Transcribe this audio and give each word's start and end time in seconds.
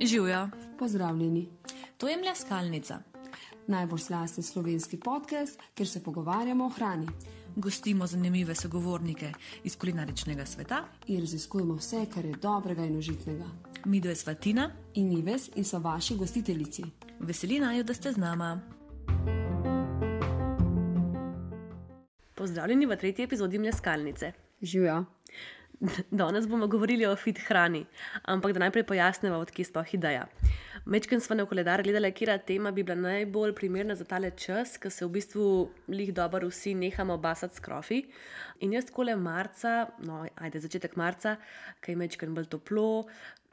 Živijo. 0.00 0.48
Pozdravljeni. 0.78 1.48
To 1.96 2.08
je 2.08 2.16
mleskalnica. 2.16 2.98
Najbolj 3.66 3.98
slasten 3.98 4.44
slovenski 4.44 4.96
podcast, 5.00 5.60
kjer 5.74 5.88
se 5.88 6.02
pogovarjamo 6.02 6.66
o 6.66 6.68
hrani. 6.68 7.06
Gostimo 7.56 8.06
zanimive 8.06 8.54
sogovornike 8.54 9.32
iz 9.64 9.76
kulinaričnega 9.76 10.46
sveta 10.46 10.84
in 11.06 11.20
raziskujemo 11.20 11.74
vse, 11.74 12.06
kar 12.14 12.24
je 12.24 12.36
dobrega 12.42 12.84
in 12.84 12.96
užitnega. 12.96 13.44
Mi 13.84 14.00
dve 14.00 14.14
sva 14.14 14.34
Tina 14.34 14.70
in 14.94 15.12
Ives 15.12 15.50
in 15.54 15.64
so 15.64 15.78
vaši 15.78 16.16
gostiteljici. 16.16 16.84
Veseli 17.20 17.60
naj, 17.60 17.82
da 17.82 17.94
ste 17.94 18.12
z 18.12 18.16
nama. 18.16 18.60
Pozdravljeni 22.34 22.86
v 22.86 22.96
tretji 22.96 23.24
epizodi 23.24 23.58
mleskalnice. 23.58 24.32
Živijo. 24.62 25.04
Danes 26.10 26.48
bomo 26.48 26.66
govorili 26.66 27.06
o 27.06 27.16
fit 27.16 27.38
hrani, 27.38 27.84
ampak 28.22 28.52
da 28.52 28.58
najprej 28.58 28.82
pojasnimo, 28.82 29.36
odkje 29.38 29.64
sploh 29.64 29.94
ideja. 29.94 30.24
Mečken 30.84 31.20
smo 31.20 31.36
na 31.36 31.44
koledar 31.46 31.82
gledali, 31.82 32.10
kera 32.12 32.38
tema 32.38 32.70
bi 32.70 32.82
bila 32.82 32.96
najbolj 32.96 33.54
primerna 33.54 33.94
za 33.94 34.04
tale 34.04 34.30
čas, 34.30 34.74
ker 34.78 34.90
se 34.90 35.06
v 35.06 35.12
bistvu 35.14 35.44
lih 35.88 36.10
dobro 36.14 36.48
vsi 36.48 36.74
nehamo 36.74 37.16
basati 37.16 37.56
s 37.56 37.60
krofi. 37.60 38.02
In 38.60 38.72
jaz 38.72 38.90
kole 38.90 39.14
marca, 39.16 39.86
no, 40.02 40.24
ajde 40.34 40.60
začetek 40.64 40.96
marca, 40.96 41.36
kaj 41.80 41.92
je 41.92 42.00
mečken 42.00 42.34
bolj 42.34 42.48
toplo. 42.50 43.04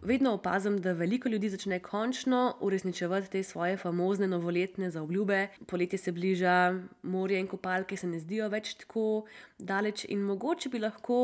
Vedno 0.01 0.33
opazim, 0.33 0.79
da 0.81 0.93
veliko 0.93 1.29
ljudi 1.29 1.49
začne 1.49 1.79
končno 1.79 2.55
uresničevati 2.61 3.29
te 3.31 3.43
svoje 3.43 3.77
famozne 3.77 4.27
novoletne 4.27 4.89
zaobljube. 4.89 5.47
Poletje 5.67 5.99
se 5.99 6.11
bliža, 6.11 6.73
morje 7.03 7.39
in 7.39 7.47
kopalke 7.47 7.97
se 7.97 8.07
ne 8.07 8.19
zdijo 8.19 8.49
več 8.49 8.73
tako 8.81 9.25
daleč, 9.57 10.05
in 10.09 10.25
mogoče 10.25 10.69
bi 10.69 10.81
lahko 10.81 11.19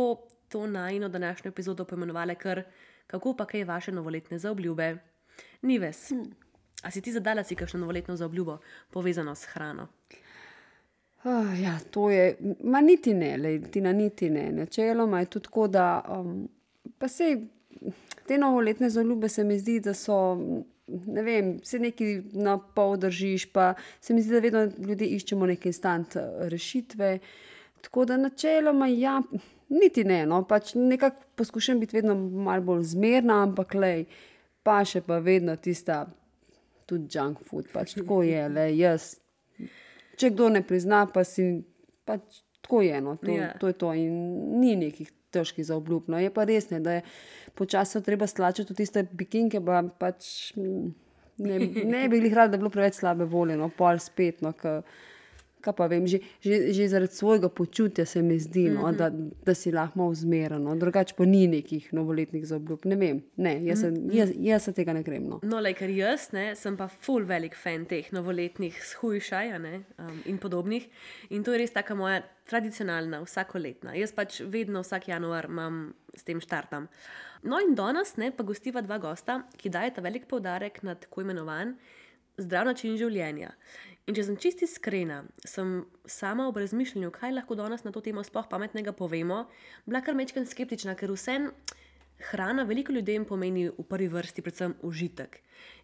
to 0.51 0.67
najno 0.67 1.09
današnjo 1.09 1.49
epizodo 1.49 1.85
poimenovali 1.85 2.35
kar 2.35 2.63
kako 3.07 3.33
pa 3.33 3.45
kaj 3.45 3.63
vaše 3.63 3.91
novoletne 3.91 4.39
zaobljube. 4.39 4.97
Ni 5.61 5.79
ves. 5.79 6.09
Hmm. 6.09 6.31
A 6.83 6.91
si 6.91 7.01
ti 7.01 7.11
zadala 7.11 7.43
si 7.43 7.55
kakšno 7.55 7.79
novoletno 7.79 8.15
zaobljubo 8.15 8.57
povezano 8.91 9.35
s 9.35 9.45
hrano? 9.45 9.87
Uh, 11.23 11.61
ja, 11.61 11.79
to 11.91 12.09
je, 12.09 12.37
ma 12.63 12.81
niti 12.81 13.13
ne, 13.13 13.37
le, 13.37 13.61
ti 13.71 13.81
na 13.81 13.91
niti 13.93 14.29
ne. 14.29 14.51
Načeloma 14.51 15.19
je 15.19 15.25
tudi 15.25 15.43
tako, 15.43 15.67
da 15.67 16.01
um, 16.09 16.49
pa 16.97 17.07
se 17.07 17.37
te 18.27 18.37
novoletne 18.37 18.89
zaobljube 18.89 19.29
se 19.29 19.43
mi 19.43 19.59
zdi, 19.59 19.79
da 19.79 19.93
so. 19.93 20.37
Ne 20.87 21.21
vem, 21.23 21.53
se 21.63 21.79
nekaj 21.79 22.17
na 22.33 22.57
pol 22.75 22.97
držiš, 22.99 23.45
pa 23.53 23.73
se 24.01 24.13
mi 24.13 24.21
zdi, 24.21 24.33
da 24.33 24.39
vedno 24.39 24.87
ljudje 24.87 25.07
iščemo 25.07 25.45
neke 25.45 25.69
instant 25.69 26.17
rešitve. 26.51 27.19
Tako 27.81 28.05
da 28.05 28.17
načeloma, 28.17 28.87
ja, 28.87 29.21
Niti 29.71 30.03
ne, 30.03 30.25
no, 30.27 30.41
pač 30.47 30.73
nekako 30.75 31.23
poskušam 31.39 31.79
biti 31.79 31.95
vedno 31.95 32.15
malo 32.15 32.61
bolj 32.61 32.83
zmerna, 32.91 33.41
ampak 33.45 33.73
le, 33.79 33.93
pa 34.67 34.81
še 34.85 34.99
pa 35.05 35.21
vedno 35.23 35.55
tista, 35.55 36.03
tudi 36.89 37.07
junk 37.15 37.39
food, 37.47 37.69
pač 37.71 37.95
tako 37.95 38.21
je, 38.27 38.41
le 38.51 38.67
jaz. 38.75 39.13
Če 40.19 40.33
kdo 40.33 40.49
ne 40.51 40.61
prizna, 40.67 41.05
pa 41.07 41.23
si 41.25 41.45
pač 42.05 42.41
tako 42.61 42.81
je, 42.83 42.99
no, 43.01 43.15
to, 43.15 43.31
yeah. 43.31 43.47
Ja. 43.47 43.57
to 43.59 43.71
je 43.71 43.77
to 43.79 43.93
in 43.97 44.15
ni 44.59 44.75
nekih 44.75 45.09
težkih 45.31 45.65
za 45.65 45.75
obljubno. 45.79 46.19
Je 46.19 46.29
pa 46.33 46.43
res, 46.43 46.69
ne, 46.69 46.79
da 46.83 46.99
je 46.99 47.05
počasi 47.55 48.03
treba 48.03 48.27
stlačiti 48.27 48.67
tudi 48.67 48.83
tiste 48.83 49.05
bikinke, 49.11 49.61
pa 49.63 49.81
pač 49.99 50.51
ne, 50.57 51.57
ne 51.67 52.03
bi 52.11 52.19
jih 52.21 52.35
rad, 52.35 52.51
da 52.51 52.57
bi 52.57 52.65
bilo 52.65 52.73
preveč 52.73 52.99
slabe 52.99 53.25
volje, 53.25 53.57
no, 53.57 53.71
pol 53.77 53.99
spet, 54.03 54.43
no, 54.45 54.53
ker 54.57 54.83
kaj 55.61 55.75
pa 55.77 55.87
vem, 55.91 56.07
že, 56.07 56.19
že, 56.41 56.73
že 56.73 56.87
zaradi 56.91 57.15
svojega 57.15 57.49
počutja 57.49 58.05
se 58.05 58.21
mi 58.21 58.39
zdi, 58.39 58.69
no, 58.69 58.81
mm 58.81 58.85
-hmm. 58.85 58.97
da, 58.97 59.09
da 59.45 59.53
si 59.53 59.71
lahko 59.71 60.09
vzmeren. 60.09 60.63
No. 60.63 60.75
Drugače 60.75 61.15
pa 61.17 61.25
ni 61.25 61.47
nekih 61.47 61.93
novoletnih 61.93 62.47
zaobljub. 62.47 62.85
Ne 62.85 62.95
vem, 62.95 63.21
ne, 63.35 63.65
jaz, 63.65 63.81
se, 63.81 63.91
mm 63.91 63.95
-hmm. 63.95 64.15
jaz, 64.15 64.29
jaz 64.35 64.63
se 64.63 64.73
tega 64.73 64.93
ne 64.93 65.03
grem. 65.03 65.27
No, 65.27 65.39
no 65.43 65.59
le, 65.59 65.73
ker 65.73 65.89
jaz 65.89 66.31
ne, 66.31 66.55
sem 66.55 66.77
pa 66.77 66.87
full 66.87 67.25
velik 67.25 67.55
fan 67.55 67.85
teh 67.85 68.11
novoletnih 68.11 68.83
shujšaj 68.83 69.55
um, 69.55 70.21
in 70.25 70.37
podobnih. 70.37 70.87
In 71.29 71.43
to 71.43 71.51
je 71.51 71.57
res 71.57 71.71
taka 71.71 71.95
moja 71.95 72.21
tradicionalna, 72.49 73.21
vsakoletna. 73.21 73.95
Jaz 73.95 74.11
pač 74.11 74.41
vedno 74.41 74.81
vsak 74.81 75.07
januar 75.07 75.45
imam 75.49 75.93
s 76.15 76.23
tem 76.23 76.41
štartam. 76.41 76.87
No, 77.43 77.59
in 77.59 77.75
danes 77.75 78.17
ne, 78.17 78.31
pa 78.31 78.43
gostiva 78.43 78.81
dva 78.81 78.97
gosta, 78.97 79.41
ki 79.57 79.69
dajeta 79.69 80.01
velik 80.01 80.27
poudarek 80.29 80.83
na 80.83 80.95
tako 80.95 81.21
imenovan 81.21 81.75
zdrav 82.37 82.65
način 82.65 82.97
življenja. 82.97 83.51
In 84.09 84.17
če 84.17 84.23
sem 84.25 84.37
čisti 84.41 84.65
iskrena, 84.65 85.21
sem 85.45 85.83
sama 86.09 86.47
ob 86.49 86.57
razmišljanju, 86.57 87.11
kaj 87.13 87.35
lahko 87.35 87.55
danes 87.55 87.83
na 87.85 87.93
to 87.93 88.01
temo 88.01 88.23
sploh 88.25 88.47
pametnega 88.49 88.95
povemo, 88.97 89.43
bila 89.85 90.01
kar 90.01 90.17
mečken 90.17 90.47
skeptična, 90.49 90.95
ker 90.97 91.13
vse 91.13 91.37
hrana 92.31 92.65
veliko 92.65 92.93
ljudem 92.93 93.25
pomeni 93.25 93.67
v 93.69 93.85
prvi 93.87 94.09
vrsti 94.11 94.41
predvsem 94.41 94.73
užitek. 94.81 95.37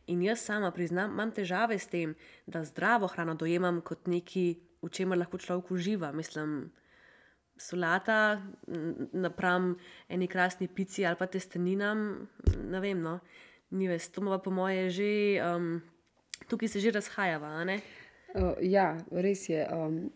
In 0.08 0.24
jaz 0.26 0.42
sama 0.46 0.72
priznam, 0.72 1.14
imam 1.14 1.32
težave 1.32 1.78
s 1.78 1.90
tem, 1.92 2.16
da 2.48 2.64
zdravo 2.66 3.10
hrano 3.12 3.36
dojemam 3.38 3.82
kot 3.86 4.10
nekaj, 4.10 4.56
v 4.82 4.90
čemer 4.94 5.18
lahko 5.18 5.38
človek 5.42 5.72
uživa. 5.74 6.12
Mislim, 6.14 6.72
solata, 7.58 8.42
napram 9.14 9.76
eni 10.10 10.28
krasni 10.30 10.68
pici 10.68 11.06
ali 11.06 11.18
pa 11.20 11.26
testeninam, 11.26 12.28
ne 12.70 12.82
vem, 12.82 13.02
no, 13.02 13.20
ni 13.72 13.90
več, 13.90 14.10
to 14.14 14.26
pa 14.26 14.42
po 14.42 14.54
moje 14.54 14.90
že. 14.90 15.14
Um, 15.44 15.78
Tukaj 16.48 16.70
se 16.70 16.80
že 16.80 16.92
razhajava. 16.94 17.50
Uh, 18.38 18.54
ja, 18.62 18.92
res 19.12 19.48
je. 19.50 19.64
Um, 19.74 20.10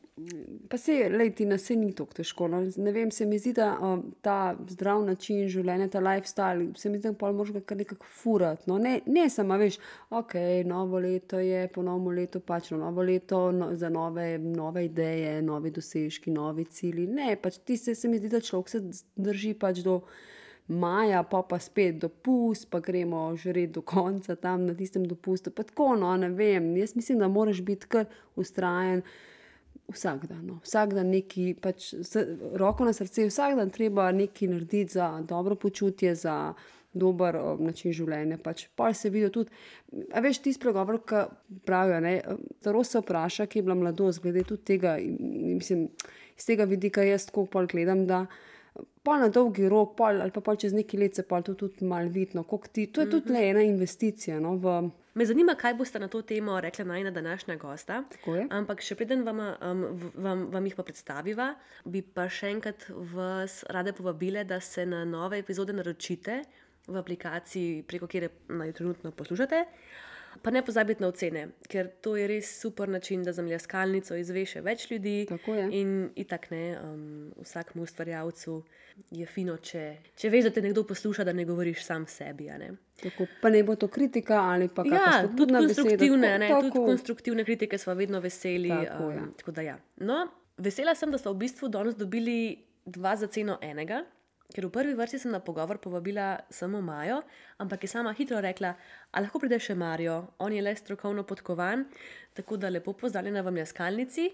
pa 0.70 0.78
se 0.78 1.09
leti 1.09 1.46
na 1.46 1.56
vse 1.58 1.76
ni 1.76 1.92
tako 1.98 2.14
težko. 2.20 2.48
No. 2.52 2.59
Ne 2.78 2.92
vem, 2.94 3.12
se 3.12 3.26
mi 3.26 3.40
zdi, 3.42 3.54
da 3.58 3.72
um, 3.82 4.04
ta 4.22 4.54
zdrav 4.70 5.02
način 5.06 5.48
življenja, 5.50 5.88
ta 5.90 6.02
lifestyle, 6.04 6.68
se 6.78 6.90
mi 6.90 7.00
zdi, 7.00 7.10
da 7.10 7.18
pa 7.18 7.31
lahko 7.34 7.64
kar 7.66 7.80
nekako 7.80 8.10
furati. 8.22 8.68
No. 8.70 8.78
Ne, 8.81 9.00
ne 9.06 9.26
samo, 9.34 9.58
veš, 9.62 9.80
ok, 10.14 10.36
novo 10.70 11.02
leto 11.02 11.40
je, 11.42 11.66
ponovno 11.74 12.14
leto 12.16 12.44
pač 12.46 12.72
no, 12.76 12.81
novo 12.84 13.06
leto 13.08 13.48
no, 13.56 13.72
za 13.78 13.90
nove, 13.90 14.36
nove 14.42 14.86
ideje, 14.86 15.40
nove 15.46 15.74
dosežki, 15.74 16.34
novi 16.36 16.68
cilji. 16.70 17.08
Ne, 17.10 17.34
pač 17.42 17.62
ti 17.66 17.80
se, 17.80 17.96
se 17.96 18.12
mi 18.12 18.22
zdi, 18.22 18.30
da 18.36 18.44
človek 18.44 18.70
se 18.76 18.84
drži 19.16 19.56
pač 19.58 19.81
do 19.86 20.02
maja, 20.72 21.24
pa 21.24 21.42
pa 21.44 21.59
spet 21.59 22.00
dopust, 22.02 22.70
pa 22.70 22.80
gremo 22.80 23.36
red 23.44 23.72
do 23.72 23.82
konca 23.82 24.36
tam 24.36 24.66
na 24.66 24.74
tistem 24.74 25.06
dopustu. 25.06 25.52
Pa 25.52 25.64
tako, 25.64 25.96
no, 25.96 26.16
ne 26.18 26.30
vem. 26.30 26.78
Jaz 26.78 26.96
mislim, 26.96 27.20
da 27.20 27.28
moraš 27.28 27.62
biti 27.62 27.88
kar 27.88 28.06
ustrajen. 28.36 29.02
Vsak 29.92 30.26
dan, 30.26 30.46
no. 30.48 30.60
vsak 30.64 30.94
dan 30.94 31.10
neki, 31.12 31.54
pač, 31.60 31.90
roko 32.56 32.86
na 32.88 32.94
srce, 32.96 33.26
vsak 33.28 33.58
dan 33.60 33.70
treba 33.70 34.12
nekaj 34.16 34.48
narediti 34.48 34.94
za 34.94 35.08
dobro 35.28 35.56
počutje, 35.56 36.16
za 36.16 36.54
dober 36.94 37.36
o, 37.36 37.56
način 37.60 37.92
življenja. 37.96 38.38
Pač, 38.44 38.66
pa 38.76 38.92
se 38.96 39.10
vidi 39.12 39.30
tudi, 39.34 39.52
a 40.14 40.24
veš, 40.24 40.42
ti 40.46 40.54
spregovor, 40.56 41.02
ki 41.08 41.26
pravijo, 41.68 42.16
zelo 42.64 42.84
se 42.88 43.02
vpraša, 43.04 43.50
ki 43.52 43.60
je 43.60 43.68
bila 43.68 43.78
mladost, 43.80 44.22
glede 44.24 44.46
tudi 44.48 44.64
tega, 44.74 44.96
mislim, 45.02 45.90
iz 46.38 46.48
tega 46.48 46.68
vidika 46.70 47.04
jaz 47.04 47.28
tako 47.30 47.46
pol 47.52 47.68
gledam, 47.72 48.06
da 48.08 48.26
pa 49.04 49.18
na 49.18 49.28
dolgi 49.30 49.68
rok, 49.70 49.96
pol, 49.98 50.22
ali 50.22 50.32
pa 50.32 50.42
pol 50.46 50.58
čez 50.59 50.74
neki 50.74 50.98
let 50.98 51.16
se 51.18 51.24
pa 51.28 51.42
to 51.42 51.56
tudi 51.58 51.86
malo 51.86 52.09
vidno. 52.09 52.44
Ti, 52.44 52.88
to 52.88 53.02
je 53.02 53.09
tudi 53.09 53.30
mm 53.30 53.36
-hmm. 53.36 53.40
le 53.40 53.50
ena 53.50 53.62
investicija. 53.62 54.40
No, 54.40 54.56
v... 54.56 54.90
Me 55.14 55.26
zanima, 55.26 55.56
kaj 55.56 55.74
boste 55.74 56.00
na 56.00 56.08
to 56.08 56.22
temo 56.22 56.62
rekli 56.62 56.86
najna 56.86 57.12
današnja 57.12 57.56
gosta. 57.56 58.04
Ampak 58.50 58.81
še 58.81 58.96
preden 58.96 59.24
vam, 59.24 59.40
um, 59.40 60.12
vam, 60.16 60.46
vam 60.52 60.66
jih 60.66 60.76
pa 60.76 60.84
predstaviva, 60.84 61.56
bi 61.86 62.02
pa 62.02 62.30
še 62.30 62.48
enkrat 62.48 62.86
vas 63.14 63.64
rade 63.70 63.94
povabile, 63.94 64.44
da 64.44 64.60
se 64.60 64.86
na 64.86 65.06
nove 65.06 65.40
epizode 65.40 65.74
naročite 65.74 66.44
v 66.88 66.98
aplikaciji, 66.98 67.84
preko 67.84 68.08
kjer 68.08 68.30
naj 68.48 68.72
trenutno 68.72 69.12
poslušate. 69.12 69.66
Pa 70.42 70.52
ne 70.52 70.62
pozabite 70.66 71.03
na 71.03 71.09
ocene, 71.12 71.47
ker 71.69 71.90
to 72.02 72.16
je 72.16 72.28
res 72.30 72.50
super 72.62 72.90
način, 72.90 73.24
da 73.24 73.34
za 73.36 73.44
mleskalnico 73.44 74.16
izveše 74.16 74.62
več 74.62 74.88
ljudi. 74.92 75.25
In, 75.72 76.09
in 76.16 76.28
tako 76.30 76.56
ne, 76.56 76.64
um, 76.80 77.34
vsakmu 77.44 77.84
ustvarjalcu 77.84 78.62
je 79.12 79.25
fino, 79.28 79.58
če, 79.58 79.84
če 80.16 80.31
veš, 80.31 80.48
da 80.48 80.54
te 80.56 80.63
nekdo 80.63 80.83
posluša, 80.88 81.25
da 81.28 81.33
ne 81.36 81.45
govoriš 81.45 81.83
sam 81.86 82.07
sebi. 82.10 82.48
Ne? 82.62 82.72
Tako, 83.01 83.28
pa 83.42 83.51
ne 83.54 83.63
bo 83.68 83.75
to 83.75 83.89
kritika 83.92 84.39
ali 84.54 84.69
pa 84.69 84.86
kaj 84.88 84.98
ja, 84.98 85.12
tudi 85.28 85.54
konstruktivne. 85.57 86.33
Beseda, 86.38 86.48
tako, 86.48 86.69
tudi 86.69 86.86
konstruktivne 86.94 87.45
kritike 87.48 87.78
smo 87.81 87.98
vedno 88.00 88.24
veseli. 88.24 88.72
Tako, 88.72 89.12
ja. 89.12 89.28
um, 89.28 89.54
da, 89.54 89.68
ja. 89.68 89.78
no, 89.98 90.24
vesela 90.57 90.95
sem, 90.95 91.12
da 91.12 91.19
smo 91.22 91.36
v 91.36 91.44
bistvu 91.44 91.69
danes 91.74 92.00
dobili 92.00 92.39
dva 92.86 93.16
za 93.16 93.28
ceno 93.28 93.60
enega. 93.62 94.04
Ker 94.51 94.68
v 94.68 94.71
prvi 94.71 94.94
vrsti 94.98 95.19
sem 95.24 95.31
na 95.31 95.39
pogovor 95.39 95.80
povabila 95.80 96.42
samo 96.51 96.81
Majo, 96.81 97.21
ampak 97.57 97.83
je 97.83 97.92
sama 97.92 98.12
hitro 98.13 98.42
rekla, 98.44 98.74
da 99.13 99.24
lahko 99.24 99.39
pride 99.39 99.59
še 99.59 99.75
Marijo, 99.75 100.33
on 100.39 100.53
je 100.53 100.62
le 100.62 100.75
strokovno 100.75 101.24
podkovan, 101.24 101.86
tako 102.36 102.57
da 102.57 102.69
lepo 102.69 102.94
pozdravljena 102.94 103.42
v 103.42 103.57
Jaskalnici. 103.63 104.27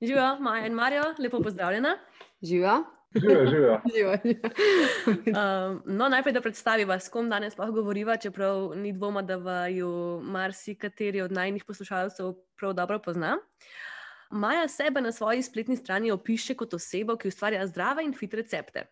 Živijo, 0.00 0.38
Maja 0.40 0.66
in 0.66 0.72
Marijo, 0.72 1.12
lepo 1.18 1.42
pozdravljena. 1.44 1.98
Živijo. 2.42 2.78
Živijo, 3.14 3.46
živijo. 3.90 4.12
um, 5.26 5.82
no, 5.98 6.08
najprej, 6.08 6.32
da 6.32 6.40
predstaviva, 6.40 6.98
s 6.98 7.08
kom 7.08 7.28
danes 7.30 7.52
sploh 7.52 7.74
govoriva, 7.74 8.16
čeprav 8.16 8.72
ni 8.76 8.92
dvoma, 8.92 9.22
da 9.22 9.36
vaju 9.36 10.20
marsikateri 10.22 11.20
od 11.20 11.32
najnih 11.32 11.64
poslušalcev 11.64 12.32
prav 12.56 12.72
dobro 12.72 12.98
pozna. 12.98 13.36
Maja 14.30 14.68
sebe 14.68 15.00
na 15.00 15.12
svoji 15.12 15.42
spletni 15.42 15.76
strani 15.76 16.10
opiše 16.10 16.54
kot 16.54 16.74
osebo, 16.74 17.16
ki 17.16 17.28
ustvarja 17.28 17.66
zdrave 17.66 18.04
in 18.04 18.14
fit 18.14 18.34
recepte. 18.34 18.86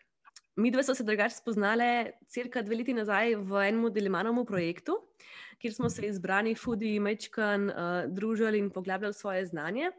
Mi 0.58 0.70
dve 0.70 0.82
smo 0.82 0.94
se 0.94 1.04
drugače 1.04 1.34
spoznali 1.34 2.10
cirka 2.26 2.62
dve 2.62 2.76
leti 2.76 2.94
nazaj 2.94 3.36
v 3.46 3.60
enem 3.68 3.92
delimanovem 3.94 4.46
projektu, 4.46 4.96
kjer 5.62 5.74
smo 5.74 5.90
se 5.90 6.06
izbrani 6.06 6.54
fudi 6.58 6.96
mečkan 6.98 7.68
uh, 7.70 7.76
družili 8.10 8.58
in 8.58 8.70
poglabljali 8.70 9.14
svoje 9.14 9.44
znanje. 9.46 9.92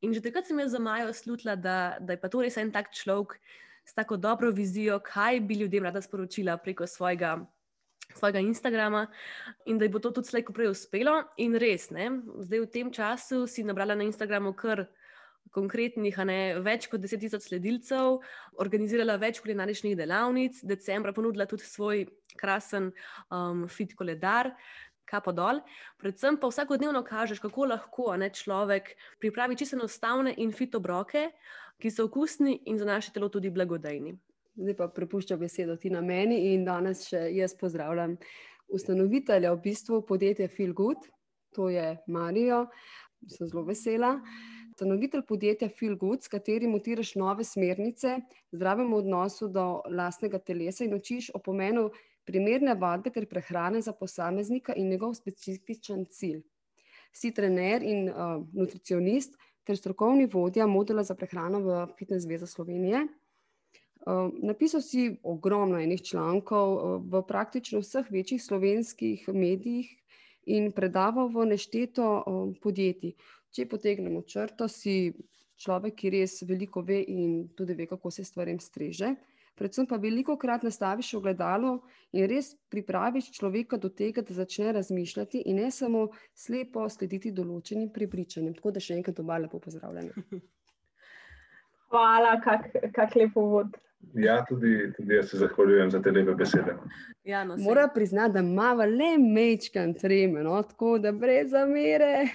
In 0.00 0.14
že 0.16 0.22
takrat 0.24 0.48
sem 0.48 0.58
jaz 0.58 0.72
za 0.72 0.80
Majo 0.80 1.12
slutila, 1.12 1.56
da, 1.56 1.98
da 2.00 2.16
je 2.16 2.20
pa 2.20 2.30
to 2.32 2.40
res 2.40 2.56
en 2.56 2.72
tak 2.72 2.88
človek 2.96 3.36
s 3.84 3.92
tako 3.94 4.16
dobro 4.16 4.48
vizijo, 4.50 4.96
kaj 5.04 5.40
bi 5.40 5.60
ljudem 5.60 5.84
rada 5.84 6.00
sporočila 6.00 6.56
preko 6.56 6.86
svojega, 6.86 7.36
svojega 8.14 8.40
Instagrama 8.40 9.06
in 9.66 9.78
da 9.78 9.84
ji 9.84 9.92
bo 9.92 10.00
to 10.00 10.14
tudi 10.16 10.32
slejko 10.32 10.56
prej 10.56 10.72
uspelo. 10.72 11.18
In 11.36 11.60
res, 11.60 11.90
ne? 11.90 12.08
zdaj 12.40 12.64
v 12.64 12.72
tem 12.72 12.88
času 12.92 13.44
si 13.46 13.68
nabrala 13.68 13.94
na 13.94 14.08
Instagramu 14.08 14.56
kar 14.56 14.86
konkretnih, 15.54 16.18
ne, 16.26 16.38
več 16.62 16.86
kot 16.90 17.02
10 17.02 17.22
tisoč 17.24 17.48
sledilcev, 17.48 18.20
organizirala 18.62 19.18
več 19.20 19.40
kulinaričnih 19.42 19.96
delavnic, 19.98 20.60
decembra 20.66 21.14
ponudila 21.16 21.46
tudi 21.50 21.66
svoj 21.66 22.04
krasen 22.40 22.90
um, 23.30 23.66
fit 23.68 23.96
koledar. 23.98 24.54
Kapo 25.10 25.32
dol, 25.34 25.58
predvsem 25.98 26.36
pa 26.38 26.46
vsakodnevno 26.52 27.00
kažeš, 27.02 27.40
kako 27.42 27.66
lahko 27.72 28.12
ne, 28.20 28.28
človek 28.30 28.92
pripravi 29.18 29.56
čisto 29.58 29.74
enostavne 29.74 30.36
in 30.38 30.52
fit 30.54 30.76
obroke, 30.78 31.24
ki 31.82 31.90
so 31.90 32.06
okusni 32.06 32.60
in 32.70 32.78
za 32.78 32.86
naše 32.86 33.10
telo 33.10 33.26
tudi 33.32 33.50
blagodejni. 33.50 34.14
Zdaj 34.60 34.76
pa 34.78 34.86
prepuščam 34.94 35.40
besedo 35.40 35.74
ti 35.80 35.90
na 35.90 36.02
meni 36.04 36.52
in 36.52 36.62
danes 36.66 37.08
še 37.08 37.24
jaz 37.34 37.56
pozdravljam 37.58 38.14
ustanovitelja 38.70 39.50
v 39.56 39.62
bistvu 39.64 40.04
podjetja 40.06 40.46
Feel 40.52 40.76
Good, 40.78 41.10
to 41.56 41.72
je 41.74 41.96
Marijo, 42.06 42.68
sem 43.26 43.50
zelo 43.50 43.64
vesela 43.66 44.14
ustanovitelj 44.80 45.22
podjetja 45.28 45.68
Feel 45.68 45.96
Good, 45.96 46.22
s 46.22 46.28
katerim 46.28 46.74
utiraš 46.74 47.14
nove 47.14 47.44
smernice, 47.44 48.14
zdravemu 48.52 48.96
odnosu 48.96 49.48
do 49.48 49.82
lastnega 49.92 50.38
telesa 50.38 50.84
in 50.84 50.94
učiš 50.96 51.30
o 51.34 51.38
pomenu 51.38 51.90
primerne 52.24 52.74
vadbe 52.74 53.10
ter 53.12 53.26
prehrane 53.28 53.82
za 53.84 53.92
posameznika 53.92 54.72
in 54.76 54.88
njegov 54.88 55.12
specifičen 55.14 56.06
cilj. 56.10 56.40
Si 57.12 57.32
trener 57.34 57.82
in 57.82 58.08
uh, 58.08 58.40
nutricionist 58.52 59.36
ter 59.64 59.76
strokovni 59.76 60.26
vodja 60.32 60.66
modula 60.66 61.02
za 61.04 61.14
prehrano 61.14 61.60
v 61.60 61.86
Fitness 61.98 62.24
Zveza 62.24 62.46
Slovenije. 62.46 63.02
Uh, 63.04 64.32
napisal 64.42 64.80
si 64.80 65.18
ogromno 65.22 65.76
enih 65.76 66.00
člankov 66.02 66.72
uh, 66.72 67.02
v 67.04 67.20
praktično 67.28 67.82
vseh 67.84 68.08
večjih 68.10 68.42
slovenskih 68.42 69.28
medijih 69.28 69.92
in 70.46 70.72
predaval 70.72 71.28
v 71.28 71.50
nešteto 71.52 72.08
uh, 72.16 72.56
podjetij. 72.62 73.12
Če 73.50 73.66
potegnemo 73.66 74.22
črto, 74.22 74.68
si 74.70 75.12
človek, 75.60 75.96
ki 75.98 76.12
res 76.14 76.40
veliko 76.46 76.82
ve 76.86 77.00
in 77.02 77.50
tudi 77.56 77.74
ve, 77.74 77.86
kako 77.90 78.10
se 78.10 78.24
stvarem 78.24 78.60
streže. 78.62 79.14
Predvsem 79.60 79.84
pa 79.86 79.98
veliko 80.00 80.38
krat 80.40 80.62
nastaviš 80.64 81.10
ogledalo 81.18 81.82
in 82.16 82.24
res 82.30 82.54
pripraviš 82.72 83.28
človeka 83.36 83.76
do 83.76 83.90
tega, 83.92 84.22
da 84.24 84.34
začne 84.34 84.72
razmišljati 84.72 85.42
in 85.50 85.60
ne 85.60 85.68
samo 85.74 86.06
slepo 86.32 86.86
slediti 86.88 87.34
določenim 87.36 87.90
prepričanjem. 87.92 88.54
Tako 88.56 88.72
da 88.72 88.80
še 88.80 88.96
enkrat 88.96 89.20
oba 89.20 89.36
lepo 89.42 89.60
pozdravljena. 89.60 90.24
Hvala, 91.90 92.38
kak, 92.44 92.70
kak 92.96 93.18
lepo 93.18 93.44
vod. 93.50 93.76
Ja, 94.16 94.38
tudi, 94.48 94.94
tudi 94.96 95.18
jaz 95.18 95.28
se 95.28 95.42
zahvaljujem 95.42 95.90
za 95.92 96.00
te 96.00 96.14
lepe 96.14 96.32
besede. 96.38 96.78
Ja, 97.28 97.42
no, 97.44 97.58
Mora 97.60 97.84
priznati, 97.92 98.38
da 98.38 98.40
ima 98.40 98.72
le 98.72 99.10
mečkan 99.20 99.92
treme, 99.94 100.40
no? 100.46 100.56
tako 100.62 100.96
da 100.98 101.12
brez 101.12 101.50
zamere. 101.52 102.30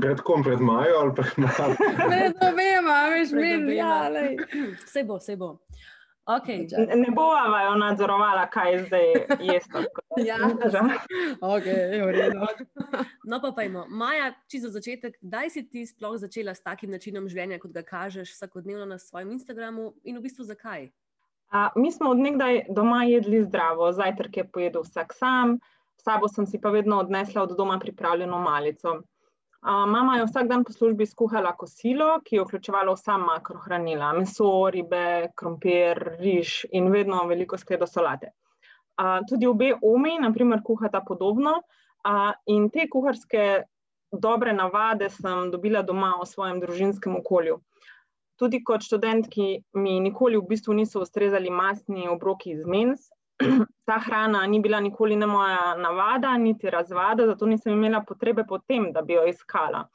Pred 0.00 0.20
kom, 0.20 0.42
pred 0.46 0.60
Majo 0.60 0.98
ali 1.00 1.12
pred 1.14 1.38
Majo? 1.38 1.74
Pred 2.10 2.36
obema, 2.42 2.98
veš, 3.10 3.32
mi 3.34 3.76
ja, 3.76 4.10
Vse 4.84 5.04
bo, 5.04 5.18
vse 5.18 5.36
bo. 5.36 5.56
Okay. 6.26 6.66
Ne, 6.78 6.96
ne 6.96 7.10
bo 7.14 7.22
vajo 7.30 7.76
nadzorovala, 7.78 8.48
kaj 8.50 8.80
zdaj 8.86 9.12
je 9.40 9.60
to. 9.72 9.82
ja, 10.28 10.38
okay, 11.40 12.02
no, 13.24 13.38
pa 13.40 13.52
pojmo. 13.54 13.86
Maja, 13.88 14.32
čisto 14.50 14.68
za 14.68 14.80
začetek, 14.80 15.14
kdaj 15.22 15.50
si 15.50 15.62
ti 15.70 15.86
sploh 15.86 16.18
začela 16.18 16.54
s 16.54 16.66
takim 16.66 16.90
načinom 16.90 17.28
življenja, 17.30 17.60
kot 17.62 17.70
ga 17.70 17.84
kažeš 17.86 18.34
vsakodnevno 18.34 18.88
na 18.90 18.98
svojem 18.98 19.30
Instagramu 19.38 19.92
in 20.02 20.18
v 20.18 20.24
bistvu 20.26 20.50
zakaj? 20.50 20.90
A, 21.54 21.70
mi 21.78 21.94
smo 21.94 22.10
odnegdaj 22.10 22.64
doma 22.74 23.04
jedli 23.06 23.44
zdravo, 23.46 23.92
zajtrk 23.94 24.42
je 24.42 24.48
pojedel 24.50 24.82
vsak 24.82 25.14
sam, 25.14 25.60
sabo 26.02 26.26
sem 26.26 26.46
si 26.46 26.58
pa 26.58 26.74
vedno 26.74 26.98
odnesla 27.06 27.46
od 27.46 27.54
doma 27.54 27.78
pripravljeno 27.78 28.42
malico. 28.42 28.98
Mama 29.66 30.16
je 30.16 30.24
vsak 30.24 30.46
dan 30.48 30.64
po 30.64 30.72
službi 30.72 31.06
skuhala 31.06 31.50
kosilo, 31.58 32.20
ki 32.24 32.36
je 32.36 32.42
vključevalo 32.44 32.92
vsa 32.94 33.16
makrohranila: 33.18 34.12
meso, 34.14 34.70
ribe, 34.70 35.32
krompir, 35.34 35.98
riž 36.20 36.66
in 36.70 36.86
vedno 36.92 37.24
veliko 37.26 37.58
skledo 37.58 37.86
solate. 37.86 38.30
A, 38.96 39.20
tudi 39.28 39.46
obe 39.46 39.72
omi, 39.82 40.18
naprimer, 40.22 40.62
kuhata 40.62 41.00
podobno 41.08 41.56
a, 42.04 42.32
in 42.46 42.70
te 42.70 42.86
kuharske 42.88 43.64
dobre 44.12 44.52
navade 44.52 45.10
sem 45.10 45.50
dobila 45.50 45.82
doma 45.82 46.12
v 46.20 46.26
svojem 46.30 46.62
družinskem 46.62 47.16
okolju. 47.18 47.58
Tudi 48.38 48.62
kot 48.62 48.86
študentki 48.86 49.64
mi 49.74 49.98
nikoli 50.00 50.38
v 50.38 50.46
bistvu 50.46 50.78
niso 50.78 51.02
ustrezali 51.02 51.50
mastni 51.50 52.06
obroki 52.08 52.54
iz 52.54 52.62
mens, 52.66 53.10
ta 53.86 53.98
hrana 53.98 54.46
ni 54.46 54.60
bila 54.60 54.80
nikoli 54.80 55.16
ne 55.16 55.26
moja 55.26 55.74
navada, 55.74 56.36
niti 56.38 56.70
razvada, 56.70 57.26
zato 57.26 57.46
nisem 57.46 57.72
imela 57.72 58.04
potrebe 58.08 58.44
po 58.48 58.58
tem, 58.58 58.92
da 58.92 59.02
bi 59.02 59.12
jo 59.12 59.26
iskala. 59.26 59.86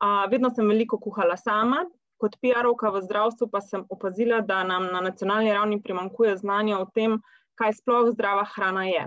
A, 0.00 0.26
vedno 0.30 0.50
sem 0.50 0.68
veliko 0.68 0.98
kuhala 0.98 1.36
sama, 1.36 1.84
kot 2.20 2.36
PR-ovka 2.42 2.92
v 2.94 3.02
zdravstvu 3.04 3.48
pa 3.50 3.60
sem 3.60 3.84
opazila, 3.88 4.40
da 4.40 4.62
nam 4.64 4.90
na 4.92 5.00
nacionalni 5.00 5.52
ravni 5.52 5.80
primankuje 5.82 6.36
znanja 6.36 6.78
o 6.78 6.88
tem, 6.94 7.18
kaj 7.58 7.78
sploh 7.80 8.10
zdrava 8.12 8.44
hrana 8.54 8.84
je. 8.88 9.06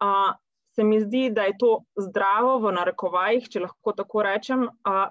A, 0.00 0.34
se 0.76 0.84
mi 0.84 1.00
zdi, 1.00 1.30
da 1.30 1.46
je 1.48 1.56
to 1.58 1.70
zdravo 1.96 2.58
v 2.60 2.74
narekovajih, 2.76 3.48
če 3.48 3.64
lahko 3.64 3.94
tako 3.96 4.26
rečem, 4.26 4.66
a, 4.84 5.08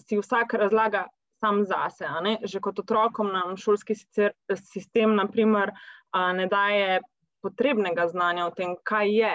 si 0.00 0.18
vsak 0.18 0.56
razlaga 0.58 1.06
sam 1.44 1.62
zase. 1.68 2.08
Že 2.42 2.60
kot 2.60 2.80
otrokom 2.82 3.30
nam 3.30 3.56
šolski 3.60 3.94
sistem, 3.94 5.14
naprimer, 5.14 5.70
a, 6.10 6.32
ne 6.32 6.48
daje 6.50 7.02
potrebnega 7.44 8.08
znanja 8.08 8.48
o 8.48 8.54
tem, 8.56 8.76
kaj 8.82 9.12
je 9.20 9.34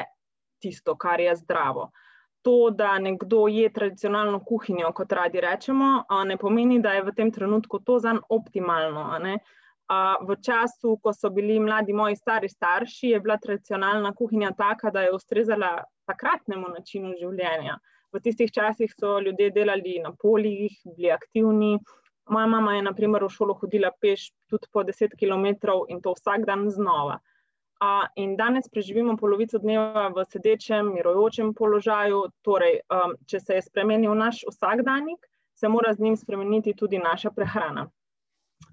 tisto, 0.59 0.95
kar 0.97 1.21
je 1.21 1.35
zdravo. 1.35 1.89
To, 2.41 2.69
da 2.71 2.93
nekdo 2.99 3.47
je 3.51 3.69
tradicionalno 3.73 4.39
kuhinjo, 4.47 4.91
kot 4.95 5.11
radi 5.11 5.41
rečemo, 5.43 6.03
ne 6.25 6.37
pomeni, 6.39 6.79
da 6.79 6.93
je 6.95 7.03
v 7.03 7.13
tem 7.15 7.31
trenutku 7.35 7.81
to 7.83 7.99
za 7.99 8.13
njega 8.15 8.27
optimalno. 8.29 9.07
V 10.29 10.35
času, 10.45 10.95
ko 11.03 11.11
so 11.13 11.31
bili 11.33 11.57
mladi 11.59 11.93
moji 11.97 12.15
stari 12.15 12.49
starši, 12.49 13.13
je 13.15 13.19
bila 13.19 13.37
tradicionalna 13.41 14.13
kuhinja 14.15 14.51
taka, 14.57 14.91
da 14.91 15.01
je 15.01 15.15
ustrezala 15.15 15.71
takratnemu 16.07 16.69
načinu 16.75 17.15
življenja. 17.19 17.79
V 18.13 18.21
tistih 18.21 18.51
časih 18.53 18.93
so 18.93 19.17
ljudje 19.19 19.49
delali 19.51 19.97
na 20.03 20.13
poljih, 20.13 20.77
bili 20.95 21.11
aktivni. 21.11 21.79
Moja 22.29 22.47
mama 22.47 22.75
je, 22.75 22.85
na 22.85 22.93
primer, 22.93 23.25
v 23.25 23.33
šolo 23.33 23.57
hodila 23.57 23.89
peš 24.01 24.29
tudi 24.49 24.69
po 24.71 24.85
10 24.85 25.17
km 25.17 25.73
in 25.89 26.01
to 26.01 26.13
vsak 26.13 26.45
dan 26.45 26.69
znova 26.69 27.19
in 28.15 28.35
danes 28.35 28.67
preživimo 28.67 29.15
polovico 29.17 29.59
dneva 29.59 30.09
v 30.11 30.25
sedečem, 30.27 30.93
mirujočem 30.93 31.53
položaju. 31.53 32.25
Torej, 32.43 32.81
um, 32.91 33.15
če 33.25 33.39
se 33.39 33.55
je 33.55 33.61
spremenil 33.61 34.15
naš 34.15 34.43
vsakdanjik, 34.49 35.23
se 35.55 35.67
mora 35.67 35.93
z 35.93 35.99
njim 35.99 36.17
spremeniti 36.17 36.73
tudi 36.75 36.99
naša 36.99 37.31
prehrana. 37.31 37.87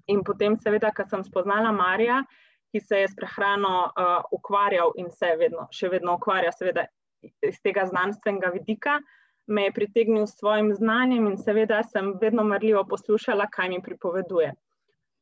In 0.07 0.23
potem, 0.23 0.57
seveda, 0.59 0.91
ko 0.91 1.07
sem 1.07 1.23
spoznala 1.23 1.71
Marija, 1.71 2.23
ki 2.71 2.79
se 2.83 2.99
je 2.99 3.07
s 3.07 3.15
prehrano 3.15 3.87
uh, 3.87 4.27
ukvarjal 4.31 4.91
in 4.99 5.07
se 5.11 5.35
vedno, 5.39 5.69
še 5.71 5.89
vedno 5.89 6.17
ukvarja, 6.19 6.51
seveda, 6.51 6.87
iz 7.23 7.61
tega 7.63 7.87
znanstvenega 7.87 8.51
vidika, 8.51 8.99
me 9.47 9.63
je 9.69 9.73
pritegnil 9.73 10.27
s 10.27 10.35
svojim 10.35 10.73
znanjem 10.75 11.29
in 11.31 11.37
seveda 11.39 11.79
sem 11.87 12.11
vedno 12.19 12.43
marljivo 12.43 12.83
poslušala, 12.83 13.47
kaj 13.47 13.69
mi 13.69 13.81
pripoveduje. 13.81 14.51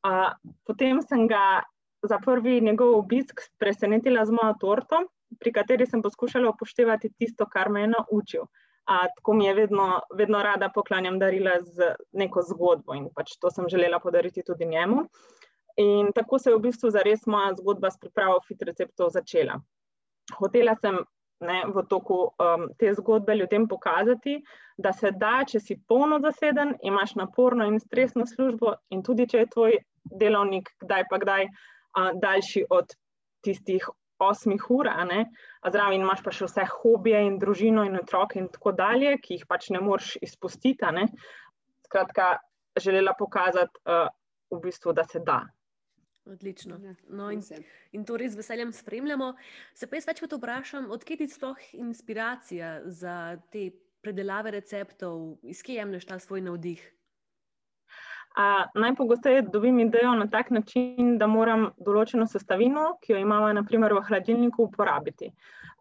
Uh, 0.06 0.34
potem 0.66 1.02
sem 1.06 1.28
ga 1.30 1.62
za 2.08 2.20
prvi 2.26 2.62
njegov 2.62 2.98
obisk 3.00 3.42
presenetila 3.58 4.26
z 4.26 4.32
mojo 4.32 4.54
torto, 4.60 5.02
pri 5.40 5.52
kateri 5.54 5.86
sem 5.86 6.02
poskušala 6.02 6.50
upoštevati 6.50 7.12
tisto, 7.18 7.46
kar 7.46 7.70
me 7.70 7.82
je 7.82 7.94
naučil. 7.94 8.46
A, 8.86 9.00
tako 9.16 9.34
mi 9.34 9.46
je 9.46 9.54
vedno, 9.54 10.02
vedno 10.14 10.44
rada 10.44 10.70
poklanjam 10.70 11.18
darila 11.20 11.56
z 11.62 11.96
neko 12.14 12.44
zgodbo 12.46 12.94
in 12.94 13.08
pač 13.16 13.34
to 13.42 13.50
sem 13.52 13.70
želela 13.70 14.00
podariti 14.00 14.44
tudi 14.46 14.66
njemu. 14.66 15.08
In 15.82 16.12
tako 16.16 16.40
se 16.40 16.50
je 16.50 16.56
v 16.56 16.62
bistvu 16.68 16.92
zares 16.94 17.26
moja 17.26 17.56
zgodba 17.58 17.92
s 17.92 18.00
pripravo 18.00 18.38
fit 18.48 18.62
receptov 18.62 19.10
začela. 19.10 19.58
Hotela 20.38 20.76
sem 20.82 21.02
ne, 21.40 21.64
v 21.68 21.84
toku 21.90 22.20
um, 22.30 22.70
te 22.80 22.94
zgodbe 22.94 23.36
ljudem 23.36 23.68
pokazati, 23.68 24.38
da 24.78 24.94
se 24.94 25.12
da, 25.12 25.42
če 25.48 25.60
si 25.60 25.80
polno 25.88 26.20
zaseden, 26.24 26.76
imaš 26.84 27.16
naporno 27.16 27.66
in 27.66 27.80
stresno 27.80 28.26
službo 28.26 28.76
in 28.90 29.04
tudi 29.04 29.28
če 29.28 29.44
je 29.44 29.52
tvoj 29.54 29.78
delovnik 30.06 30.70
kdaj 30.82 31.08
pa 31.10 31.18
kdaj 31.18 31.48
daljši 32.22 32.66
od 32.70 32.96
tistih 33.46 33.88
osmih 34.20 34.64
ur, 34.72 34.88
zraven 35.72 36.02
imaš 36.02 36.24
pa 36.24 36.32
še 36.32 36.48
vse 36.48 36.66
hobije 36.72 37.22
in 37.28 37.40
družino 37.40 37.84
in 37.86 37.98
otroke 38.00 38.40
in 38.40 38.48
tako 38.52 38.72
dalje, 38.72 39.18
ki 39.22 39.40
jih 39.40 39.48
pač 39.48 39.70
ne 39.76 39.82
moreš 39.84 40.16
izpustiti. 40.24 41.08
Skratka, 41.86 42.38
želela 42.80 43.14
pokazati 43.18 43.84
uh, 43.86 44.08
v 44.52 44.62
bistvu, 44.64 44.94
da 44.94 45.04
se 45.04 45.20
da. 45.20 45.44
Odlično. 46.26 46.80
Ja, 46.82 46.96
No, 47.08 47.30
in, 47.32 47.44
je. 47.50 47.62
in 47.92 48.06
to 48.06 48.18
res 48.18 48.34
z 48.34 48.42
veseljem 48.42 48.72
spremljamo. 48.74 49.36
Se 49.78 49.88
pa 49.88 50.00
jaz 50.00 50.08
večkrat 50.10 50.34
vprašam, 50.34 50.90
odkje 50.92 51.18
ti 51.18 51.28
sploh 51.30 51.60
inspiracija 51.78 52.80
za 52.86 53.38
te 53.52 53.70
predelave 54.02 54.52
receptov, 54.52 55.38
iz 55.44 55.62
kje 55.64 55.80
jemliš 55.80 56.06
ta 56.06 56.20
svoj 56.20 56.42
navdih? 56.42 56.82
A, 58.36 58.66
najpogosteje 58.76 59.42
dobim 59.42 59.80
idejo 59.80 60.16
na 60.16 60.28
tak 60.28 60.50
način, 60.52 61.18
da 61.18 61.28
moram 61.28 61.70
določeno 61.80 62.26
sestavino, 62.28 62.98
ki 63.02 63.14
jo 63.14 63.20
imamo 63.22 63.52
naprimer 63.56 63.94
v 63.96 64.02
hladilniku, 64.10 64.66
uporabiti. 64.68 65.30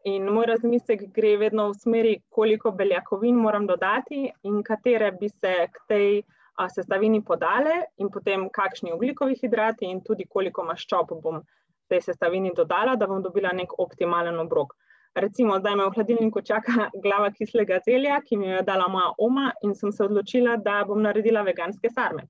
In 0.07 0.29
moj 0.31 0.47
razmislek 0.53 1.03
gre 1.17 1.33
vedno 1.41 1.65
v 1.73 1.75
smeri, 1.81 2.13
koliko 2.31 2.71
beljakovin 2.71 3.41
moram 3.41 3.67
dodati 3.67 4.29
in 4.47 4.63
katere 4.63 5.11
bi 5.19 5.33
se 5.33 5.55
k 5.73 5.83
tej 5.89 6.23
a, 6.55 6.69
sestavini 6.69 7.25
podale, 7.27 7.81
in 7.99 8.13
potem 8.15 8.47
kakšni 8.55 8.95
ogljikovi 8.95 9.35
hidrati, 9.41 9.91
in 9.91 10.05
tudi 10.07 10.29
koliko 10.31 10.63
maščob 10.69 11.11
bom 11.25 11.43
tej 11.91 12.05
sestavini 12.07 12.55
dodala, 12.55 12.95
da 12.95 13.11
bom 13.11 13.23
dobila 13.23 13.51
nek 13.53 13.75
optimalen 13.83 14.39
obrok. 14.39 14.77
Recimo, 15.15 15.59
zdaj 15.59 15.77
me 15.77 15.89
v 15.89 15.95
hladilniku 15.99 16.41
čaka 16.43 16.89
glava 17.03 17.35
kislega 17.35 17.81
zelja, 17.83 18.23
ki 18.23 18.39
mi 18.39 18.49
jo 18.49 18.57
je 18.57 18.63
dala 18.71 18.87
moja 18.91 19.11
oma, 19.19 19.51
in 19.63 19.75
sem 19.75 19.93
se 19.93 20.07
odločila, 20.07 20.57
da 20.57 20.85
bom 20.87 21.03
naredila 21.03 21.43
veganske 21.43 21.91
sarme. 21.91 22.29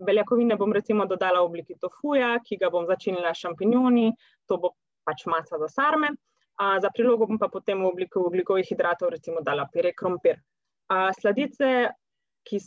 Beljakovine 0.00 0.56
bom 0.56 0.72
recimo 0.72 1.06
dodala 1.06 1.40
v 1.40 1.50
obliki 1.50 1.76
tofuja, 1.80 2.38
ki 2.44 2.58
ga 2.58 2.70
bom 2.70 2.86
začinila 2.88 3.34
šampinjoni, 3.34 4.10
to 4.48 4.58
bo 4.58 4.74
pač 5.06 5.26
masa 5.30 5.58
za 5.62 5.68
sarme. 5.68 6.14
A, 6.60 6.76
za 6.80 6.90
prilogo 6.92 7.26
bom 7.26 7.38
pa 7.40 7.48
potem 7.48 7.80
v 7.80 7.88
obliki 7.88 8.18
ogljikovih 8.20 8.66
hidratov 8.68 9.14
recimo 9.14 9.40
dala 9.40 9.64
pire 9.72 9.94
krompir. 9.96 10.40
A, 10.92 11.08
sladice, 11.16 11.88
ki 12.44 12.60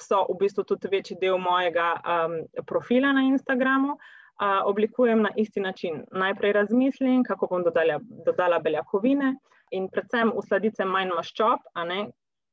so 0.00 0.24
v 0.30 0.38
bistvu 0.40 0.64
tudi 0.64 0.90
večji 0.90 1.18
del 1.20 1.38
mojega 1.38 1.92
um, 2.00 2.40
profila 2.66 3.12
na 3.12 3.22
Instagramu, 3.28 3.98
a, 4.40 4.64
oblikujem 4.66 5.22
na 5.22 5.30
isti 5.36 5.60
način. 5.60 6.02
Najprej 6.10 6.56
razmislim, 6.56 7.22
kako 7.24 7.46
bom 7.52 7.64
dodala, 7.64 8.00
dodala 8.26 8.58
beljakovine 8.58 9.34
in 9.70 9.86
predvsem 9.92 10.32
v 10.34 10.42
sladice 10.48 10.84
manj 10.84 11.12
maščob, 11.14 11.68
a 11.74 11.84
ne, 11.84 12.06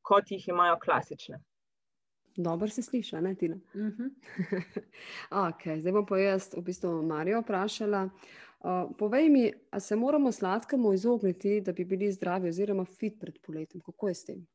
kot 0.06 0.30
jih 0.32 0.48
imajo 0.52 0.78
klasične. 0.84 1.40
Dobro 2.38 2.68
se 2.70 2.82
sliši, 2.82 3.16
ne 3.16 3.36
Tina. 3.36 3.56
Uh 3.74 3.82
-huh. 3.82 4.10
okay, 5.32 5.80
zdaj 5.80 5.92
bom 5.92 6.06
pa 6.06 6.18
jaz 6.18 6.54
v 6.58 6.62
bistvu 6.62 7.02
Marijo 7.02 7.42
vprašala. 7.42 8.10
Uh, 8.60 8.92
povej 8.98 9.30
mi, 9.30 9.52
a 9.72 9.80
se 9.80 9.96
moramo 9.96 10.32
sladkemu 10.32 10.94
izogniti, 10.94 11.62
da 11.62 11.72
bi 11.72 11.86
bili 11.86 12.12
zdravi 12.12 12.50
oziroma 12.50 12.86
fit 12.86 13.20
pred 13.20 13.40
poletjem? 13.46 13.82
Kako 13.82 14.08
je 14.08 14.14
s 14.14 14.26
tem? 14.26 14.48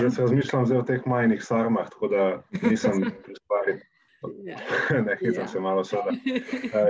Jaz 0.00 0.18
razmišljam 0.18 0.66
zdaj 0.66 0.78
o 0.78 0.82
teh 0.82 1.06
majhnih 1.06 1.42
sarmah, 1.44 1.90
tako 1.90 2.08
da 2.08 2.42
nisem. 2.62 2.92
ne, 5.06 5.16
hitam 5.20 5.42
Ja. 5.42 5.48
se 5.48 5.60
malo 5.60 5.84
sada. 5.84 6.10
Uh, 6.10 6.16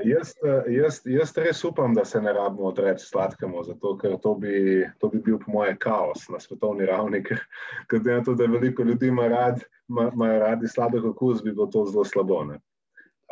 jaz, 0.12 0.34
eh, 0.44 0.72
jaz, 0.72 1.00
jaz 1.04 1.32
res 1.38 1.64
upam, 1.64 1.94
da 1.94 2.04
se 2.04 2.20
ne 2.20 2.32
rabimo 2.32 2.68
odreči 2.68 3.06
sladkemu, 3.06 3.62
zato 3.64 3.96
ker 3.98 4.16
to 4.22 4.34
bi, 4.34 4.84
to 4.98 5.08
bi 5.08 5.18
bil 5.18 5.38
po 5.38 5.52
moje 5.52 5.76
kaos 5.80 6.28
na 6.28 6.40
svetovni 6.40 6.86
ravni, 6.86 7.22
ker 7.24 7.40
glede 7.88 8.14
na 8.18 8.24
to, 8.24 8.34
da 8.34 8.44
veliko 8.46 8.82
ljudi 8.82 9.06
ima 9.08 9.28
rad, 9.28 9.62
ima- 9.88 10.10
imajo 10.14 10.38
radi 10.40 10.68
sladek 10.68 11.04
okus, 11.04 11.42
bi 11.42 11.52
bilo 11.52 11.66
to 11.66 11.84
zelo 11.86 12.04
slabo. 12.04 12.44
Ne? 12.44 12.58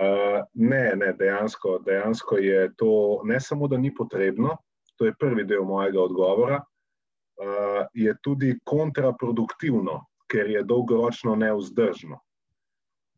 Uh, 0.00 0.40
ne, 0.54 0.92
ne, 0.96 1.12
dejansko, 1.12 1.78
dejansko 1.84 2.36
je 2.38 2.70
to 2.76 3.20
ne 3.24 3.40
samo, 3.40 3.68
da 3.68 3.76
ni 3.76 3.94
potrebno, 3.94 4.56
to 4.96 5.04
je 5.04 5.14
prvi 5.18 5.44
del 5.44 5.62
mojega 5.64 6.00
odgovora, 6.00 6.56
uh, 6.56 7.84
je 7.94 8.14
tudi 8.22 8.58
kontraproduktivno, 8.64 10.04
ker 10.30 10.50
je 10.50 10.62
dolgoročno 10.62 11.34
neuzdržno. 11.36 12.20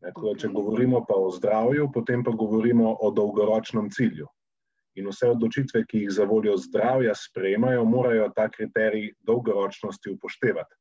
Ne, 0.02 0.11
tako 0.11 0.32
da, 0.32 0.38
če 0.42 0.49
govorimo 0.50 1.04
pa 1.06 1.14
o 1.14 1.30
zdravju, 1.30 1.88
potem 1.94 2.25
pa 2.25 2.35
govorimo 2.35 2.97
o 3.00 3.11
dolgoročnem 3.14 3.90
cilju. 3.90 4.26
In 4.99 5.09
vse 5.09 5.30
odločitve, 5.32 5.85
ki 5.88 6.04
jih 6.04 6.11
za 6.12 6.25
voljo 6.28 6.56
zdravja 6.61 7.14
sprejemajo, 7.16 7.85
morajo 7.88 8.28
ta 8.37 8.49
kriterij 8.50 9.12
dolgoročnosti 9.25 10.11
upoštevati. 10.11 10.75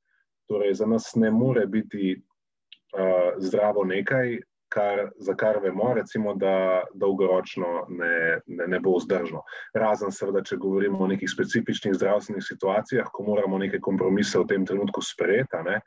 Torej, 0.49 0.73
za 0.81 0.87
nas 0.89 1.13
ne 1.15 1.31
more 1.31 1.67
biti 1.67 2.15
uh, 2.17 3.37
zdravo 3.39 3.85
nekaj, 3.87 4.35
kar, 4.71 5.05
za 5.19 5.35
kar 5.35 5.61
vemo, 5.63 5.93
recimo, 5.93 6.33
da 6.35 6.81
dolgoročno 6.95 7.85
ne, 7.89 8.41
ne, 8.47 8.67
ne 8.67 8.79
bo 8.79 8.97
vzdržno. 8.97 9.45
Razen, 9.77 10.11
seveda, 10.11 10.43
če 10.43 10.59
govorimo 10.59 11.03
o 11.05 11.07
nekih 11.11 11.29
specifičnih 11.29 11.95
zdravstvenih 11.95 12.43
situacijah, 12.43 13.13
ko 13.13 13.29
moramo 13.29 13.61
neke 13.61 13.79
kompromise 13.79 14.39
v 14.39 14.49
tem 14.49 14.67
trenutku 14.67 15.03
sprejeti, 15.05 15.63
ne, 15.69 15.79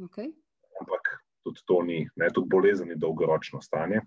Okay. 0.00 0.32
ampak 0.80 1.10
tudi 1.44 1.60
to 1.66 1.82
ni, 1.82 2.08
ne, 2.16 2.30
tudi 2.30 2.48
bolezen 2.48 2.88
je 2.88 2.96
dolgoročno 2.96 3.60
stanje. 3.60 4.00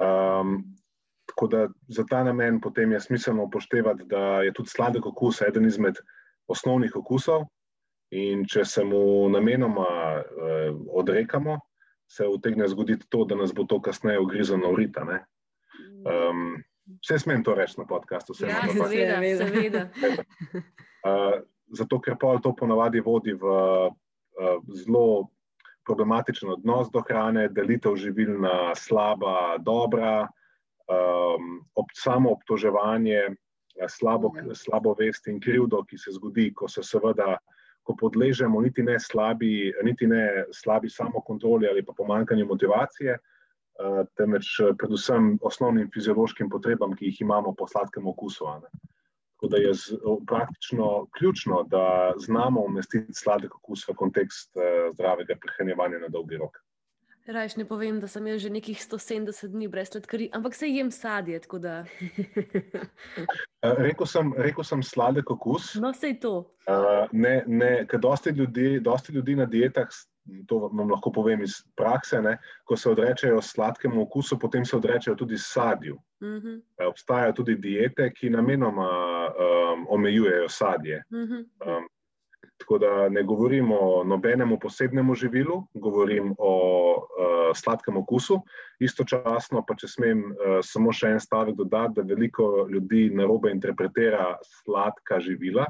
Um, 0.00 0.64
tako 1.26 1.46
da 1.46 1.68
za 1.88 2.04
ta 2.04 2.24
namen 2.24 2.60
potem 2.60 2.92
je 2.92 3.00
smiselno 3.00 3.44
upoštevati, 3.44 4.04
da 4.06 4.42
je 4.42 4.52
tudi 4.52 4.68
sladek 4.68 5.06
okus 5.06 5.40
eden 5.42 5.66
izmed 5.66 5.94
osnovnih 6.46 6.96
okusov, 6.96 7.44
in 8.12 8.44
če 8.44 8.64
se 8.64 8.84
mu 8.84 9.28
namenoma 9.28 9.86
eh, 10.20 10.72
odrekamo, 10.92 11.58
se 12.12 12.26
utegne 12.28 12.68
zgoditi 12.68 13.06
to, 13.08 13.24
da 13.24 13.34
nas 13.34 13.54
bo 13.54 13.64
to 13.64 13.80
kasneje 13.80 14.20
ugrizano 14.20 14.72
v 14.72 14.76
rita. 14.76 15.04
ne. 15.04 15.22
Um, 16.04 16.58
vse 17.00 17.18
smem 17.18 17.44
to 17.44 17.54
reči 17.54 17.78
na 17.78 17.86
podkastu, 17.88 18.34
vse 18.36 18.50
Ja, 18.50 18.60
seveda, 18.68 19.16
Seveda. 19.16 19.46
seveda. 19.48 19.86
Uh, 21.02 21.40
zato, 21.72 22.00
ker 22.00 22.18
pol 22.20 22.40
to 22.42 22.52
ponavadi 22.52 23.00
vodi 23.00 23.32
v 23.32 23.46
uh, 23.48 23.88
zelo 24.76 25.30
problematičen 25.86 26.50
odnos 26.50 26.90
do 26.92 27.02
hrane, 27.08 27.48
delitev 27.48 27.96
živil 27.96 28.36
na 28.40 28.74
slaba, 28.74 29.58
dobra, 29.58 30.28
um, 30.88 31.56
ob, 31.74 31.90
samo 31.94 32.32
obtoževanje, 32.32 33.22
eh, 33.28 33.88
slabo, 33.88 34.32
slabo 34.54 34.94
vest 34.98 35.26
in 35.28 35.40
krivdo, 35.40 35.84
ki 35.84 35.98
se 35.98 36.14
zgodi, 36.18 36.52
ko 36.54 36.68
se 36.68 36.82
seveda. 36.82 37.36
Ko 37.82 37.96
podležemo 37.98 38.60
niti 38.62 38.82
ne 38.86 38.94
slabi, 39.00 39.72
niti 39.82 40.06
ne 40.06 40.44
slabi 40.54 40.86
samokontroli 40.86 41.66
ali 41.66 41.82
pa 41.82 41.90
pomankanju 41.96 42.46
motivacije, 42.46 43.16
uh, 43.18 44.04
temveč 44.16 44.60
eh, 44.60 44.70
predvsem 44.78 45.32
osnovnim 45.42 45.90
fiziološkim 45.90 46.50
potrebam, 46.50 46.94
ki 46.94 47.10
jih 47.10 47.20
imamo 47.26 47.54
po 47.58 47.66
sladkem 47.66 48.06
okusu. 48.06 48.46
ne. 48.62 48.70
Tako 49.42 49.50
da 49.50 49.56
je 49.56 49.72
praktično 50.26 51.06
ključno, 51.18 51.62
da 51.62 52.12
znamo 52.16 52.60
umestiti 52.60 53.14
sladek 53.14 53.54
okus 53.54 53.88
v 53.88 53.94
kontekst 53.94 54.56
eh, 54.56 54.92
zdravega 54.94 55.34
prehranjevanja 55.40 55.98
na 55.98 56.08
dolgi 56.08 56.36
rok. 56.36 56.58
Rajš 57.26 57.56
ne 57.56 57.64
povem, 57.64 58.00
da 58.00 58.06
sem 58.06 58.26
jaz 58.26 58.40
že 58.42 58.50
nekih 58.50 58.78
170 58.78 59.50
dni 59.50 59.68
brez 59.68 59.90
sladkarij, 59.90 60.28
ampak 60.32 60.54
se 60.54 60.68
jem 60.68 60.90
sadje, 60.90 61.40
da. 61.58 61.84
Eh, 63.62 63.74
rekel, 63.78 64.06
sem, 64.06 64.32
rekel 64.36 64.64
sem 64.64 64.82
sladek 64.82 65.30
okus. 65.30 65.74
No, 65.74 65.92
sej 65.94 66.16
to. 66.20 66.32
Uh, 66.66 67.06
ne, 67.12 67.44
ne, 67.46 67.86
ker 67.86 68.00
dosti 68.02 68.30
ljudi, 68.30 68.80
dosti 68.80 69.12
ljudi 69.12 69.36
na 69.38 69.46
dietah, 69.46 69.86
to 70.46 70.58
vam 70.58 70.90
lahko 70.90 71.10
povem 71.12 71.42
iz 71.42 71.60
prakse, 71.76 72.20
ne, 72.22 72.36
ko 72.64 72.76
se 72.76 72.90
odrečejo 72.90 73.42
sladkemu 73.42 74.02
okusu, 74.02 74.38
potem 74.38 74.64
se 74.64 74.76
odrečejo 74.76 75.16
tudi 75.16 75.38
sadju. 75.38 75.98
Mhm, 76.22 76.60
Eh, 76.78 76.86
Obstajajo 76.86 77.32
tudi 77.32 77.54
diete, 77.54 78.10
ki 78.14 78.30
namenoma 78.30 78.88
um, 79.28 79.86
omejujejo 79.88 80.48
sadje. 80.48 81.02
mhm. 81.12 81.42
Um, 81.66 81.88
tako 82.58 82.78
da 82.78 83.08
ne 83.08 83.22
govorim 83.22 83.72
o 83.72 84.04
nobenemu 84.04 84.58
posebnemu 84.58 85.14
živilu, 85.14 85.66
govorim 85.74 86.34
o 86.38 86.52
uh, 86.94 87.50
sladkem 87.54 87.96
okusu. 87.96 88.38
Istočasno 88.78 89.64
pa, 89.66 89.74
če 89.74 89.88
smem 89.88 90.22
uh, 90.30 90.60
samo 90.62 90.92
še 90.92 91.10
en 91.10 91.20
stavek 91.20 91.56
dodati, 91.58 91.94
da 91.96 92.06
veliko 92.06 92.68
ljudi 92.70 93.10
narobe 93.10 93.50
interpretira 93.50 94.36
sladka 94.46 95.18
živila. 95.20 95.66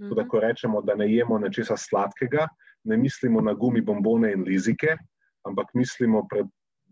Tako 0.00 0.14
da, 0.14 0.22
mhm. 0.22 0.28
ko 0.30 0.40
rečemo, 0.40 0.82
da 0.82 0.94
ne 0.94 1.06
jemo 1.12 1.38
nečesa 1.38 1.76
sladkega, 1.76 2.48
ne 2.84 2.96
mislimo 2.96 3.40
na 3.40 3.54
gumi, 3.54 3.80
bombone 3.80 4.32
in 4.32 4.44
lizike, 4.46 4.96
ampak 5.46 5.74
mislimo 5.74 6.26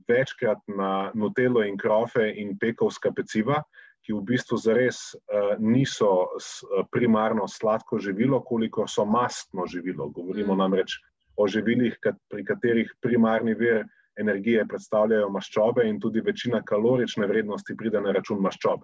večkrat 0.08 0.58
na 0.68 1.10
nutelo 1.14 1.62
in 1.62 1.76
krofe 1.78 2.32
in 2.36 2.56
pekovska 2.58 3.12
peciva, 3.12 3.62
ki 4.00 4.14
v 4.16 4.22
bistvu 4.24 4.56
zares 4.56 5.00
uh, 5.14 5.58
niso 5.60 6.10
uh, 6.24 6.84
primarno 6.92 7.46
sladko 7.48 7.98
živilo, 8.00 8.40
koliko 8.40 8.86
so 8.88 9.04
mastno 9.04 9.66
živilo. 9.66 10.08
Govorimo 10.08 10.54
Mm. 10.54 10.58
namreč 10.58 10.96
o 11.36 11.46
živilih, 11.48 11.96
kat, 12.00 12.16
pri 12.28 12.44
katerih 12.44 12.90
primarni 13.00 13.54
vir 13.54 13.84
energije 14.20 14.66
predstavljajo 14.68 15.28
maščobe 15.30 15.86
in 15.88 16.00
tudi 16.00 16.20
večina 16.20 16.62
kalorične 16.62 17.26
vrednosti 17.26 17.76
pride 17.76 18.00
na 18.00 18.12
račun 18.12 18.40
maščob. 18.40 18.82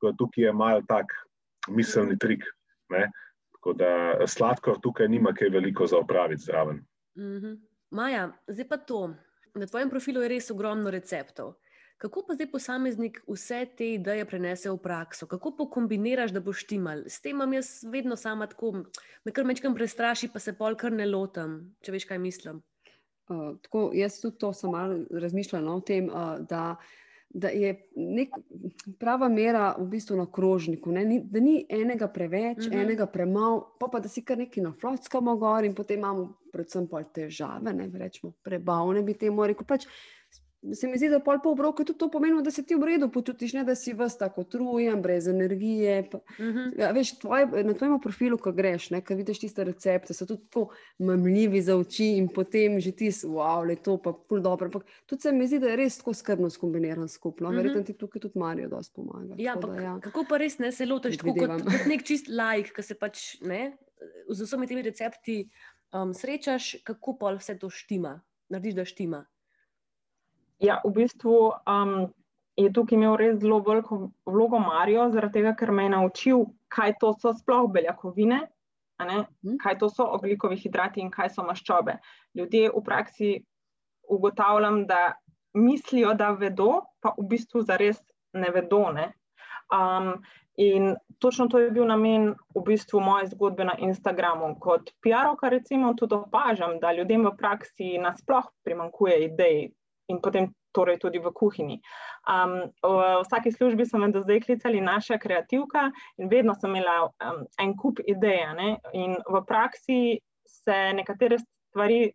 Tukaj 0.00 0.44
je 0.44 0.52
mal 0.52 0.82
tak 0.88 1.12
miselni 1.68 2.16
trik. 2.18 2.44
Ne? 2.92 3.08
Tako 3.58 3.72
da 3.74 4.26
sladkor 4.26 4.78
tukaj 4.82 5.08
nima 5.08 5.32
kaj 5.34 5.50
veliko 5.50 5.86
za 5.86 5.98
opraviti 5.98 6.42
zraven. 6.46 6.84
Mhm. 7.18 7.56
Maja, 7.90 8.28
zdaj 8.46 8.68
pa 8.68 8.76
to. 8.76 9.14
Na 9.54 9.66
tvojem 9.66 9.90
profilu 9.90 10.22
je 10.22 10.28
res 10.28 10.50
ogromno 10.50 10.90
receptov. 10.90 11.56
Kako 11.98 12.22
pa 12.28 12.34
zdaj 12.34 12.50
posameznik 12.52 13.16
vse 13.26 13.64
te 13.76 13.88
ideje 13.96 14.24
prenese 14.24 14.70
v 14.70 14.78
prakso? 14.78 15.26
Kako 15.26 15.56
pokombiniraš, 15.58 16.30
da 16.30 16.40
boš 16.40 16.62
timal? 16.70 17.02
S 17.10 17.18
tem 17.20 17.34
imam 17.34 17.56
jaz 17.56 17.82
vedno 17.90 18.16
sama 18.16 18.46
tako, 18.46 18.84
me 19.24 19.32
kar 19.34 19.44
mečkam 19.44 19.74
prestraši, 19.74 20.28
pa 20.30 20.38
se 20.38 20.54
pol 20.54 20.76
kar 20.78 20.94
ne 20.94 21.08
lotam, 21.10 21.58
če 21.82 21.96
veš, 21.96 22.06
kaj 22.06 22.20
mislim. 22.22 22.62
Uh, 23.28 23.56
tako, 23.64 23.88
jaz 23.98 24.20
tudi 24.22 24.38
to 24.38 24.52
sem 24.54 24.70
malo 24.70 25.00
razmišljala 25.10 25.64
no, 25.66 25.80
o 25.80 25.82
tem, 25.82 26.06
uh, 26.06 26.38
da 26.38 26.76
da 27.30 27.48
je 27.48 27.74
nek 27.96 28.28
prava 28.98 29.28
mera 29.28 29.74
v 29.78 29.86
bistvu 29.92 30.16
na 30.16 30.26
krožniku, 30.32 30.92
ni, 30.92 31.20
da 31.24 31.40
ni 31.40 31.66
enega 31.68 32.08
preveč, 32.08 32.66
uh 32.66 32.72
-huh. 32.72 32.82
enega 32.82 33.06
premalo, 33.06 33.76
pa, 33.80 33.88
pa 33.92 34.00
da 34.00 34.08
si 34.08 34.24
kar 34.24 34.38
neki 34.38 34.60
na 34.60 34.72
flotskamo 34.72 35.36
gor 35.36 35.64
in 35.64 35.74
potem 35.74 35.98
imamo 35.98 36.38
predvsem 36.52 36.88
težave, 37.14 37.72
ne 37.72 37.90
rečemo 37.94 38.32
prebavne 38.42 39.02
bi 39.02 39.14
temu 39.14 39.46
rekel. 39.46 39.66
Pač, 39.66 39.86
se 40.74 40.88
mi 40.88 40.98
zdi, 40.98 41.08
da 41.08 41.20
pol 41.20 41.38
po 41.42 41.50
obroku 41.50 41.84
tudi 41.84 41.98
to 41.98 42.08
pomeni, 42.10 42.42
da 42.42 42.50
se 42.50 42.62
ti 42.66 42.74
v 42.74 42.86
redu 42.86 43.08
počutiš, 43.12 43.52
ne 43.58 43.64
da 43.64 43.74
si 43.74 43.92
vse 43.96 44.18
tako 44.18 44.44
utrujen, 44.46 45.02
brez 45.02 45.28
energije. 45.28 46.10
Pa, 46.10 46.18
uh 46.18 46.40
mhm. 46.40 46.58
-huh. 46.58 46.80
ja, 46.80 46.90
veš, 46.92 47.18
tvoj, 47.18 47.46
na 47.64 47.74
tvojem 47.74 48.00
profilu, 48.00 48.38
ko 48.38 48.52
greš, 48.52 48.88
ko 49.08 49.14
vidiš 49.14 49.40
tiste 49.40 49.64
recepte, 49.64 50.14
so 50.14 50.26
tudi 50.26 50.44
tako 50.44 50.74
mamljivi 50.98 51.62
za 51.62 51.76
oči 51.76 52.16
in 52.16 52.28
potem 52.28 52.80
že 52.80 52.92
ti, 52.92 53.10
wow, 53.10 53.66
le 53.68 53.76
to 53.76 53.96
pa 54.02 54.12
pol 54.12 54.40
dobro. 54.40 54.70
Pa, 54.70 54.80
tudi 55.06 55.22
se 55.22 55.32
mi 55.32 55.46
zdi, 55.46 55.58
da 55.58 55.68
je 55.68 55.76
res 55.76 55.98
tako 55.98 56.14
skrbno 56.14 56.50
skombiniran 56.50 57.08
skupno. 57.08 57.48
Uh 57.48 57.54
-huh. 57.54 57.56
Verjetno 57.56 57.82
ti 57.82 57.92
tukaj 57.92 58.20
tudi 58.20 58.38
Marijo 58.38 58.68
dosti 58.68 58.94
pomaga. 58.94 59.34
Ja, 59.38 59.56
pa, 59.60 59.68
da, 59.68 59.80
ja. 59.80 59.98
Kako 60.02 60.24
pa 60.28 60.36
res 60.36 60.58
ne 60.58 60.72
se 60.72 60.86
lotiš 60.86 61.16
tako 61.16 61.34
kot, 61.34 61.62
kot 61.62 61.86
nek 61.86 62.02
čist 62.02 62.28
lajk, 62.28 62.72
ki 62.74 62.82
se 62.82 62.94
pač 62.94 63.40
ne, 63.40 63.76
z 64.28 64.44
vsemi 64.44 64.66
temi 64.66 64.82
recepti 64.82 65.50
um, 65.92 66.14
srečaš, 66.14 66.76
kako 66.84 67.18
pa 67.18 67.32
vse 67.36 67.58
to 67.58 67.70
štima, 67.70 68.20
narediš, 68.48 68.74
da 68.74 68.84
štima. 68.84 69.24
Ja, 70.58 70.80
v 70.84 70.90
bistvu 70.90 71.34
um, 71.70 72.08
je 72.58 72.70
tukaj 72.74 72.96
imel 72.98 73.16
res 73.20 73.36
zelo 73.38 73.60
veliko 73.62 74.08
vlogo 74.26 74.58
Marijo, 74.58 75.08
zaradi 75.14 75.38
tega, 75.38 75.54
ker 75.54 75.70
me 75.70 75.86
je 75.86 75.92
naučil, 75.94 76.46
kaj 76.74 76.96
to 77.00 77.12
so 77.20 77.32
sploh 77.36 77.68
beljakovine, 77.70 78.40
hm. 78.98 79.58
kaj 79.62 79.78
to 79.78 79.88
so 79.88 80.08
oglikovi 80.18 80.58
hidrati 80.58 81.00
in 81.00 81.12
kaj 81.14 81.30
so 81.36 81.46
maščobe. 81.46 81.98
Ljudje 82.34 82.72
v 82.74 82.82
praksi 82.84 83.30
ugotavljam, 84.08 84.86
da 84.86 85.14
mislijo, 85.54 86.14
da 86.14 86.30
vedo, 86.30 86.82
pa 87.00 87.14
v 87.18 87.28
bistvu 87.30 87.62
zares 87.62 88.02
ne 88.34 88.50
vedo. 88.50 88.82
Ne? 88.92 89.12
Um, 89.74 90.22
in 90.56 90.96
točno 91.18 91.46
to 91.48 91.58
je 91.58 91.70
bil 91.70 91.86
namen 91.86 92.32
v 92.54 92.62
bistvu 92.66 93.00
moje 93.00 93.30
zgodbe 93.30 93.64
na 93.64 93.76
Instagramu. 93.78 94.56
Kot 94.60 94.90
PR-ovka, 95.04 95.48
recimo, 95.48 95.94
tudi 95.94 96.14
opažam, 96.14 96.78
da 96.80 96.92
ljudem 96.92 97.26
v 97.26 97.36
praksi 97.36 97.98
nasploh 98.02 98.50
primankuje 98.64 99.24
idej, 99.24 99.68
in 100.08 100.20
potem 100.20 100.48
torej 100.72 100.98
tudi 100.98 101.18
v 101.18 101.32
kuhinji. 101.32 101.80
Um, 102.28 102.68
v 102.82 103.00
vsaki 103.24 103.52
službi 103.52 103.86
so 103.86 103.98
me 103.98 104.10
do 104.12 104.22
zdaj 104.22 104.40
klicali 104.46 104.80
naša 104.80 105.18
kreativka 105.18 105.90
in 106.18 106.28
vedno 106.28 106.54
sem 106.54 106.76
imela 106.76 107.08
um, 107.08 107.44
en 107.60 107.76
kup 107.76 108.00
idej. 108.06 108.46
In 108.92 109.16
v 109.16 109.44
praksi 109.46 110.20
se 110.46 110.78
nekatere 110.94 111.38
stvari. 111.38 112.12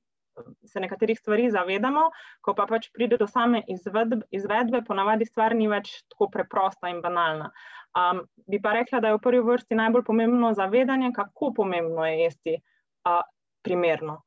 Se 0.65 0.81
nekaterih 0.81 1.19
stvari 1.19 1.51
zavedamo, 1.53 2.07
ko 2.41 2.55
pa 2.57 2.65
pač 2.65 2.87
pride 2.89 3.19
do 3.21 3.27
same 3.29 3.59
izvedbe, 3.69 4.25
izvedbe 4.33 4.79
ponavadi 4.81 5.27
stvar 5.29 5.53
ni 5.53 5.67
več 5.69 5.91
tako 6.09 6.25
preprosta 6.33 6.89
in 6.89 7.03
banalna. 7.05 7.51
Um, 7.93 8.23
bi 8.49 8.57
pa 8.57 8.73
rekla, 8.73 8.97
da 8.97 9.11
je 9.11 9.19
v 9.19 9.21
prvi 9.21 9.43
vrsti 9.45 9.77
najbolj 9.77 10.01
pomembno 10.07 10.49
zavedanje, 10.57 11.11
kako 11.13 11.51
pomembno 11.53 12.07
je 12.09 12.15
jesti 12.23 12.55
uh, 12.57 13.21
primerno. 13.61 14.23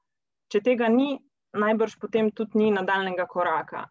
Če 0.46 0.62
tega 0.62 0.86
ni, 0.94 1.16
najbrž 1.52 1.98
potem 2.00 2.30
tudi 2.30 2.58
ni 2.58 2.70
nadaljnega 2.70 3.26
koraka. 3.26 3.86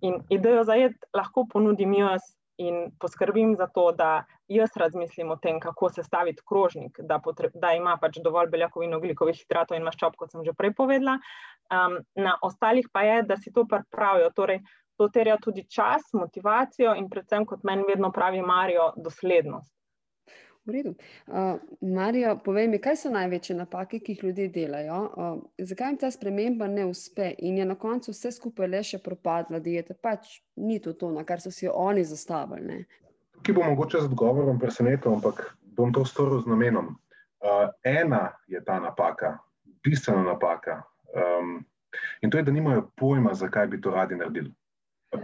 In 0.00 0.22
idejo 0.30 0.64
za 0.64 0.74
jed 0.78 0.96
lahko 1.14 1.46
ponudim 1.52 1.94
jaz 1.94 2.22
in 2.58 2.92
poskrbim 3.00 3.56
za 3.58 3.66
to, 3.66 3.92
da 3.92 4.24
jaz 4.48 4.76
razmislim 4.76 5.30
o 5.30 5.36
tem, 5.36 5.60
kako 5.60 5.88
se 5.90 6.02
staviti 6.02 6.42
krožnik, 6.46 7.00
da, 7.02 7.20
da 7.54 7.72
ima 7.72 7.96
pač 8.00 8.20
dovolj 8.22 8.50
beljakovin, 8.50 8.94
oglikovih 8.94 9.36
hidratov 9.36 9.76
in 9.76 9.84
maščob, 9.84 10.14
kot 10.16 10.30
sem 10.30 10.44
že 10.44 10.54
prej 10.54 10.74
povedala. 10.78 11.18
Um, 11.72 11.98
na 12.14 12.36
ostalih 12.42 12.86
pa 12.92 13.02
je, 13.02 13.22
da 13.22 13.36
si 13.36 13.52
to 13.52 13.66
pravijo. 13.66 14.30
Torej, 14.36 14.60
to 14.96 15.08
terja 15.08 15.36
tudi 15.42 15.64
čas, 15.66 16.12
motivacijo 16.12 16.94
in 16.94 17.08
predvsem, 17.10 17.46
kot 17.46 17.64
meni 17.64 17.82
vedno 17.88 18.12
pravi 18.12 18.42
Marijo, 18.42 18.92
doslednost. 18.96 19.72
V 20.66 20.72
redu. 20.72 20.94
Uh, 21.26 21.60
Marijo, 21.80 22.38
povej 22.44 22.68
mi, 22.68 22.78
kaj 22.80 22.96
so 22.96 23.10
največje 23.12 23.56
napake, 23.56 23.98
ki 24.00 24.14
jih 24.14 24.22
ljudje 24.24 24.46
delajo? 24.48 25.00
Uh, 25.12 25.42
zakaj 25.58 25.90
jim 25.90 25.98
ta 26.00 26.08
sprememba 26.10 26.66
ne 26.72 26.86
uspe 26.88 27.34
in 27.38 27.58
je 27.58 27.66
na 27.68 27.74
koncu 27.74 28.14
vse 28.14 28.32
skupaj 28.32 28.70
le 28.72 28.80
še 28.80 28.98
propadla 29.04 29.60
dieta? 29.60 29.92
Pač 29.94 30.40
ni 30.56 30.78
to 30.80 30.94
to, 30.96 31.10
na 31.12 31.24
kar 31.28 31.44
so 31.44 31.52
si 31.52 31.68
oni 31.68 32.04
zastavili. 32.08 32.80
Ki 33.44 33.52
bo 33.52 33.66
mogoče 33.66 34.00
z 34.00 34.08
odgovorom 34.08 34.58
presenetil, 34.58 35.12
ampak 35.18 35.44
bom 35.76 35.92
to 35.92 36.06
storil 36.08 36.40
z 36.40 36.48
namenom. 36.48 36.94
Uh, 37.44 37.68
ena 37.84 38.30
je 38.48 38.64
ta 38.64 38.80
napaka, 38.80 39.36
bistvena 39.84 40.24
napaka. 40.24 40.80
Um, 41.12 41.58
in 42.24 42.32
to 42.32 42.40
je, 42.40 42.48
da 42.48 42.52
nimajo 42.52 42.88
pojma, 42.96 43.34
zakaj 43.36 43.68
bi 43.68 43.80
to 43.84 43.92
radi 43.92 44.16
naredili. 44.16 44.48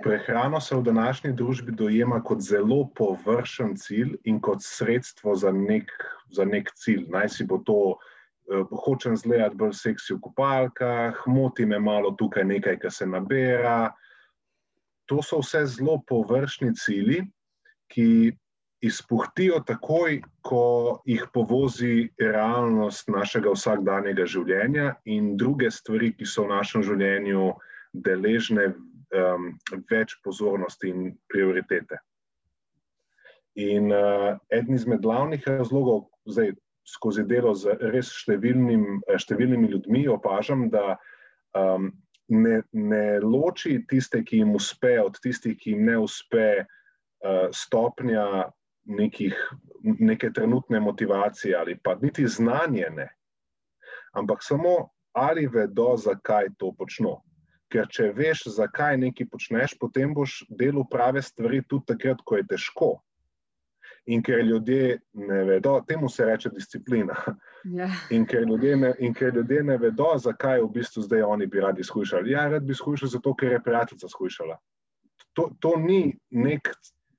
Prehrano 0.02 0.60
se 0.60 0.76
v 0.76 0.82
današnji 0.82 1.32
družbi 1.32 1.72
dojema 1.72 2.22
kot 2.22 2.40
zelo 2.40 2.84
površen 2.96 3.76
cilj 3.76 4.14
in 4.24 4.40
kot 4.40 4.62
sredstvo 4.62 5.34
za 5.34 5.52
nek, 5.52 5.90
za 6.30 6.44
nek 6.44 6.70
cilj. 6.74 7.06
Naj 7.08 7.28
si 7.28 7.44
bo 7.44 7.58
to, 7.58 7.78
uh, 7.94 8.66
hočem 8.84 9.16
zgledati 9.16 9.56
bolj 9.56 9.72
seksi 9.72 10.14
v 10.14 10.20
kopalkah, 10.20 11.22
moti 11.26 11.66
me 11.66 11.78
malo 11.78 12.14
tukaj 12.18 12.44
nekaj, 12.44 12.78
kar 12.78 12.92
se 12.92 13.06
nabira. 13.06 13.92
To 15.06 15.22
so 15.22 15.40
vse 15.42 15.64
zelo 15.66 16.00
površni 16.06 16.74
cilji, 16.74 17.24
ki 17.90 18.32
izpuhtijo 18.80 19.60
takoj, 19.66 20.20
ko 20.42 21.00
jih 21.04 21.26
povozi 21.34 22.08
realnost 22.18 23.10
našega 23.12 23.52
vsakdanjega 23.52 24.24
življenja 24.26 24.94
in 25.04 25.34
druge 25.36 25.70
stvari, 25.70 26.14
ki 26.16 26.26
so 26.26 26.46
v 26.46 26.54
našem 26.54 26.86
življenju 26.86 27.50
deležne 27.92 28.70
um, 29.16 29.52
več 29.90 30.16
pozornosti 30.24 30.90
in 30.90 31.10
prioritete. 31.30 31.98
In 33.58 33.90
uh, 33.92 34.36
eden 34.54 34.76
izmed 34.76 35.02
glavnih 35.02 35.46
razlogov, 35.46 36.06
zdaj 36.30 36.54
skozi 36.86 37.24
delo 37.28 37.54
z 37.54 37.76
res 37.92 38.12
številnim, 38.22 39.02
številnimi 39.18 39.72
ljudmi, 39.74 40.06
opažam, 40.10 40.68
da 40.72 40.96
um, 41.58 41.90
ne, 42.30 42.60
ne 42.72 43.04
loči 43.22 43.80
tiste, 43.90 44.22
ki 44.26 44.42
jim 44.42 44.54
uspe, 44.58 44.96
od 45.02 45.18
tistih, 45.22 45.58
ki 45.58 45.74
jim 45.74 45.84
ne 45.90 45.98
uspe, 46.02 46.46
uh, 46.62 47.46
stopnja 47.54 48.50
nekih, 48.90 49.36
neke 49.82 50.30
trenutne 50.34 50.80
motivacije 50.80 51.56
ali 51.56 51.76
pa 51.78 51.94
niti 52.02 52.26
znanje. 52.26 52.88
Ne. 52.96 53.08
Ampak 54.12 54.42
samo 54.42 54.90
ali 55.12 55.46
vedo, 55.46 55.96
zakaj 55.96 56.48
to 56.58 56.72
počnejo. 56.78 57.20
Ker 57.70 57.86
če 57.86 58.08
veš, 58.14 58.48
zakaj 58.56 58.96
nekaj 58.98 59.28
počneš, 59.30 59.76
potem 59.78 60.14
boš 60.14 60.40
delal 60.50 60.86
prave 60.90 61.22
stvari 61.22 61.62
tudi 61.62 61.92
takrat, 61.92 62.22
ko 62.26 62.40
je 62.40 62.46
težko. 62.50 62.90
In 64.10 64.24
ker 64.26 64.40
ljudje 64.42 64.96
ne 65.14 65.44
vedo, 65.44 65.76
temu 65.86 66.08
se 66.08 66.24
reče 66.26 66.50
disciplina. 66.50 67.14
Ja. 67.64 67.86
In, 68.10 68.24
ker 68.26 68.46
ne, 68.48 68.94
in 68.98 69.14
ker 69.14 69.34
ljudje 69.36 69.62
ne 69.62 69.76
vedo, 69.78 70.08
zakaj 70.18 70.62
v 70.64 70.70
bistvu 70.72 71.04
zdaj 71.04 71.22
oni 71.22 71.46
bi 71.46 71.60
radi 71.60 71.84
skušali. 71.84 72.32
Ja, 72.32 72.48
rad 72.48 72.64
bi 72.64 72.74
skušali 72.74 73.10
zato, 73.10 73.34
ker 73.34 73.52
je 73.52 73.62
prijateljica 73.62 74.08
skušala. 74.08 74.56
To, 75.36 75.50
to, 75.60 75.76
ni 75.78 76.16
nek, 76.30 76.72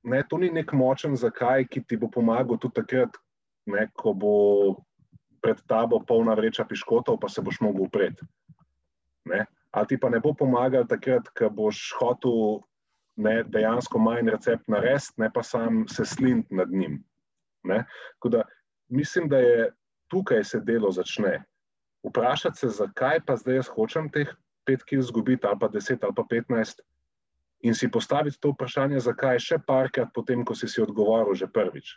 ne, 0.04 0.24
to 0.30 0.38
ni 0.42 0.50
nek 0.50 0.74
močen 0.74 1.16
zakaj, 1.16 1.68
ki 1.70 1.84
ti 1.88 1.98
bo 2.02 2.10
pomagal 2.12 2.58
tudi 2.58 2.82
takrat, 2.82 3.16
ne, 3.70 3.88
ko 3.94 4.14
bo 4.18 4.36
pred 5.42 5.62
tabo 5.70 6.02
polna 6.08 6.34
vreča 6.36 6.66
piškotov, 6.68 7.22
pa 7.22 7.30
se 7.30 7.42
boš 7.42 7.62
mogel 7.62 7.88
upreti 7.88 8.26
ali 9.72 9.88
ti 9.88 9.98
pa 10.00 10.10
ne 10.10 10.20
bo 10.20 10.34
pomagal 10.34 10.88
takrat, 10.88 11.30
ko 11.38 11.50
boš 11.50 11.80
hotel 12.00 12.62
ne, 13.16 13.44
dejansko 13.44 14.00
manj 14.00 14.32
recept 14.32 14.68
narediti, 14.68 15.16
ne 15.18 15.30
pa 15.34 15.44
sam 15.44 15.86
se 15.88 16.06
slint 16.06 16.52
nad 16.52 16.72
njim. 16.72 17.02
Da, 17.64 18.44
mislim, 18.90 19.30
da 19.30 19.38
je 19.38 19.72
tukaj 20.12 20.44
se 20.44 20.60
delo 20.60 20.92
začne. 20.92 21.44
Vprašati 22.04 22.58
se, 22.58 22.70
zakaj 22.70 23.22
pa 23.26 23.36
zdaj 23.36 23.56
jaz 23.56 23.68
hočem 23.70 24.10
teh 24.10 24.30
pet 24.66 24.84
kil 24.84 25.00
izgubiti, 25.00 25.48
ali 25.48 25.60
pa 25.60 25.68
deset, 25.68 26.04
ali 26.04 26.14
pa 26.16 26.26
petnajst, 26.30 26.82
in 27.62 27.76
si 27.76 27.92
postaviti 27.92 28.40
to 28.42 28.52
vprašanje, 28.56 29.00
zakaj 29.00 29.40
še 29.40 29.60
parkrat, 29.68 30.10
potem, 30.14 30.46
ko 30.46 30.56
si 30.58 30.68
si 30.68 30.82
odgovoril 30.82 31.38
že 31.38 31.48
prvič. 31.48 31.94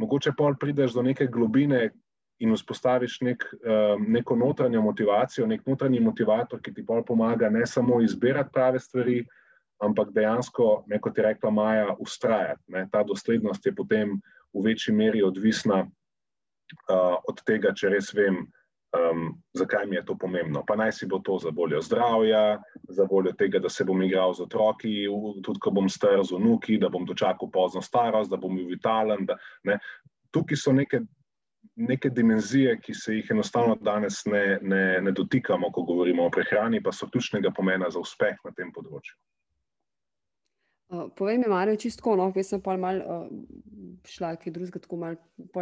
Mogoče 0.00 0.32
pol 0.36 0.56
prideš 0.60 0.96
do 0.96 1.02
neke 1.02 1.26
globine, 1.26 1.90
in 2.42 2.54
vzpostaviš 2.56 3.20
nek, 3.22 3.44
um, 3.62 4.06
neko 4.12 4.36
notranjo 4.36 4.82
motivacijo, 4.82 5.46
nek 5.46 5.66
notranji 5.66 6.00
motivator, 6.00 6.60
ki 6.62 6.74
ti 6.74 6.84
pomaga 7.06 7.50
ne 7.50 7.66
samo 7.66 8.00
izbirati 8.02 8.50
prave 8.52 8.80
stvari, 8.80 9.22
ampak 9.82 10.10
dejansko, 10.14 10.84
kot 11.00 11.18
je 11.18 11.24
rekla 11.24 11.50
Maja, 11.50 11.94
ustrajati. 11.98 12.62
Ne. 12.68 12.86
Ta 12.92 13.02
doslednost 13.02 13.66
je 13.66 13.74
potem 13.74 14.18
v 14.54 14.64
večji 14.64 14.94
meri 14.94 15.22
odvisna 15.22 15.82
uh, 15.82 17.16
od 17.28 17.42
tega, 17.46 17.72
če 17.74 17.90
res 17.94 18.12
vem, 18.14 18.44
um, 18.98 19.24
zakaj 19.58 19.86
mi 19.86 19.96
je 19.96 20.04
to 20.06 20.16
pomembno. 20.18 20.62
Pa 20.66 20.76
naj 20.78 20.92
si 20.98 21.06
bo 21.06 21.18
to 21.18 21.38
za 21.38 21.50
boljo 21.50 21.80
zdravja, 21.82 22.60
za 22.88 23.06
boljo 23.10 23.32
tega, 23.38 23.58
da 23.58 23.70
se 23.70 23.84
bom 23.84 24.02
igral 24.02 24.34
z 24.34 24.46
otroki, 24.46 24.94
tudi 25.42 25.62
ko 25.62 25.70
bom 25.70 25.88
star 25.90 26.22
z 26.24 26.34
unuki, 26.38 26.78
da 26.78 26.90
bom 26.90 27.06
dočakal 27.06 27.50
pozno 27.50 27.82
starost, 27.82 28.30
da 28.30 28.36
bom 28.36 28.56
vitalen. 28.68 29.26
Da, 29.26 29.38
Tukaj 30.32 30.56
so 30.56 30.72
neke 30.72 31.02
neke 31.76 32.10
dimenzije, 32.10 32.76
ki 32.80 32.94
se 32.94 33.14
jih 33.14 33.30
enostavno 33.30 33.76
danes 33.80 34.24
ne, 34.26 34.58
ne, 34.62 35.00
ne 35.00 35.12
dotikamo, 35.12 35.70
ko 35.72 35.82
govorimo 35.82 36.26
o 36.26 36.30
prehrani, 36.30 36.82
pa 36.82 36.92
so 36.92 37.08
ključnega 37.08 37.50
pomena 37.56 37.90
za 37.90 38.00
uspeh 38.00 38.36
na 38.44 38.52
tem 38.56 38.72
področju. 38.72 39.16
Uh, 40.92 41.06
povej 41.16 41.38
mi, 41.40 41.48
Marijo, 41.48 41.78
čisto 41.80 42.12
no, 42.16 42.28
jaz 42.36 42.50
sem 42.52 42.60
pa 42.60 42.76
mal 42.76 42.98
uh, 43.00 43.28
šla, 44.04 44.34
ki 44.36 44.52
drugega 44.52 44.82
tako 44.84 44.98
mal 45.00 45.16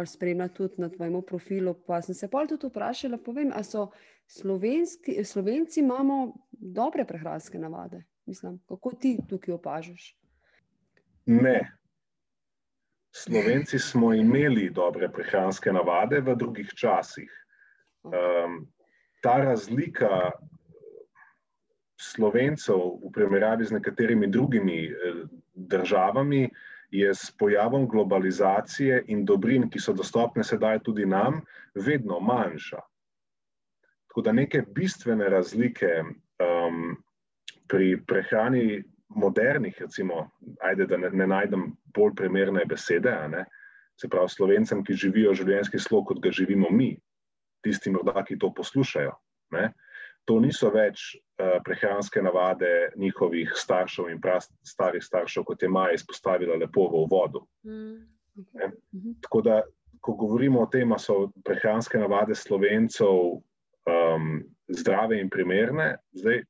spremljala 0.05 0.51
tudi 0.51 0.81
na 0.83 0.89
tvojem 0.91 1.21
profilu, 1.27 1.73
pa 1.87 2.01
sem 2.03 2.15
se 2.15 2.27
pa 2.27 2.43
tudi 2.49 2.67
vprašala, 2.67 3.21
povem, 3.23 3.53
a 3.55 3.63
so 3.63 3.87
slovenci 4.27 5.79
imamo 5.79 6.33
dobre 6.51 7.05
prehranske 7.07 7.59
navade? 7.59 8.03
Mislim, 8.27 8.59
kako 8.67 8.91
ti 8.99 9.17
tukaj 9.29 9.55
opažaš? 9.55 10.11
Ne. 11.25 11.61
Slovenci 13.11 13.79
smo 13.79 14.13
imeli 14.13 14.69
dobre 14.69 15.09
prehranske 15.11 15.71
navade 15.71 16.21
v 16.21 16.35
drugih 16.35 16.69
časih. 16.75 17.31
Um, 18.03 18.65
ta 19.21 19.37
razlika 19.43 20.31
Slovencev 22.01 22.79
v 23.03 23.11
primerjavi 23.13 23.65
z 23.65 23.77
nekaterimi 23.77 24.27
drugimi 24.27 24.85
eh, 24.89 25.25
državami 25.53 26.49
je 26.91 27.13
s 27.13 27.31
pojavom 27.37 27.87
globalizacije 27.87 29.03
in 29.07 29.25
dobrin, 29.25 29.69
ki 29.69 29.79
so 29.79 29.93
dostopne 29.93 30.43
sedaj 30.43 30.81
tudi 30.83 31.05
nam, 31.05 31.41
vedno 31.75 32.19
manjša. 32.19 32.81
Tako 34.07 34.21
da 34.21 34.31
neke 34.31 34.63
bistvene 34.75 35.29
razlike 35.29 35.91
um, 36.03 36.97
pri 37.67 37.95
prehrani 38.07 38.83
modernih, 39.15 39.75
recimo, 39.79 40.29
ajde, 40.61 40.85
da 40.87 40.97
ne, 40.97 41.09
ne 41.09 41.27
najdem 41.27 41.71
bolj 41.95 42.15
primerne 42.15 42.65
besede, 42.65 43.13
se 43.99 44.09
pravi, 44.09 44.29
slovencem, 44.29 44.83
ki 44.83 44.97
živijo 44.97 45.33
življenjski 45.37 45.79
slog, 45.79 46.07
kot 46.09 46.21
ga 46.23 46.31
živimo 46.33 46.69
mi, 46.71 46.95
tisti, 47.65 47.91
morda, 47.93 48.23
ki 48.25 48.39
to 48.39 48.51
poslušajo. 48.57 49.13
Ne? 49.53 49.71
To 50.29 50.37
niso 50.41 50.69
več 50.73 51.11
uh, 51.15 51.57
prehranske 51.65 52.21
navade 52.21 52.91
njihovih 52.95 53.51
staršev 53.57 54.09
in 54.11 54.21
starih 54.65 55.03
staršev, 55.03 55.45
kot 55.45 55.61
je 55.61 55.69
Maja 55.69 55.97
izpostavila 55.97 56.57
lepo 56.61 56.87
v 56.89 57.05
uvodu. 57.05 57.45
Mm. 57.65 58.01
Mhm. 58.37 59.13
Tako 59.21 59.41
da, 59.41 59.61
ko 60.01 60.13
govorimo 60.17 60.61
o 60.61 60.69
tem, 60.71 60.89
da 60.89 60.97
so 60.97 61.31
prehranske 61.45 61.99
navade 61.99 62.35
slovencev 62.35 63.41
um, 63.85 64.29
zdrave 64.71 65.19
in 65.19 65.29
primerne, 65.29 65.97
zdaj. 66.17 66.43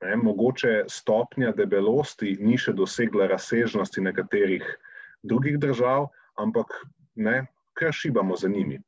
Ne, 0.00 0.16
mogoče 0.16 0.84
stopnja 0.88 1.52
debelosti 1.52 2.36
ni 2.40 2.56
še 2.58 2.72
dosegla 2.72 3.26
razsežnosti 3.28 4.00
nekaterih 4.00 4.64
drugih 5.22 5.58
držav, 5.60 6.08
ampak 6.40 6.72
ne, 7.14 7.42
kar 7.76 7.92
šibamo 7.92 8.36
za 8.36 8.48
njimi. 8.48 8.80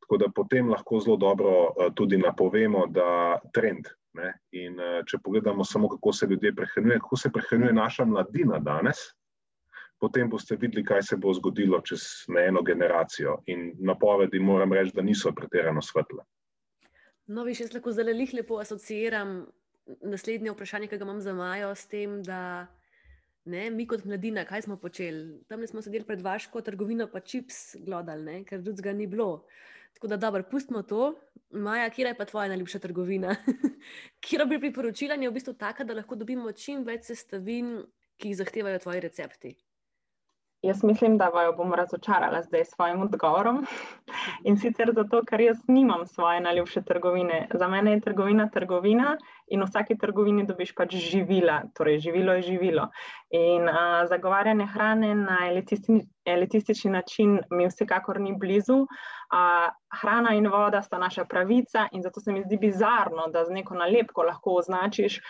Tako 0.00 0.16
da 0.16 0.28
potem 0.34 0.70
lahko 0.70 1.00
zelo 1.00 1.16
dobro 1.16 1.50
uh, 1.50 1.90
tudi 1.94 2.18
napovemo, 2.18 2.86
da 2.86 3.38
trend. 3.54 3.90
Ne? 4.14 4.32
In 4.52 4.78
uh, 4.78 5.02
če 5.06 5.18
pogledamo 5.24 5.64
samo, 5.64 5.88
kako 5.88 6.12
se 6.12 6.26
ljudje 6.30 6.54
prehranjujejo, 6.54 7.02
kako 7.02 7.16
se 7.16 7.32
prehranjuje 7.34 7.72
naša 7.72 8.04
mladina 8.04 8.58
danes, 8.58 9.02
potem 10.00 10.30
boste 10.30 10.56
videli, 10.56 10.84
kaj 10.84 11.02
se 11.02 11.16
bo 11.16 11.34
zgodilo 11.34 11.80
čez 11.86 12.06
eno 12.46 12.62
generacijo. 12.62 13.40
In 13.46 13.72
napovedi, 13.78 14.38
moram 14.38 14.72
reči, 14.72 14.94
da 14.94 15.02
niso 15.02 15.32
pretirano 15.36 15.82
svetle. 15.82 16.24
No, 17.26 17.44
vi 17.46 17.54
še 17.54 17.68
lahko 17.74 17.92
zelo 17.94 18.14
lepo 18.14 18.58
asociiram 18.58 19.42
naslednje 20.02 20.52
vprašanje, 20.54 20.88
ki 20.90 20.98
ga 20.98 21.06
imam 21.08 21.20
za 21.20 21.34
Majo, 21.34 21.74
s 21.74 21.86
tem, 21.90 22.20
da 22.22 22.66
ne, 23.44 23.70
mi 23.70 23.86
kot 23.88 24.04
mladina, 24.04 24.44
kaj 24.44 24.66
smo 24.68 24.76
počeli. 24.76 25.40
Tam 25.48 25.66
smo 25.66 25.82
sedeli 25.82 26.06
pred 26.06 26.22
vaško 26.22 26.62
trgovino, 26.66 27.08
pa 27.12 27.20
čips 27.20 27.76
glodali, 27.84 28.42
ker 28.48 28.62
drugega 28.62 28.92
ni 28.92 29.06
bilo. 29.10 29.46
Tako 29.94 30.12
da, 30.12 30.16
dobro, 30.16 30.44
pustimo 30.50 30.82
to. 30.82 31.14
Maja, 31.50 31.88
kje 31.90 32.06
je 32.06 32.16
pa 32.16 32.24
tvoja 32.24 32.48
najljubša 32.48 32.78
trgovina? 32.78 33.34
Kjer 34.24 34.46
bi 34.46 34.60
priporočila, 34.60 35.14
je 35.18 35.30
v 35.30 35.34
bistvu 35.34 35.54
taka, 35.58 35.84
da 35.84 35.96
lahko 35.98 36.14
dobimo 36.14 36.52
čim 36.52 36.84
več 36.86 37.10
sestavin, 37.10 37.80
ki 38.20 38.30
jih 38.30 38.38
zahtevajo 38.38 38.78
tvoji 38.78 39.00
recepti. 39.00 39.56
Jaz 40.62 40.84
mislim, 40.84 41.18
da 41.18 41.28
vaju 41.28 41.52
bom 41.56 41.74
razočarala 41.74 42.42
zdaj 42.42 42.64
s 42.64 42.74
svojim 42.74 43.02
odgovorom. 43.02 43.66
In 44.44 44.58
sicer 44.60 44.90
zato, 44.94 45.22
ker 45.24 45.40
jaz 45.40 45.62
nimam 45.68 46.06
svoje 46.06 46.40
najljubše 46.40 46.82
trgovine. 46.82 47.48
Za 47.54 47.68
mene 47.68 47.92
je 47.92 48.00
trgovina 48.00 48.48
trgovina 48.52 49.16
in 49.48 49.60
v 49.60 49.68
vsaki 49.70 49.96
trgovini 49.98 50.44
dobiš 50.46 50.74
pač 50.74 50.94
živila, 50.94 51.62
torej 51.74 51.98
živilo 51.98 52.32
je 52.32 52.42
živilo. 52.42 52.88
In 53.30 53.68
a, 53.68 54.06
zagovarjanje 54.06 54.66
hrane 54.66 55.14
na 55.14 55.38
elitistični, 55.48 56.02
elitistični 56.24 56.90
način 56.90 57.40
mi 57.50 57.66
vsekakor 57.66 58.20
ni 58.20 58.36
blizu. 58.36 58.84
A, 59.32 59.70
hrana 60.02 60.34
in 60.34 60.48
voda 60.48 60.82
sta 60.82 60.98
naša 60.98 61.24
pravica 61.24 61.88
in 61.92 62.02
zato 62.02 62.20
se 62.20 62.32
mi 62.32 62.44
zdi 62.44 62.56
bizarno, 62.56 63.30
da 63.32 63.44
z 63.44 63.50
neko 63.50 63.74
nalepko 63.74 64.22
lahko 64.22 64.58
označiš 64.60 65.22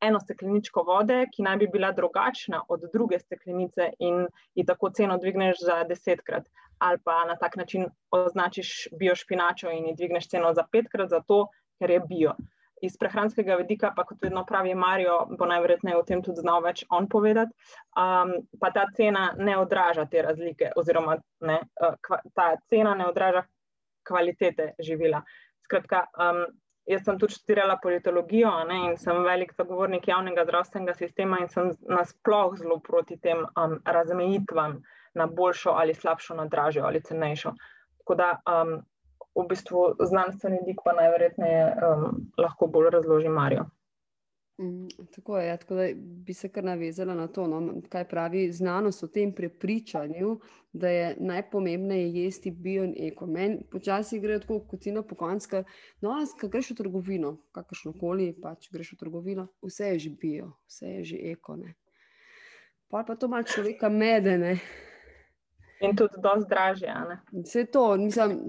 eno 0.00 0.20
stekleničko 0.20 0.82
vode, 0.82 1.24
ki 1.32 1.42
naj 1.42 1.56
bi 1.56 1.68
bila 1.72 1.92
drugačna 1.92 2.62
od 2.68 2.84
druge 2.92 3.18
steklenice, 3.18 3.90
in 3.98 4.26
ji 4.54 4.66
tako 4.66 4.90
ceno 4.90 5.18
dvigneš 5.18 5.62
za 5.64 5.84
desetkrat, 5.84 6.48
ali 6.78 6.98
pa 7.04 7.24
na 7.24 7.36
tak 7.36 7.56
način 7.56 7.86
označiš 8.10 8.88
biošpinačo 8.98 9.70
in 9.70 9.86
ji 9.86 9.94
dvigneš 9.96 10.28
ceno 10.28 10.52
za 10.54 10.66
petkrat, 10.72 11.08
zato 11.10 11.46
ker 11.78 11.90
je 11.90 12.00
bio. 12.00 12.36
Iz 12.82 12.98
prehranskega 13.00 13.54
vidika, 13.56 13.92
pa 13.96 14.04
kot 14.04 14.18
vedno 14.22 14.44
pravi 14.44 14.74
Marijo, 14.74 15.16
bo 15.38 15.46
najverjetneje 15.48 15.96
o 15.96 16.02
tem 16.04 16.20
tudi 16.22 16.42
znal 16.44 16.60
več 16.62 16.84
on 16.92 17.08
povedati, 17.08 17.52
um, 17.96 18.34
pa 18.60 18.70
ta 18.70 18.84
cena 18.96 19.30
ne 19.38 19.56
odraža 19.58 20.04
te 20.10 20.22
razlike, 20.22 20.74
oziroma 20.76 21.16
ne, 21.40 21.56
uh, 21.80 21.96
kva, 22.04 22.20
ta 22.34 22.50
cena 22.68 22.94
ne 22.94 23.08
odraža 23.08 23.46
kvalitete 24.06 24.74
živila. 24.78 25.22
Skratka, 25.64 26.04
um, 26.20 26.44
Jaz 26.86 27.02
sem 27.04 27.18
tudi 27.18 27.34
študirala 27.34 27.78
politologijo 27.82 28.50
ne, 28.68 28.76
in 28.90 28.98
sem 28.98 29.24
velik 29.26 29.54
zagovornik 29.58 30.06
javnega 30.08 30.44
zdravstvenega 30.46 30.94
sistema 30.94 31.40
in 31.42 31.48
sem 31.50 31.72
nasploh 31.90 32.54
zelo 32.58 32.78
proti 32.78 33.16
tem 33.18 33.42
um, 33.42 33.78
razmejitvam 33.84 34.76
na 35.18 35.26
boljšo 35.26 35.74
ali 35.74 35.94
slabšo, 35.94 36.36
na 36.38 36.46
dražjo 36.46 36.84
ali 36.86 37.02
cenejšo. 37.02 37.52
Tako 37.98 38.14
da 38.14 38.28
um, 38.46 38.76
v 39.36 39.46
bistvu 39.48 39.96
znanstveni 40.00 40.62
dik 40.66 40.84
pa 40.84 40.94
najverjetneje 40.94 41.64
um, 41.88 42.06
lahko 42.38 42.66
bolj 42.66 42.90
razloži 42.94 43.28
Marijo. 43.28 43.66
Mm, 44.58 44.88
tako 45.14 45.38
je, 45.38 45.46
ja, 45.46 45.56
tako 45.56 45.74
da 45.74 45.88
bi 45.94 46.34
se 46.34 46.48
kar 46.48 46.64
navezala 46.64 47.14
na 47.14 47.26
to, 47.26 47.46
no, 47.46 47.74
kaj 47.88 48.08
pravi 48.08 48.52
znanost 48.52 49.02
o 49.04 49.06
tem 49.06 49.32
prepričanju, 49.34 50.40
da 50.72 50.88
je 50.88 51.16
najpomembnejše 51.20 52.18
jesti 52.18 52.50
bio 52.50 52.84
in 52.84 52.94
eko. 52.98 53.26
Meni 53.26 53.58
počasi 53.70 54.20
gre 54.20 54.40
tako 54.40 54.60
kot 54.70 54.80
cena 54.80 55.02
pokonska. 55.02 55.64
No, 56.00 56.14
ko 56.40 56.48
greš 56.48 56.70
v 56.70 56.76
trgovino, 56.76 57.36
kakršno 57.52 57.92
koli, 58.00 58.30
pač 58.42 58.70
greš 58.72 58.94
v 58.94 58.96
trgovino, 58.96 59.48
vse 59.62 59.90
je 59.92 59.98
že 59.98 60.10
bio, 60.20 60.52
vse 60.66 60.86
je 60.86 61.04
že 61.04 61.18
eko. 61.32 61.56
Ne. 61.56 61.74
Pa 62.88 63.04
pa 63.04 63.16
to 63.16 63.28
malo 63.28 63.44
človeka 63.44 63.88
medene. 63.88 64.56
In 65.84 65.96
tudi 65.96 66.16
dosti 66.22 66.48
dražje. 66.48 66.94
Vse 67.44 67.66
to, 67.72 67.96
nisem, 67.96 68.46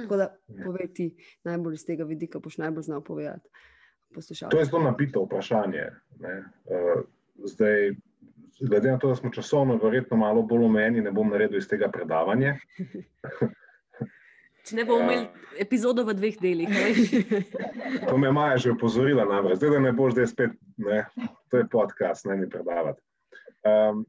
tako 0.00 0.16
da 0.16 0.30
poveti 0.64 1.10
najbolj 1.44 1.74
iz 1.74 1.84
tega 1.84 2.04
vidika, 2.08 2.40
boš 2.40 2.56
najbolj 2.56 2.88
znal 2.88 3.04
povedati 3.04 3.50
poslušalcev? 4.14 4.54
To 4.54 4.60
je 4.60 4.68
zelo 4.70 4.82
napito 4.82 5.24
vprašanje. 5.24 5.86
Uh, 6.20 7.02
zdaj, 7.44 7.94
glede 8.60 8.90
na 8.90 8.98
to, 8.98 9.08
da 9.08 9.16
smo 9.16 9.30
časovno 9.30 9.76
verjetno 9.82 10.16
malo 10.16 10.42
bolj 10.42 10.64
omejeni, 10.64 11.00
ne 11.00 11.12
bom 11.12 11.30
naredil 11.30 11.58
iz 11.58 11.68
tega 11.68 11.90
predavanja. 11.90 12.56
Če 14.62 14.76
ne 14.78 14.84
bomo 14.86 15.02
imeli 15.02 15.24
uh, 15.26 15.42
epizodo 15.58 16.04
v 16.06 16.14
dveh 16.14 16.36
delih. 16.38 16.68
to 18.08 18.18
me 18.18 18.30
Maja 18.32 18.60
že 18.62 18.74
upozorila, 18.76 19.24
namreč, 19.26 19.58
zdaj, 19.58 19.74
da 19.74 19.80
ne 19.82 19.92
boš 19.96 20.14
zdaj 20.14 20.28
spet, 20.30 20.52
ne, 20.78 21.04
to 21.50 21.58
je 21.58 21.68
podcast, 21.72 22.28
ne 22.30 22.36
mi 22.38 22.50
predavati. 22.50 23.02
Um, 23.66 24.04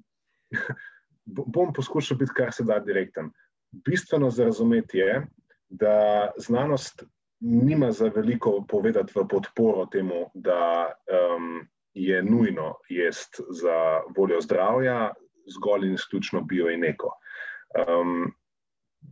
bom 1.56 1.74
poskušal 1.74 2.18
biti 2.22 2.36
kar 2.38 2.54
se 2.54 2.63
da 2.68 2.80
direkten. 2.80 3.32
Bistveno 3.72 4.30
za 4.30 4.46
razumeti 4.46 4.98
je, 4.98 5.24
da 5.70 6.32
znanost 6.38 7.04
nima 7.43 7.91
za 7.91 8.08
veliko 8.15 8.65
povedati 8.69 9.13
v 9.15 9.27
podporo 9.27 9.86
temu, 9.91 10.32
da 10.34 10.93
um, 11.12 11.67
je 11.93 12.23
nujno 12.23 12.75
jesti 12.89 13.43
za 13.49 14.01
voljo 14.17 14.41
zdravja, 14.41 15.13
zgolj 15.56 15.88
in 15.88 15.93
izključno 15.93 16.41
bio 16.41 16.69
in 16.71 16.79
neko. 16.79 17.12
Um, 17.88 18.32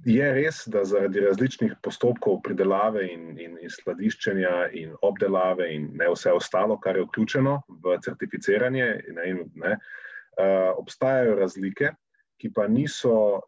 je 0.05 0.33
res, 0.33 0.63
da 0.71 0.85
zaradi 0.87 1.19
različnih 1.19 1.73
postopkov 1.83 2.39
pridelave 2.43 3.03
in, 3.11 3.35
in, 3.39 3.57
in 3.61 3.69
skladiščenja 3.69 4.69
in 4.79 4.95
obdelave 5.01 5.67
in 5.75 5.89
ne 5.99 6.07
vse 6.13 6.31
ostalo, 6.31 6.79
kar 6.79 6.97
je 6.97 7.03
vključeno 7.03 7.61
v 7.83 7.97
certificiranje, 8.05 8.87
ne, 9.17 9.33
ne, 9.55 9.75
uh, 9.75 10.71
obstajajo 10.77 11.35
razlike, 11.35 11.91
ki 12.39 12.53
pa 12.55 12.67
niso 12.67 13.41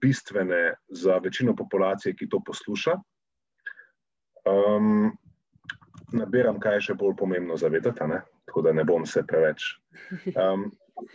bistvene 0.00 0.74
za 0.88 1.18
večino 1.24 1.56
populacije, 1.56 2.14
ki 2.14 2.28
to 2.28 2.42
posluša. 2.44 2.98
Um, 4.44 5.12
nabiram, 6.12 6.60
kaj 6.60 6.78
je 6.78 6.86
še 6.88 6.96
bolj 7.00 7.16
pomembno 7.18 7.56
zavedati, 7.56 8.08
ne? 8.10 8.22
tako 8.44 8.62
da 8.62 8.72
ne 8.72 8.84
bom 8.84 9.06
se 9.06 9.22
preveč. 9.26 9.64
Um, 10.36 10.68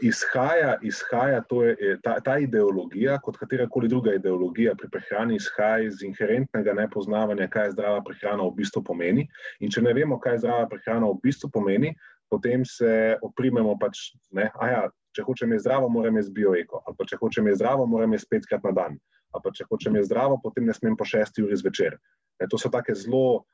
izhaja, 0.04 0.78
izhaja 0.84 1.44
je, 1.80 1.98
ta, 2.04 2.18
ta 2.20 2.38
ideologija, 2.40 3.20
kot 3.24 3.38
katerakoli 3.38 3.88
druga 3.88 4.14
ideologija 4.18 4.74
pri 4.76 4.90
prehrani, 4.92 5.36
izhaja 5.36 5.86
iz 5.88 6.04
inherentnega 6.04 6.74
nepoznavanja, 6.74 7.48
kaj 7.48 7.72
zdrava 7.78 8.02
prehrana 8.04 8.44
v 8.44 8.56
bistvu 8.60 8.84
pomeni. 8.84 9.28
In 9.60 9.72
če 9.72 9.86
ne 9.86 9.94
vemo, 9.94 10.20
kaj 10.20 10.42
zdrava 10.44 10.68
prehrana 10.72 11.08
v 11.14 11.20
bistvu 11.24 11.52
pomeni, 11.54 11.94
potem 12.30 12.66
se 12.66 13.18
oprimemo, 13.26 13.78
pač, 13.80 14.12
ja, 14.36 14.84
če 15.16 15.26
hočem 15.26 15.54
je 15.56 15.64
zdravo, 15.64 15.90
moram 15.90 16.20
je 16.20 16.28
z 16.28 16.36
bioeko, 16.36 16.84
ali 16.86 16.98
pa 16.98 17.08
če 17.10 17.18
hočem 17.22 17.48
je 17.50 17.56
zdravo, 17.62 17.88
moram 17.90 18.14
je 18.14 18.22
petkrat 18.30 18.66
na 18.68 18.74
dan, 18.76 19.00
ali 19.32 19.44
pa 19.44 19.54
če 19.54 19.68
hočem 19.70 19.96
je 20.00 20.08
zdravo, 20.10 20.40
potem 20.44 20.66
ne 20.66 20.74
smem 20.74 20.98
po 20.98 21.06
šesti 21.06 21.46
uri 21.46 21.58
zvečer. 21.58 21.98
Ne, 22.40 22.48
to 22.50 22.58
so 22.58 22.72
take 22.74 22.96
zelo 22.96 23.46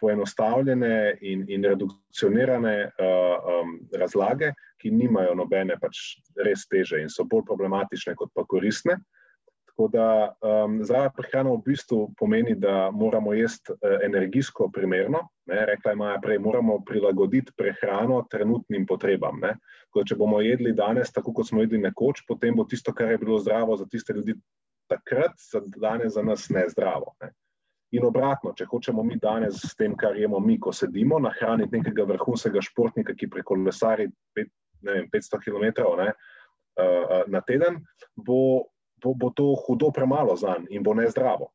poenostavljene 0.00 1.18
in, 1.20 1.44
in 1.50 1.64
redukcionirane 1.64 2.76
uh, 2.86 3.62
um, 3.62 3.78
razlage, 3.98 4.52
ki 4.78 4.94
nimajo 4.94 5.34
nobene 5.34 5.78
pač 5.80 6.18
res 6.38 6.66
teže 6.70 7.00
in 7.02 7.10
so 7.10 7.26
bolj 7.26 7.46
problematične 7.48 8.14
kot 8.18 8.30
pa 8.34 8.44
koristne. 8.46 8.98
Tako 9.68 9.88
da 9.94 10.04
um, 10.42 10.78
zdrava 10.82 11.10
prehrana 11.14 11.52
v 11.54 11.62
bistvu 11.66 11.98
pomeni, 12.18 12.56
da 12.58 12.90
moramo 12.90 13.34
jesti 13.34 13.74
uh, 13.74 13.98
energijsko 14.06 14.70
primerno. 14.74 15.24
Ne, 15.50 15.64
rekla 15.72 15.94
je 15.94 16.00
Maja 16.00 16.20
prej, 16.22 16.38
moramo 16.42 16.80
prilagoditi 16.86 17.54
prehrano 17.56 18.24
trenutnim 18.30 18.86
potrebam. 18.86 19.42
Če 19.98 20.14
bomo 20.18 20.40
jedli 20.42 20.74
danes, 20.78 21.10
tako 21.14 21.32
kot 21.34 21.48
smo 21.50 21.62
jedli 21.62 21.78
nekoč, 21.82 22.22
potem 22.28 22.54
bo 22.58 22.66
tisto, 22.70 22.94
kar 22.94 23.10
je 23.14 23.22
bilo 23.22 23.38
zdravo 23.42 23.76
za 23.78 23.86
tiste 23.90 24.14
ljudi 24.14 24.36
takrat, 24.88 25.36
za 25.52 25.60
danes 25.76 26.14
za 26.14 26.22
nas 26.22 26.48
ne 26.50 26.64
zdravo. 26.68 27.14
Ne. 27.22 27.32
In 27.96 28.04
obratno, 28.04 28.52
če 28.52 28.66
hočemo 28.68 29.02
mi 29.02 29.16
danes 29.16 29.62
s 29.64 29.76
tem, 29.76 29.94
kar 29.96 30.16
jemo 30.16 30.40
mi, 30.44 30.58
ko 30.60 30.74
sedimo, 30.76 31.16
nahraniti 31.24 31.78
nekega 31.78 32.04
vrhunskega 32.10 32.60
športnika, 32.64 33.14
ki 33.16 33.30
preko 33.32 33.56
lesari 33.62 34.08
500 34.36 35.40
km 35.40 35.64
ne, 36.02 36.10
uh, 36.12 37.22
na 37.32 37.40
teden, 37.40 37.80
bo, 38.12 38.68
bo, 39.00 39.14
bo 39.14 39.32
to 39.32 39.54
hudo 39.64 39.88
premalo 39.94 40.36
za 40.36 40.58
njim 40.58 40.68
in 40.70 40.84
bo 40.84 40.94
nezdravo. 40.94 41.48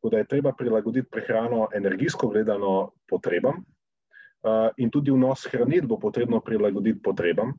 Tako 0.00 0.10
da 0.10 0.18
je 0.18 0.26
treba 0.26 0.52
prilagoditi 0.56 1.10
prehrano 1.12 1.68
energijsko 1.76 2.28
gledano 2.28 2.90
potrebam, 3.08 3.62
uh, 4.42 4.68
in 4.76 4.90
tudi 4.90 5.14
vnos 5.14 5.46
hranil 5.52 5.86
bo 5.86 6.00
potrebno 6.02 6.40
prilagoditi 6.40 7.02
potrebam. 7.02 7.54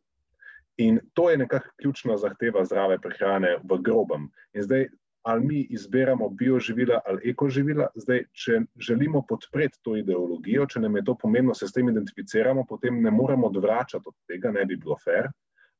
In 0.77 0.99
to 1.13 1.29
je 1.29 1.37
nekakšna 1.37 1.71
ključna 1.81 2.17
zahteva 2.17 2.65
zdrave 2.65 2.97
prehrane 2.99 3.57
v 3.63 3.77
grobem. 3.83 4.29
In 4.53 4.63
zdaj, 4.63 4.87
ali 5.21 5.45
mi 5.45 5.59
izberemo 5.69 6.29
bioživila 6.29 6.99
ali 7.05 7.29
ekoživila. 7.29 7.87
Zdaj, 7.95 8.23
če 8.33 8.61
želimo 8.79 9.21
podpreti 9.29 9.79
to 9.81 9.95
ideologijo, 9.97 10.65
če 10.65 10.81
nam 10.81 10.95
je 10.97 11.05
to 11.05 11.15
pomembno, 11.21 11.53
se 11.53 11.67
s 11.67 11.75
tem 11.75 11.89
identificiramo, 11.89 12.65
potem 12.69 13.01
ne 13.03 13.11
moremo 13.11 13.47
odvračati 13.47 14.09
od 14.09 14.15
tega, 14.27 14.51
ne 14.51 14.65
bi 14.65 14.75
bilo 14.75 14.97
fair. 15.03 15.29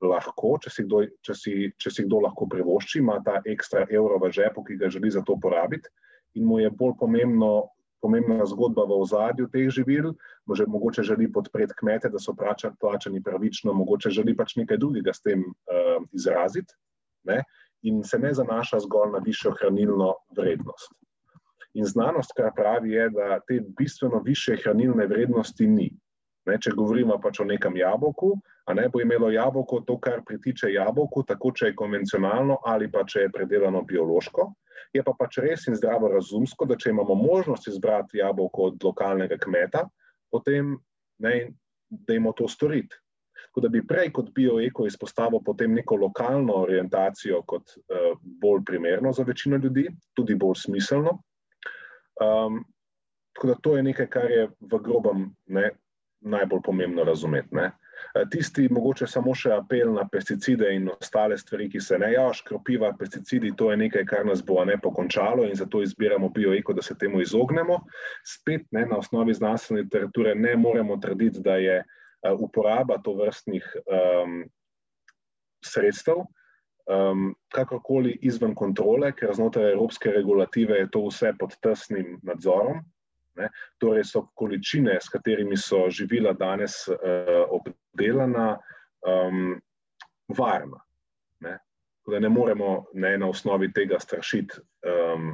Lahko, 0.01 0.55
če 0.61 0.69
si, 0.73 0.83
kdo, 0.85 1.03
če, 1.21 1.33
si, 1.37 1.53
če 1.77 1.91
si 1.93 2.05
kdo 2.07 2.23
lahko 2.25 2.47
privošči, 2.49 2.99
ima 3.01 3.19
ta 3.25 3.41
ekstra 3.45 3.85
evro 3.89 4.17
v 4.21 4.31
žepu, 4.33 4.63
ki 4.65 4.79
ga 4.81 4.89
želi 4.89 5.11
za 5.13 5.21
to 5.25 5.37
porabiti, 5.41 5.89
in 6.33 6.47
mu 6.47 6.57
je 6.59 6.71
bolj 6.73 6.95
pomembno, 6.99 7.69
pomembna 8.01 8.45
zgodba 8.49 8.87
v 8.89 8.97
ozadju 9.03 9.49
teh 9.53 9.69
živil, 9.69 10.13
može, 10.49 10.65
mogoče 10.67 11.05
želi 11.05 11.29
podpreti 11.31 11.77
kmete, 11.77 12.09
da 12.09 12.19
so 12.19 12.33
plačani 12.33 13.21
pravično, 13.23 13.73
mogoče 13.77 14.09
želi 14.09 14.33
pač 14.37 14.55
nekaj 14.57 14.81
drugega 14.81 15.13
s 15.13 15.21
tem 15.21 15.45
uh, 15.45 16.01
izraziti. 16.17 16.73
Ne? 17.29 17.43
In 17.81 18.03
se 18.03 18.19
ne 18.19 18.33
zanaša 18.33 18.79
zgolj 18.79 19.11
na 19.15 19.21
višjo 19.25 19.51
hranilno 19.59 20.13
vrednost. 20.37 20.93
In 21.73 21.85
znanost, 21.85 22.33
kar 22.37 22.51
pravi, 22.55 22.91
je, 22.91 23.09
da 23.09 23.39
te 23.47 23.61
bistveno 23.77 24.21
više 24.25 24.57
hranilne 24.63 25.07
vrednosti 25.07 25.67
ni. 25.67 25.89
Ne, 26.45 26.57
če 26.57 26.73
govorimo 26.75 27.19
pač 27.21 27.39
o 27.39 27.45
nekem 27.45 27.77
jabolku, 27.77 28.33
a 28.65 28.73
ne 28.73 28.87
bo 28.89 29.01
imelo 29.01 29.29
jabolko 29.29 29.81
to, 29.87 29.97
kar 30.01 30.23
pritiče 30.25 30.71
jabolku, 30.73 31.23
tako 31.27 31.51
če 31.55 31.69
je 31.69 31.77
konvencionalno 31.77 32.57
ali 32.65 32.89
pa 32.91 33.05
če 33.05 33.27
je 33.27 33.31
predelano 33.33 33.83
biološko. 33.87 34.47
Je 34.93 35.03
pa 35.05 35.13
pač 35.17 35.37
res 35.43 35.67
in 35.69 35.77
zdravo 35.77 36.09
razumsko, 36.11 36.65
da 36.65 36.75
če 36.75 36.89
imamo 36.91 37.15
možnost 37.15 37.69
izbrati 37.69 38.19
jabolko 38.19 38.71
od 38.71 38.83
lokalnega 38.83 39.37
kmeta, 39.39 39.85
potem 40.33 40.75
ne, 41.21 41.35
da 41.89 42.17
imamo 42.17 42.33
to 42.35 42.49
storiti. 42.49 42.97
Tako 43.51 43.61
da 43.61 43.69
bi 43.69 43.81
prej 43.87 44.13
kot 44.15 44.29
bioeko 44.31 44.85
izpostavil 44.87 45.41
potem 45.43 45.73
neko 45.75 45.95
lokalno 45.99 46.53
orientacijo 46.63 47.41
kot 47.43 47.73
uh, 47.75 48.13
bolj 48.23 48.61
primerno 48.65 49.11
za 49.11 49.25
večino 49.27 49.57
ljudi, 49.57 49.89
tudi 50.15 50.35
bolj 50.35 50.55
smiselno. 50.55 51.17
Um, 52.21 52.63
tako 53.33 53.47
da 53.47 53.55
to 53.61 53.75
je 53.77 53.83
nekaj, 53.83 54.07
kar 54.07 54.31
je 54.31 54.47
v 54.47 54.79
grobem 54.79 55.27
ne, 55.45 55.69
najbolj 56.21 56.61
pomembno 56.63 57.03
razumeti. 57.03 57.55
Ne. 57.55 57.71
Eh, 58.15 58.25
tisti, 58.31 58.69
mogoče 58.71 59.07
samo 59.07 59.35
še 59.35 59.51
apel 59.51 59.91
na 59.93 60.07
pesticide 60.07 60.71
in 60.75 60.87
ostale 60.89 61.37
stvari, 61.37 61.67
ki 61.69 61.81
se 61.83 61.99
ne 61.99 62.13
javijo, 62.13 62.33
škropiva, 62.39 62.93
pesticidi, 62.99 63.51
to 63.57 63.71
je 63.71 63.77
nekaj, 63.83 64.05
kar 64.05 64.25
nas 64.25 64.45
bo 64.45 64.63
ne 64.65 64.77
pokončalo 64.81 65.43
in 65.43 65.55
zato 65.59 65.83
izbiramo 65.83 66.29
bioeko, 66.29 66.73
da 66.73 66.81
se 66.81 66.95
temu 66.95 67.21
izognemo. 67.21 67.81
Spet 68.23 68.63
ne, 68.71 68.85
na 68.85 69.03
osnovi 69.03 69.33
znanstvene 69.33 69.83
literature 69.83 70.35
ne 70.35 70.55
moremo 70.55 70.97
trditi, 71.03 71.43
da 71.43 71.59
je 71.59 71.81
uh, 71.83 71.97
uporaba 72.39 72.97
to 73.03 73.13
vrstnih 73.17 73.65
um, 73.85 74.43
sredstev, 75.65 76.23
um, 76.89 77.31
kakorkoli 77.53 78.17
izven 78.21 78.55
kontrole, 78.55 79.11
ker 79.17 79.33
znotraj 79.33 79.71
evropske 79.71 80.11
regulative 80.11 80.79
je 80.79 80.89
to 80.91 81.05
vse 81.07 81.33
pod 81.39 81.55
tesnim 81.61 82.19
nadzorom. 82.23 82.81
Ne? 83.39 83.47
Torej, 83.79 84.03
so 84.11 84.25
količine, 84.35 84.97
s 85.01 85.09
katerimi 85.09 85.57
so 85.57 85.85
živila 85.89 86.33
danes 86.33 86.83
uh, 86.91 87.45
obdelana, 87.49 88.57
um, 89.07 89.55
varna. 90.37 90.81
Ne? 91.39 91.57
Da 92.07 92.19
ne 92.19 92.29
moremo 92.29 92.85
ne, 92.93 93.17
na 93.17 93.29
osnovi 93.29 93.71
tega 93.73 93.99
strašiti 93.99 94.59
um, 94.83 95.31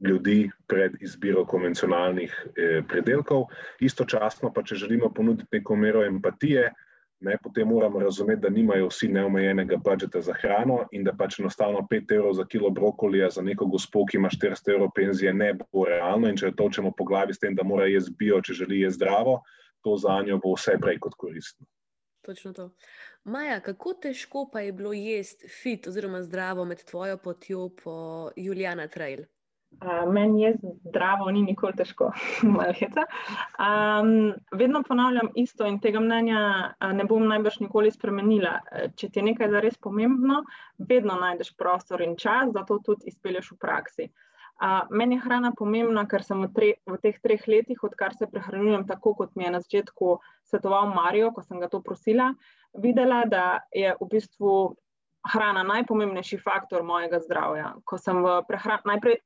ljudi 0.00 0.50
pred 0.66 0.96
izbiro 1.00 1.44
konvencionalnih 1.46 2.32
eh, 2.56 2.82
predelkov. 2.88 3.46
Istočasno 3.80 4.52
pa, 4.52 4.62
če 4.62 4.74
želimo 4.74 5.12
ponuditi 5.14 5.56
neko 5.58 5.76
mero 5.76 6.04
empatije, 6.04 6.72
ne, 7.24 7.36
potem 7.42 7.68
moramo 7.68 8.00
razumeti, 8.00 8.40
da 8.40 8.48
nimajo 8.48 8.88
vsi 8.88 9.08
neomejenega 9.08 9.76
budžeta 9.76 10.20
za 10.20 10.34
hrano 10.40 10.82
in 10.92 11.04
da 11.04 11.12
pač 11.16 11.38
enostavno 11.40 11.86
5 11.90 12.14
evrov 12.16 12.34
za 12.34 12.44
kilo 12.44 12.70
brokolija 12.70 13.30
za 13.30 13.42
neko 13.42 13.66
gospo, 13.66 14.04
ki 14.06 14.16
ima 14.16 14.28
400 14.28 14.74
evrov 14.74 14.90
penzije, 14.94 15.32
ne 15.34 15.54
bo 15.54 15.84
realno. 15.88 16.28
In 16.28 16.36
če 16.36 16.50
jo 16.50 16.56
točemo 16.58 16.92
po 16.92 17.04
glavi 17.04 17.34
s 17.34 17.40
tem, 17.40 17.54
da 17.54 17.64
mora 17.64 17.86
jesti 17.86 18.12
bio, 18.18 18.42
če 18.44 18.58
želi 18.60 18.80
jesti 18.80 18.98
zdravo, 18.98 19.40
to 19.80 19.96
za 19.96 20.20
njo 20.26 20.38
bo 20.42 20.52
vse 20.58 20.76
prej 20.82 21.00
kot 21.00 21.16
koristno. 21.16 21.66
Točno 22.24 22.52
to. 22.52 22.70
Maja, 23.24 23.60
kako 23.60 23.94
težko 23.94 24.48
pa 24.52 24.60
je 24.60 24.72
bilo 24.72 24.92
jesti 24.92 25.48
fit 25.48 25.86
oziroma 25.86 26.22
zdravo 26.22 26.64
med 26.64 26.84
tvojo 26.84 27.16
potjo 27.16 27.68
po 27.84 27.96
Juliana 28.36 28.88
Trail? 28.88 29.24
Meni 30.12 30.42
je 30.42 30.54
zdravo, 30.88 31.30
ni 31.30 31.42
nikoli 31.42 31.76
težko, 31.76 32.10
malo 32.56 32.72
heca. 32.76 33.06
Um, 33.58 34.32
vedno 34.52 34.82
ponavljam 34.82 35.30
isto 35.34 35.66
in 35.66 35.80
tega 35.80 36.00
mnenja 36.00 36.40
ne 36.92 37.04
bom 37.08 37.26
najbrž 37.28 37.60
nikoli 37.64 37.90
spremenila. 37.90 38.58
Če 38.96 39.08
ti 39.08 39.20
je 39.20 39.28
nekaj 39.30 39.50
zares 39.50 39.78
pomembno, 39.78 40.42
vedno 40.78 41.18
najdeš 41.20 41.54
prostor 41.56 42.02
in 42.02 42.16
čas, 42.16 42.52
da 42.52 42.64
to 42.64 42.78
tudi 42.84 43.12
izpelješ 43.12 43.52
v 43.54 43.60
praksi. 43.60 44.08
Uh, 44.08 44.86
meni 44.90 45.16
je 45.16 45.24
hrana 45.24 45.50
pomembna, 45.56 46.04
ker 46.06 46.22
sem 46.22 46.38
v, 46.44 46.48
tre, 46.54 46.68
v 46.86 46.98
teh 47.02 47.16
treh 47.22 47.42
letih, 47.50 47.80
odkar 47.82 48.14
se 48.14 48.28
prehranjujem 48.30 48.86
tako, 48.86 49.14
kot 49.18 49.34
mi 49.34 49.44
je 49.44 49.50
na 49.50 49.60
začetku 49.60 50.18
svetoval 50.46 50.94
Marijo, 50.94 51.32
ko 51.34 51.42
sem 51.42 51.58
ga 51.58 51.68
to 51.68 51.82
prosila, 51.82 52.30
videla, 52.78 53.24
da 53.26 53.66
je 53.74 53.96
v 53.98 54.08
bistvu 54.10 54.76
hrana 55.32 55.62
najpomembnejši 55.62 56.38
faktor 56.44 56.82
mojega 56.82 57.20
zdravja. 57.24 57.74
Ko 57.84 57.98
sem 57.98 58.20
v 58.24 58.40
prehrani, 58.48 58.84
najprej 58.92 59.20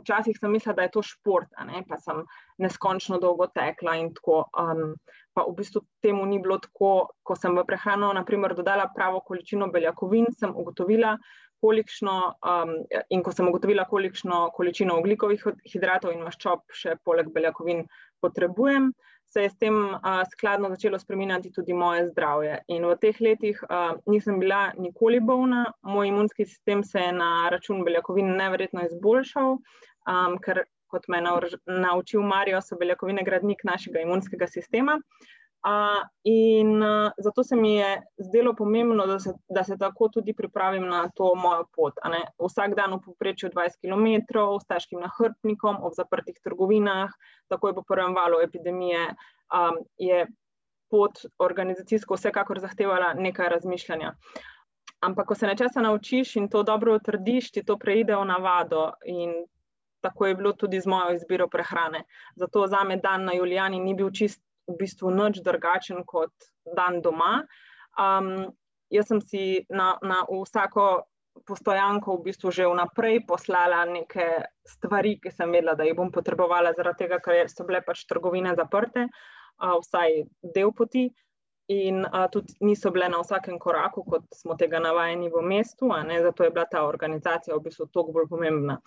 včasih 0.00 0.38
sem 0.38 0.52
mislila, 0.52 0.76
da 0.76 0.86
je 0.86 0.94
to 0.96 1.02
šport, 1.04 1.48
pa 1.88 1.98
sem 2.00 2.24
neskončno 2.58 3.18
dolgo 3.20 3.46
tekla 3.46 3.96
in 4.00 4.12
tako. 4.14 4.46
Um, 4.58 4.94
pa 5.32 5.44
v 5.48 5.54
bistvu 5.56 5.80
temu 6.04 6.26
ni 6.26 6.38
bilo 6.38 6.58
tako, 6.60 7.12
ko 7.22 7.36
sem 7.36 7.56
v 7.56 7.64
prehrano 7.64 8.12
naprimer, 8.12 8.54
dodala 8.54 8.88
pravo 8.94 9.20
količino 9.20 9.68
beljakovin, 9.72 10.26
sem 10.36 10.52
ugotovila, 10.56 11.16
kolikšno, 11.62 12.16
um, 12.42 12.74
in 13.10 13.22
ko 13.22 13.32
sem 13.32 13.48
ugotovila, 13.48 13.86
kolikšno 13.88 14.50
količino 14.56 14.98
oglikovih 14.98 15.44
hidratov 15.72 16.12
in 16.12 16.24
maščob 16.26 16.64
še 16.74 16.96
poleg 17.04 17.30
beljakovin 17.32 17.86
potrebujem 18.20 18.92
se 19.32 19.42
je 19.42 19.50
s 19.50 19.58
tem 19.58 19.74
uh, 19.74 20.22
skladno 20.30 20.68
začelo 20.68 20.98
spremenjati 20.98 21.52
tudi 21.52 21.72
moje 21.72 22.08
zdravje. 22.08 22.58
In 22.68 22.84
v 22.86 22.96
teh 23.00 23.20
letih 23.20 23.62
uh, 23.64 23.96
nisem 24.06 24.40
bila 24.40 24.72
nikoli 24.78 25.20
bolna, 25.20 25.64
moj 25.82 26.08
imunski 26.08 26.44
sistem 26.44 26.84
se 26.84 27.00
je 27.00 27.12
na 27.12 27.48
račun 27.50 27.84
beljakovin 27.84 28.36
neverjetno 28.36 28.84
izboljšal, 28.84 29.56
um, 29.56 30.38
ker 30.44 30.64
kot 30.92 31.08
me 31.08 31.18
je 31.18 31.24
naučil 31.66 32.22
Marijo, 32.22 32.60
so 32.60 32.76
beljakovine 32.76 33.24
gradnik 33.24 33.64
našega 33.64 34.04
imunskega 34.04 34.46
sistema. 34.46 34.98
Uh, 35.62 36.02
in 36.24 36.82
uh, 36.82 37.12
zato 37.18 37.44
se 37.44 37.56
mi 37.56 37.76
je 37.76 38.02
zdelo 38.18 38.54
pomembno, 38.54 39.06
da 39.06 39.18
se, 39.18 39.32
da 39.48 39.64
se 39.64 39.76
tako 39.78 40.08
tudi 40.08 40.34
pripravim 40.34 40.88
na 40.88 41.08
to 41.14 41.34
mojo 41.34 41.66
pot. 41.76 41.94
Vsak 42.38 42.74
dan 42.74 42.94
v 42.94 42.98
povprečju 43.04 43.50
20 43.50 43.78
km 43.78 44.38
s 44.58 44.66
težkim 44.66 45.00
nahrbtnikom, 45.00 45.78
ob 45.86 45.94
zaprtih 45.94 46.34
trgovinah, 46.42 47.14
takoj 47.48 47.74
po 47.74 47.82
prvem 47.82 48.14
valu 48.14 48.42
epidemije, 48.42 49.14
um, 49.54 49.78
je 49.98 50.26
pot 50.90 51.22
organizacijsko 51.38 52.18
vsekakor 52.18 52.58
zahtevala 52.58 53.14
nekaj 53.14 53.48
razmišljanja. 53.48 54.16
Ampak, 55.00 55.26
ko 55.26 55.34
se 55.34 55.46
nečesa 55.46 55.80
naučiš 55.80 56.36
in 56.36 56.48
to 56.48 56.62
dobro 56.62 56.94
utrdiš, 56.94 57.50
ti 57.50 57.62
to 57.62 57.78
preide 57.78 58.16
v 58.16 58.24
navado. 58.24 58.92
In 59.06 59.44
tako 60.02 60.26
je 60.26 60.34
bilo 60.34 60.52
tudi 60.52 60.80
z 60.80 60.90
mojo 60.90 61.14
izbiro 61.14 61.46
prehrane. 61.48 62.02
Zato 62.34 62.66
za 62.66 62.84
me 62.84 62.96
dan 62.96 63.24
na 63.24 63.32
Julijani 63.32 63.80
ni 63.80 63.94
bil 63.94 64.10
čist 64.10 64.42
v 64.68 64.76
bistvu 64.78 65.10
nič 65.10 65.42
drugačen 65.44 66.04
kot 66.06 66.32
dan 66.76 67.00
doma. 67.02 67.42
Um, 67.98 68.52
jaz 68.92 69.08
sem 69.08 69.20
si 69.20 69.44
na, 69.70 69.96
na 70.02 70.22
vsako 70.28 71.04
postojanko 71.48 72.18
v 72.18 72.28
bistvu 72.28 72.52
že 72.52 72.68
vnaprej 72.68 73.24
poslala 73.26 73.84
neke 73.88 74.44
stvari, 74.68 75.16
ki 75.20 75.32
sem 75.32 75.50
vedela, 75.50 75.74
da 75.74 75.84
jih 75.84 75.96
bom 75.96 76.12
potrebovala, 76.12 76.74
zaradi 76.76 77.04
tega, 77.04 77.18
ker 77.24 77.48
so 77.48 77.64
bile 77.68 77.80
pač 77.84 78.04
trgovine 78.06 78.54
zaprte, 78.58 79.08
uh, 79.08 79.76
vsaj 79.80 80.22
del 80.54 80.72
poti. 80.76 81.08
In 81.72 82.02
uh, 82.04 82.26
tudi 82.28 82.52
niso 82.66 82.90
bile 82.92 83.06
na 83.08 83.20
vsakem 83.22 83.56
koraku, 83.58 84.02
kot 84.04 84.24
smo 84.34 84.58
tega 84.58 84.80
navajeni 84.82 85.30
v 85.32 85.40
mestu, 85.46 85.88
zato 85.88 86.44
je 86.44 86.50
bila 86.50 86.66
ta 86.66 86.82
organizacija 86.84 87.56
v 87.56 87.62
bistvu 87.64 87.86
toliko 87.86 88.12
bolj 88.12 88.28
pomembna. 88.28 88.80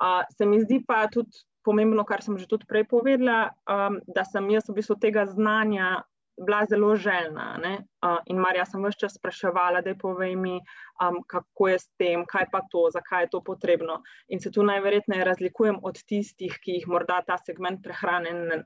Uh, 0.00 0.22
se 0.36 0.46
mi 0.46 0.60
zdi 0.60 0.84
pa 0.86 1.08
tudi 1.08 1.32
pomembno, 1.64 2.04
kar 2.04 2.22
sem 2.22 2.38
že 2.38 2.48
tudi 2.48 2.68
prej 2.68 2.86
povedala, 2.88 3.52
um, 3.68 4.00
da 4.06 4.24
sem 4.24 4.46
jaz 4.50 4.68
v 4.68 4.80
bistvu 4.80 4.96
tega 5.00 5.26
znanja 5.26 6.02
bila 6.40 6.64
zelo 6.64 6.96
željna. 6.96 7.60
Uh, 7.60 8.18
in 8.26 8.38
Marja 8.40 8.64
sem 8.64 8.82
vse 8.84 8.98
čas 9.00 9.14
spraševala, 9.18 9.82
da 9.84 9.92
je 9.92 9.98
povej 9.98 10.36
mi, 10.36 10.60
um, 11.04 11.20
kako 11.26 11.68
je 11.68 11.78
s 11.78 11.88
tem, 12.00 12.24
kaj 12.26 12.48
pa 12.52 12.62
to, 12.70 12.88
zakaj 12.92 13.24
je 13.24 13.30
to 13.34 13.42
potrebno. 13.44 14.00
In 14.28 14.40
se 14.40 14.50
tu 14.50 14.62
najverjetneje 14.62 15.24
razlikujem 15.24 15.80
od 15.82 16.00
tistih, 16.08 16.56
ki 16.64 16.80
jih 16.80 16.88
morda 16.88 17.20
ta 17.26 17.36
segment 17.38 17.82
prehrane 17.84 18.32
ne, 18.32 18.62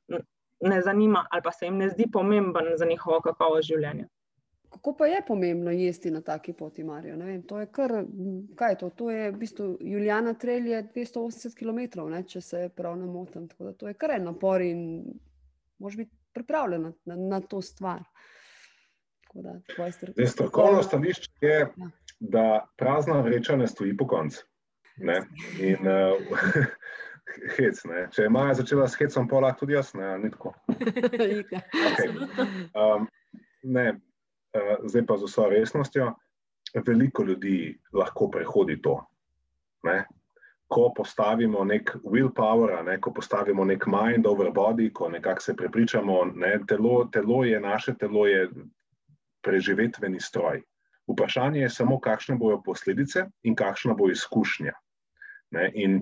ne 0.61 0.83
zanima 0.83 1.27
ali 1.31 1.43
pa 1.43 1.53
se 1.53 1.67
jim 1.67 1.79
ne 1.79 1.89
zdi 1.89 2.07
pomemben 2.13 2.77
za 2.77 2.87
njihovo 2.87 3.21
kakovost 3.21 3.69
življenja. 3.69 4.07
Kako 4.75 4.97
pa 4.97 5.07
je 5.07 5.23
pomembno 5.27 5.71
jesti 5.71 6.11
na 6.11 6.21
taki 6.21 6.53
poti, 6.53 6.85
Marijo? 6.85 7.17
Vem, 7.17 7.43
to 7.43 7.61
je 7.61 7.67
kar, 7.67 7.93
kaj 8.57 8.73
je 8.73 8.79
to? 8.79 8.91
To 8.91 9.11
je 9.11 9.31
v 9.31 9.37
bistvu 9.39 9.67
Juliana 9.81 10.33
Trelj 10.35 10.71
je 10.71 10.81
280 10.95 11.55
km, 11.55 12.01
ne, 12.11 12.23
če 12.27 12.41
se 12.41 12.63
prav 12.77 12.97
ne 12.99 13.07
motim. 13.07 13.47
Tako 13.49 13.65
da 13.65 13.73
to 13.73 13.89
je 13.89 13.95
kar 13.95 14.11
en 14.17 14.25
napor 14.27 14.63
in 14.67 14.81
moraš 15.79 15.97
biti 15.97 16.11
pripravljena 16.33 16.93
na, 17.05 17.17
na 17.17 17.41
to 17.41 17.63
stvar. 17.63 18.03
Strokovno 20.27 20.83
stališče 20.83 21.31
je, 21.41 21.59
ja. 21.61 21.91
da 22.21 22.67
prazna 22.77 23.21
vreča 23.21 23.57
ne 23.57 23.67
stoji 23.67 23.97
po 23.97 24.07
koncu. 24.07 24.43
In 25.61 25.87
uh, 25.87 26.43
hec, 27.57 27.85
ne. 27.85 28.09
če 28.11 28.27
je 28.27 28.31
Maja 28.31 28.55
začela 28.59 28.89
s 28.89 28.99
hecom, 28.99 29.29
pa 29.31 29.45
lahko 29.47 29.63
tudi 29.63 29.79
jaz, 29.79 29.93
ne, 29.95 30.19
ni 30.19 30.33
tako. 30.35 30.55
okay. 31.45 31.63
um, 32.75 33.07
ne, 33.63 33.95
zdaj 34.85 35.07
pa 35.07 35.17
z 35.17 35.29
vso 35.29 35.49
resnostjo, 35.51 36.13
veliko 36.87 37.25
ljudi 37.25 37.79
lahko 37.93 38.29
prehodi 38.31 38.81
to. 38.83 38.99
Ne 39.85 40.05
ko 40.75 40.93
postavimo 40.97 41.65
nek 41.65 41.93
willpower, 42.03 42.83
ne, 42.85 42.99
ko 43.01 43.13
postavimo 43.15 43.65
nek 43.65 43.87
mind 43.87 44.27
over 44.27 44.51
body, 44.51 44.91
ko 44.93 45.09
nekako 45.09 45.41
se 45.41 45.55
prepričamo, 45.57 46.25
da 46.25 46.47
ne, 46.47 46.59
telo, 46.67 47.05
telo 47.13 47.45
je 47.45 47.61
naše 47.61 47.95
telo, 47.95 48.27
je 48.27 48.49
preživetveni 49.43 50.21
stroj. 50.21 50.63
Vprašanje 51.07 51.61
je 51.61 51.71
samo, 51.71 52.01
kakšne 52.01 52.37
bodo 52.41 52.63
posledice 52.65 53.27
in 53.43 53.55
kakšna 53.55 53.95
bo 53.95 54.09
izkušnja. 54.11 54.73
Ne, 55.51 55.71
in 55.75 56.01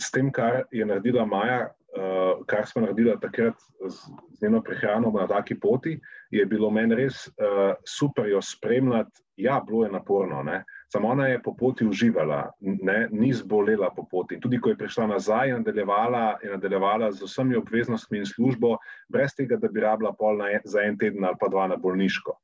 s 0.00 0.10
tem, 0.10 0.32
kar 0.32 0.64
je 0.70 0.86
naredila 0.86 1.24
Maja, 1.24 1.70
uh, 1.96 2.44
kar 2.46 2.66
smo 2.66 2.82
naredili 2.82 3.14
takrat 3.20 3.54
z, 3.88 3.96
z 4.32 4.42
njeno 4.42 4.62
prehrano 4.62 5.10
na 5.10 5.26
taki 5.26 5.60
poti, 5.60 6.00
je 6.30 6.46
bilo 6.46 6.70
meni 6.70 6.94
res 6.94 7.26
uh, 7.28 7.74
super 7.88 8.28
jo 8.28 8.42
spremljati. 8.42 9.22
Ja, 9.36 9.62
bilo 9.66 9.84
je 9.84 9.92
naporno. 9.92 10.42
Ne. 10.42 10.64
Samo 10.92 11.08
ona 11.08 11.26
je 11.26 11.42
po 11.42 11.54
poti 11.56 11.86
uživala, 11.86 12.50
ne, 12.60 13.08
ni 13.12 13.32
zbolela 13.32 13.90
po 13.96 14.04
poti. 14.10 14.34
In 14.34 14.40
tudi, 14.40 14.60
ko 14.60 14.68
je 14.68 14.76
prišla 14.76 15.06
nazaj, 15.06 15.48
je 15.48 15.54
nadaljevala, 15.54 16.38
je 16.42 16.50
nadaljevala 16.50 17.12
z 17.12 17.24
vsemi 17.24 17.56
obveznostmi 17.56 18.18
in 18.18 18.26
službo, 18.26 18.76
brez 19.08 19.34
tega, 19.36 19.56
da 19.56 19.68
bi 19.68 19.80
rabila 19.80 20.12
pol 20.18 20.36
na, 20.36 20.50
za 20.64 20.82
en 20.82 20.98
teden 20.98 21.24
ali 21.24 21.40
pa 21.40 21.48
dva 21.48 21.66
na 21.72 21.76
bolniško. 21.76 22.36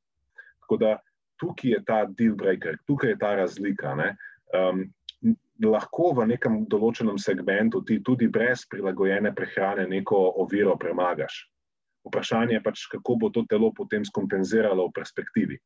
Tako 0.63 0.77
da 0.77 0.97
tukaj 1.37 1.71
je 1.71 1.83
ta 1.85 2.05
deal 2.05 2.35
breaker, 2.35 2.77
tukaj 2.87 3.09
je 3.09 3.19
ta 3.19 3.35
razlika. 3.35 3.93
Um, 3.93 4.87
lahko 5.65 6.13
v 6.17 6.27
nekem 6.33 6.65
določenem 6.69 7.17
segmentu 7.17 7.81
ti 7.85 7.99
tudi 8.03 8.27
brez 8.27 8.65
prilagojene 8.69 9.33
prehrane 9.35 9.87
neko 9.87 10.17
oviro 10.43 10.75
premagaš. 10.77 11.45
Vprašanje 12.07 12.57
je 12.57 12.63
pač, 12.63 12.85
kako 12.91 13.15
bo 13.15 13.29
to 13.29 13.43
telo 13.49 13.71
potem 13.75 14.05
skompenziralo 14.05 14.87
v 14.87 14.95
perspektivi. 14.95 15.57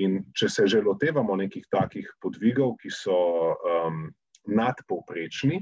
In 0.00 0.22
če 0.32 0.48
se 0.48 0.66
že 0.66 0.80
lotevamo 0.80 1.36
nekih 1.36 1.68
takih 1.70 2.08
podvigov, 2.22 2.78
ki 2.80 2.90
so 2.90 3.16
um, 3.52 4.08
nadpovprečni, 4.48 5.60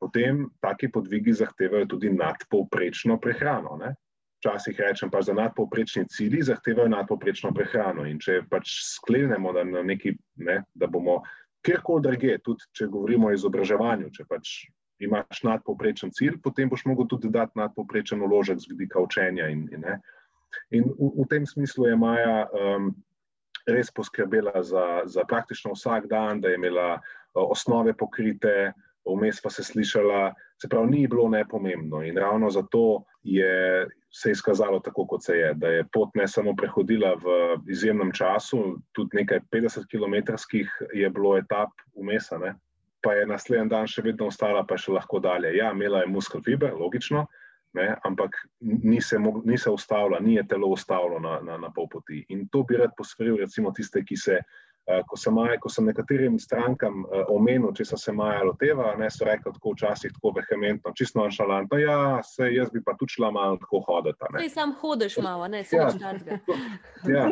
potem 0.00 0.46
taki 0.64 0.88
podvigi 0.88 1.34
zahtevajo 1.36 1.86
tudi 1.86 2.10
nadpovprečno 2.14 3.18
prehrano. 3.20 3.76
Ne? 3.76 3.92
Včasih 4.38 4.80
rečem, 4.80 5.10
pa 5.10 5.20
za 5.22 5.34
nadpovprečni 5.34 6.06
cilji 6.08 6.42
zahtevajo 6.48 6.88
nadpovprečno 6.88 7.52
prehrano. 7.54 8.06
In 8.06 8.22
če 8.22 8.40
pač 8.50 8.70
sklenemo, 8.94 9.52
da, 9.52 9.66
na 9.66 9.82
neki, 9.82 10.14
ne, 10.46 10.62
da 10.74 10.86
bomo 10.86 11.20
kjerkoli 11.66 12.04
druge, 12.04 12.36
tudi 12.44 12.66
če 12.76 12.88
govorimo 12.92 13.28
o 13.28 13.34
izobraževanju, 13.34 14.12
če 14.14 14.26
pač 14.28 14.54
imaš 15.02 15.42
nadpovprečen 15.46 16.10
cilj, 16.14 16.40
potem 16.42 16.70
boš 16.70 16.84
mogel 16.90 17.06
tudi 17.10 17.30
dati 17.30 17.58
nadpovprečen 17.58 18.22
uložek 18.22 18.58
z 18.58 18.72
vidika 18.72 19.00
učenja. 19.02 19.46
In, 19.52 19.68
in, 19.74 19.84
in 20.74 20.88
v, 20.90 21.12
v 21.20 21.28
tem 21.30 21.46
smislu 21.46 21.90
je 21.90 22.00
Maja. 22.00 22.48
Um, 22.50 22.96
res 23.68 23.90
poskrbela 23.92 24.62
za, 24.64 25.04
za 25.04 25.24
praktično 25.28 25.74
vsak 25.76 26.08
dan, 26.08 26.40
da 26.40 26.48
je 26.48 26.56
imela 26.56 26.96
eh, 26.96 27.00
osnove 27.34 27.92
pokrite, 27.96 28.72
vmes 29.08 29.40
pa 29.44 29.50
se 29.50 29.64
slišala, 29.64 30.32
se 30.60 30.68
pravi, 30.68 30.90
ni 30.90 31.06
bilo 31.06 31.28
nepomembno. 31.28 32.02
In 32.02 32.16
ravno 32.18 32.50
zato 32.50 33.04
je 33.22 33.86
se 34.10 34.30
izkazalo 34.30 34.80
tako, 34.80 35.06
kot 35.06 35.24
se 35.24 35.36
je, 35.36 35.54
da 35.54 35.68
je 35.68 35.84
pot 35.92 36.14
ne 36.14 36.28
samo 36.28 36.54
prehodila 36.56 37.14
v 37.14 37.58
izjemnem 37.70 38.12
času, 38.12 38.78
tudi 38.92 39.16
nekaj 39.20 39.40
50 39.52 39.84
km 39.90 40.34
je 40.92 41.10
bilo 41.10 41.36
etap 41.38 41.70
vmesane. 41.96 42.54
Pa 43.02 43.12
je 43.14 43.26
naslednji 43.26 43.68
dan 43.68 43.86
še 43.86 44.02
vedno 44.02 44.26
ostala, 44.26 44.64
pa 44.66 44.76
še 44.76 44.92
lahko 44.92 45.20
dalje. 45.20 45.52
Ja, 45.56 45.70
imela 45.72 46.00
je 46.00 46.10
muskel 46.10 46.42
fiber, 46.42 46.74
logično, 46.74 47.26
ne, 47.78 47.92
ampak 48.04 48.34
ni 48.60 49.00
se, 49.00 49.20
ni 49.44 49.58
se 49.58 49.70
ustavila, 49.70 50.18
ni 50.20 50.34
je 50.34 50.46
telo 50.48 50.72
ustavilo 50.74 51.20
na, 51.20 51.38
na, 51.44 51.58
na 51.58 51.70
pol 51.70 51.86
poti. 51.92 52.24
In 52.34 52.48
to 52.48 52.64
bi 52.64 52.80
rad 52.80 52.96
posvaril, 52.96 53.36
recimo, 53.44 53.72
tiste, 53.76 54.02
ki 54.04 54.16
se. 54.16 54.40
Uh, 54.88 55.02
ko, 55.04 55.18
sem 55.20 55.34
maja, 55.36 55.58
ko 55.60 55.68
sem 55.68 55.84
nekaterim 55.84 56.38
strankam 56.40 57.02
uh, 57.04 57.26
omenil, 57.34 57.74
če 57.76 57.84
so 57.90 57.96
se 58.00 58.12
maja 58.16 58.40
loteva, 58.48 58.94
ne 58.96 59.10
so 59.12 59.26
rekli 59.28 59.52
tako 59.52 59.74
včasih 59.74 60.14
tako 60.14 60.32
vehementno, 60.38 60.94
čisto 60.96 61.20
nonšalantno. 61.20 61.80
Ja, 61.82 61.98
se 62.24 62.48
jaz 62.54 62.70
bi 62.72 62.80
pa 62.84 62.94
tudi 62.96 63.18
šla 63.18 63.28
malo 63.36 63.58
tako 63.60 63.82
hoditi. 63.84 64.30
Ne, 64.38 64.46
sam 64.48 64.72
hodiš 64.80 65.18
malo, 65.20 65.48
ne 65.52 65.60
samo 65.68 65.90
ja. 65.92 66.14
ja. 67.16 67.26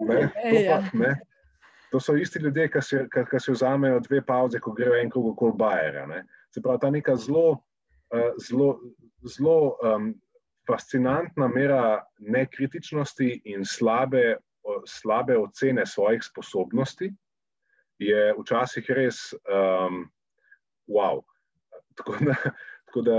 ne, 0.00 0.22
to, 0.32 0.62
ja. 0.62 0.78
pa, 0.96 1.12
to 1.92 2.00
so 2.00 2.16
isti 2.16 2.40
ljudje, 2.40 2.70
ki 2.72 2.80
si, 2.82 3.02
si 3.44 3.52
vzamejo 3.52 4.00
dve 4.08 4.22
pauze, 4.24 4.60
ko 4.60 4.72
grejo 4.72 4.96
en 4.96 5.10
krog 5.12 5.26
okoli 5.34 5.52
Bajera. 5.58 6.06
Se 6.54 6.62
pravi, 6.64 6.80
ta 6.80 6.90
neka 6.90 7.16
zelo, 7.20 7.50
uh, 8.16 8.30
zelo, 8.40 8.78
zelo 9.28 9.76
um, 9.84 10.14
fascinantna 10.66 11.48
mera 11.52 12.00
nekritičnosti 12.18 13.42
in 13.44 13.68
slabe, 13.68 14.38
slabe 14.86 15.38
ocene 15.38 15.86
svojih 15.86 16.22
sposobnosti 16.24 17.12
je 17.98 18.34
včasih 18.38 18.90
res 18.90 19.32
um, 19.34 20.04
wow. 20.88 21.22
Tako 21.94 22.16
da, 22.24 22.36
tako 22.86 23.02
da 23.02 23.16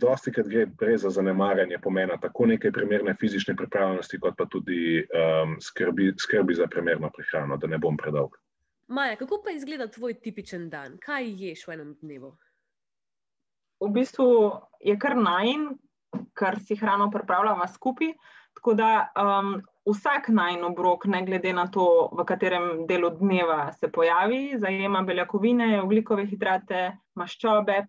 dosti 0.00 0.32
krat 0.32 0.48
gre 0.48 0.66
res 0.80 1.04
za 1.04 1.10
zanemarjanje 1.10 1.78
pomena 1.82 2.18
tako 2.20 2.46
neke 2.46 2.72
primerne 2.72 3.14
fizične 3.20 3.56
pripravljenosti, 3.56 4.20
kot 4.20 4.34
pa 4.38 4.46
tudi 4.50 5.04
um, 5.04 5.56
skrbi, 5.60 6.12
skrbi 6.18 6.54
za 6.54 6.66
primerno 6.66 7.10
prehrano, 7.14 7.56
da 7.56 7.66
ne 7.66 7.78
bom 7.78 7.96
predolg. 7.96 8.36
Maja, 8.88 9.16
kako 9.16 9.40
pa 9.44 9.50
izgleda 9.50 9.88
tvoj 9.90 10.14
tipičen 10.22 10.68
dan? 10.70 10.98
Kaj 11.02 11.26
ješ 11.42 11.66
v 11.66 11.74
enem 11.74 11.94
dnevu? 12.02 12.36
V 13.82 13.88
bistvu 13.92 14.28
je 14.80 14.94
kar 14.98 15.16
najn, 15.18 15.72
kar 16.38 16.60
si 16.62 16.76
hrano 16.78 17.10
pripravljamo 17.10 17.66
skupaj. 17.74 18.14
Tako 18.56 18.74
da 18.74 18.90
um, 19.18 19.58
vsak 19.86 20.28
najn 20.28 20.64
obrok, 20.64 21.06
ne 21.06 21.22
glede 21.26 21.52
na 21.52 21.66
to, 21.70 22.08
v 22.12 22.24
katerem 22.26 22.86
delu 22.86 23.10
dneva 23.10 23.72
se 23.72 23.88
pojavi, 23.92 24.58
zajema 24.58 25.02
beljakovine, 25.06 25.82
ugljikove 25.82 26.26
hidrate, 26.26 26.96
maščobe 27.14 27.84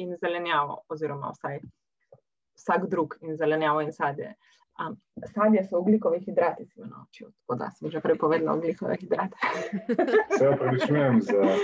in 0.00 0.16
zelenjavo, 0.16 0.82
oziroma 0.88 1.32
vsaj 1.36 1.60
vsak 2.56 2.88
drug 2.88 3.18
in 3.20 3.36
zelenjavo 3.36 3.82
in 3.84 3.92
sadje. 3.92 4.34
Um, 4.80 4.96
sadje 5.34 5.64
so 5.68 5.80
ugljikovi 5.82 6.22
hidrati, 6.24 6.64
si 6.66 6.80
me 6.80 6.86
naučil, 6.88 7.28
tako 7.42 7.58
da 7.60 7.70
sem 7.70 7.90
že 7.90 8.00
prepovedal 8.00 8.58
ugljikove 8.58 8.96
hidrate. 9.00 9.36
Se 10.38 10.48
upravičujem 10.48 11.20
za. 11.20 11.56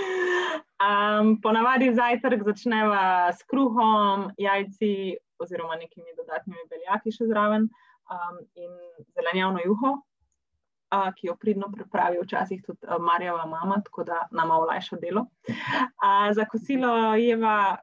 Um, 0.79 1.41
ponavadi 1.41 1.89
zajtrk 1.93 2.45
začneva 2.45 3.33
s 3.33 3.43
kruhom, 3.43 4.29
jajci, 4.37 5.17
oziroma 5.39 5.75
nekimi 5.75 6.13
dodatnimi 6.17 6.69
beljaki 6.69 7.11
še 7.11 7.27
zraven 7.27 7.67
um, 8.09 8.39
in 8.55 8.71
zelenjavno 9.15 9.59
juho, 9.65 9.91
uh, 9.97 11.11
ki 11.15 11.27
jo 11.27 11.35
pridno 11.35 11.71
pripravi 11.71 12.19
včasih 12.23 12.63
tudi 12.65 12.87
uh, 12.87 12.97
Marjava 13.01 13.45
mama, 13.45 13.81
tako 13.85 14.03
da 14.03 14.27
nama 14.31 14.57
olajša 14.57 14.99
delo. 15.01 15.25
Uh, 15.47 16.33
za 16.33 16.45
kosilo 16.45 17.15
jeva 17.15 17.77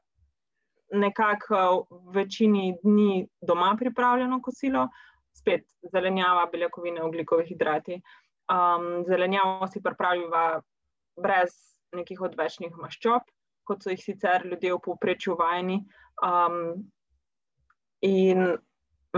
nekako 0.93 1.87
v 1.91 2.15
večini 2.15 2.77
dni 2.83 3.29
doma 3.41 3.75
pripravljeno 3.79 4.41
kosilo, 4.43 4.89
spet 5.35 5.67
zelenjava, 5.93 6.47
beljakovine, 6.53 7.05
ugljikovi 7.05 7.47
hidrati. 7.49 8.01
Um, 8.47 9.05
zelenjavo 9.09 9.67
si 9.67 9.83
pripravljiva 9.83 10.61
brez 11.23 11.51
nekih 11.93 12.21
odvečnih 12.21 12.77
maščob, 12.79 13.27
kot 13.67 13.83
so 13.83 13.91
jih 13.91 14.03
sicer 14.03 14.47
ljudje 14.47 14.75
v 14.75 14.83
povprečju 14.85 15.35
vajeni. 15.39 15.81
Um, 16.23 16.87
in 18.01 18.57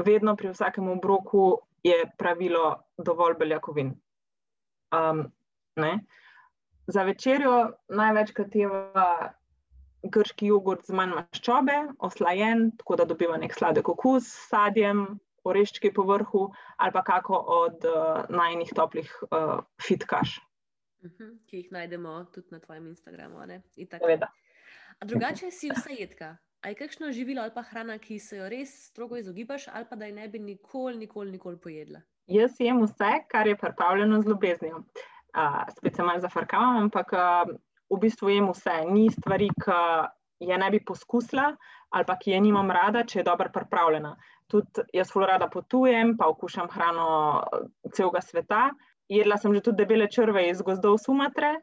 vedno 0.07 0.37
pri 0.37 0.53
vsakem 0.53 0.89
obroku 0.89 1.59
je 1.83 2.05
pravilo 2.19 2.83
dovolj 2.99 3.35
beljakovin. 3.39 3.95
Um, 4.93 5.27
Za 6.87 7.03
večerjo 7.03 7.73
največkrat 7.89 8.55
je 8.55 8.69
grški 10.03 10.47
jogurt 10.47 10.87
z 10.87 10.95
manj 10.97 11.13
maščobe, 11.15 11.77
oslajen, 11.99 12.71
tako 12.81 12.97
da 12.97 13.05
dobiva 13.05 13.37
nek 13.37 13.55
sladek 13.55 13.89
okus 13.89 14.27
s 14.27 14.49
sadjem, 14.51 15.05
oreščki 15.45 15.93
po 15.95 16.05
vrhu 16.09 16.49
ali 16.77 16.93
pa 16.93 17.03
kako 17.05 17.39
od 17.59 17.87
uh, 17.89 18.25
najnih 18.29 18.73
toplih 18.75 19.13
uh, 19.31 19.61
fitkaš. 19.83 20.39
Uh 20.99 21.11
mhm, 21.11 21.15
-huh, 21.23 21.39
ki 21.47 21.57
jih 21.57 21.73
najdemo 21.73 22.25
tudi 22.35 22.47
na 22.51 22.61
tvojem 22.61 22.87
Instagramu. 22.87 23.39
A 24.99 25.05
drugače 25.05 25.51
si 25.51 25.71
vse 25.71 25.95
jedka. 25.95 26.37
A 26.63 26.69
je 26.69 26.75
kakšno 26.75 27.13
živilo 27.13 27.43
ali 27.43 27.55
pa 27.55 27.63
hrana, 27.63 27.99
ki 27.99 28.19
se 28.19 28.37
jo 28.37 28.49
res 28.51 28.73
strogo 28.91 29.17
izogibaš, 29.17 29.69
ali 29.69 29.87
pa 29.91 29.97
da 29.97 30.07
je 30.07 30.13
ne 30.13 30.29
bi 30.29 30.39
nikoli, 30.39 30.97
nikoli, 30.97 31.31
nikoli 31.31 31.59
pojedla? 31.61 32.01
Jaz 32.27 32.59
jem 32.61 32.83
vse, 32.83 33.13
kar 33.31 33.47
je 33.47 33.57
pripravljeno 33.57 34.21
z 34.23 34.29
ljubeznijo. 34.29 34.83
Uh, 35.39 35.63
spet 35.77 35.97
se 35.97 36.03
malo 36.03 36.21
zafrkavam, 36.21 36.83
ampak 36.83 37.13
uh, 37.13 37.55
v 37.91 38.01
bistvu 38.01 38.33
jem 38.35 38.51
vse. 38.51 38.75
Ni 38.91 39.07
stvari, 39.11 39.49
ki 39.65 40.49
je 40.51 40.59
ne 40.59 40.71
bi 40.71 40.85
poskusila 40.85 41.53
ali 41.91 42.05
pa 42.05 42.19
ki 42.21 42.31
je 42.31 42.41
nimam 42.41 42.71
rada, 42.71 43.05
če 43.05 43.21
je 43.21 43.25
dobro 43.25 43.49
pripravljena. 43.53 44.17
Tudi 44.49 44.85
jaz 44.93 45.09
zelo 45.13 45.27
rada 45.27 45.49
potujem, 45.49 46.17
pa 46.19 46.27
okušam 46.29 46.69
hrano 46.69 47.07
celega 47.95 48.21
sveta. 48.21 48.67
Jedla 49.09 49.39
sem 49.41 49.55
že 49.55 49.63
tudi 49.65 49.85
debele 49.85 50.09
črve 50.11 50.51
iz 50.51 50.61
gozdov 50.63 50.99
Sumatre 51.01 51.55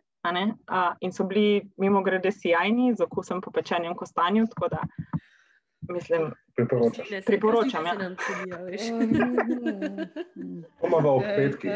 in 1.01 1.11
so 1.11 1.23
bili 1.23 1.61
mimo 1.77 2.01
grede 2.03 2.31
sijajni 2.31 2.93
z 2.95 3.03
okusom 3.03 3.41
po 3.41 3.51
pečenjem 3.51 3.95
kostanju. 3.95 4.47
Tako 4.47 4.69
da 4.69 4.81
mislim, 5.89 6.31
priporočam. 6.55 7.05
Priporočam, 7.25 7.85
ja. 7.85 7.93
Pomalo 10.81 11.17
v 11.19 11.23
petkih. 11.35 11.71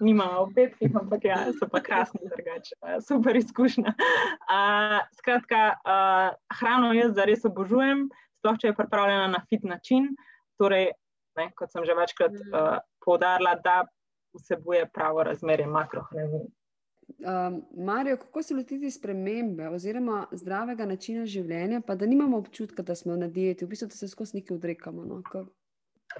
Nima 0.00 0.26
v 0.40 0.48
petkih, 0.54 0.96
ampak 0.96 1.24
ja, 1.24 1.38
so 1.58 1.68
pa 1.68 1.80
krasni, 1.80 2.20
drugače. 2.24 2.76
Super 3.08 3.36
izkušnja. 3.36 3.92
Uh, 3.92 5.00
skratka, 5.18 5.76
uh, 5.84 6.36
hrano 6.60 6.92
jaz 6.96 7.14
zares 7.16 7.44
obožujem, 7.48 8.08
sploh 8.40 8.58
če 8.58 8.72
je 8.72 8.78
pripravljena 8.78 9.28
na 9.36 9.42
fit 9.48 9.64
način. 9.64 10.12
Torej, 10.60 10.92
ne, 11.38 11.50
kot 11.56 11.72
sem 11.72 11.84
že 11.88 11.96
večkrat 11.96 12.32
uh, 12.32 12.78
poudarila, 13.04 13.56
da 13.64 13.82
vsebuje 14.34 14.86
pravo 14.94 15.22
razmerje 15.24 15.66
makrohranil. 15.66 16.48
Um, 17.18 17.62
Marijo, 17.84 18.16
kako 18.16 18.42
se 18.42 18.54
lotiti 18.54 18.90
spremembe 18.90 19.68
oziroma 19.68 20.26
zdravega 20.32 20.86
načina 20.86 21.26
življenja, 21.26 21.80
pa 21.86 21.94
da 21.94 22.06
nimamo 22.06 22.38
občutka, 22.38 22.82
da 22.82 22.94
smo 22.94 23.16
na 23.16 23.28
dieti, 23.28 23.64
v 23.64 23.68
bistvu 23.68 23.88
da 23.92 23.98
se 23.98 24.08
skozi 24.08 24.38
nekaj 24.38 24.56
odrekamo? 24.56 25.04
No? 25.04 25.20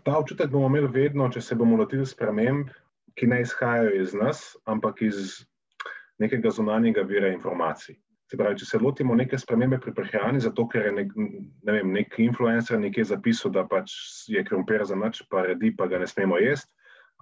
Ta 0.04 0.18
občutek 0.18 0.50
bomo 0.50 0.68
imeli 0.68 0.90
vedno, 0.92 1.28
če 1.32 1.40
se 1.40 1.56
bomo 1.58 1.76
lotili 1.80 2.06
sprememb, 2.06 2.70
ki 3.18 3.26
ne 3.28 3.40
izhajajo 3.42 3.94
iz 4.00 4.14
nas, 4.14 4.44
ampak 4.64 5.02
iz 5.02 5.42
nekega 6.22 6.50
zunanjega 6.50 7.02
vira 7.08 7.32
informacij. 7.32 7.96
Se 8.30 8.38
pravi, 8.40 8.56
če 8.60 8.66
se 8.66 8.78
lotimo 8.80 9.14
neke 9.14 9.38
spremembe 9.38 9.78
pri 9.80 9.92
prehrani, 9.96 10.40
zato 10.40 10.64
ker 10.68 10.86
je 10.88 10.92
nek, 11.00 11.10
ne 11.16 11.74
vem, 11.76 11.90
nek 11.92 12.14
influencer 12.24 12.80
nekje 12.80 13.04
zapisal, 13.10 13.52
da 13.52 13.66
pač 13.68 13.92
je 14.32 14.44
krompir 14.44 14.84
za 14.88 14.96
noč, 14.96 15.20
pa 15.28 15.44
redi, 15.48 15.74
pa 15.76 15.88
ga 15.90 16.00
ne 16.00 16.08
smemo 16.08 16.40
jesti 16.40 16.72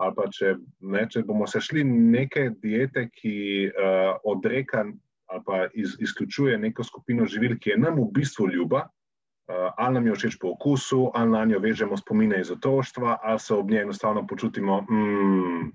ali 0.01 0.17
pa 0.17 0.27
če, 0.33 0.55
ne, 0.81 1.05
če 1.11 1.25
bomo 1.29 1.47
sešli 1.51 1.85
neke 1.85 2.49
diete, 2.63 3.09
ki 3.13 3.35
uh, 3.69 4.17
odreka 4.25 4.87
ali 5.31 5.45
pa 5.47 5.59
iz, 5.79 5.93
izključuje 6.03 6.57
neko 6.59 6.83
skupino 6.83 7.27
živil, 7.31 7.55
ki 7.61 7.71
je 7.71 7.77
nam 7.79 8.01
v 8.01 8.09
bistvu 8.17 8.49
ljuba, 8.51 8.81
uh, 8.89 9.69
ali 9.77 9.95
nam 9.95 10.09
je 10.09 10.17
všeč 10.17 10.39
po 10.43 10.55
okusu, 10.57 11.05
ali 11.15 11.31
na 11.31 11.45
njo 11.53 11.61
vežemo 11.63 11.99
spomine 12.01 12.41
iz 12.41 12.51
otroštva, 12.51 13.19
ali 13.23 13.39
se 13.39 13.55
ob 13.55 13.71
njej 13.71 13.85
enostavno 13.85 14.25
počutimo. 14.27 14.81
Mm, 14.91 15.71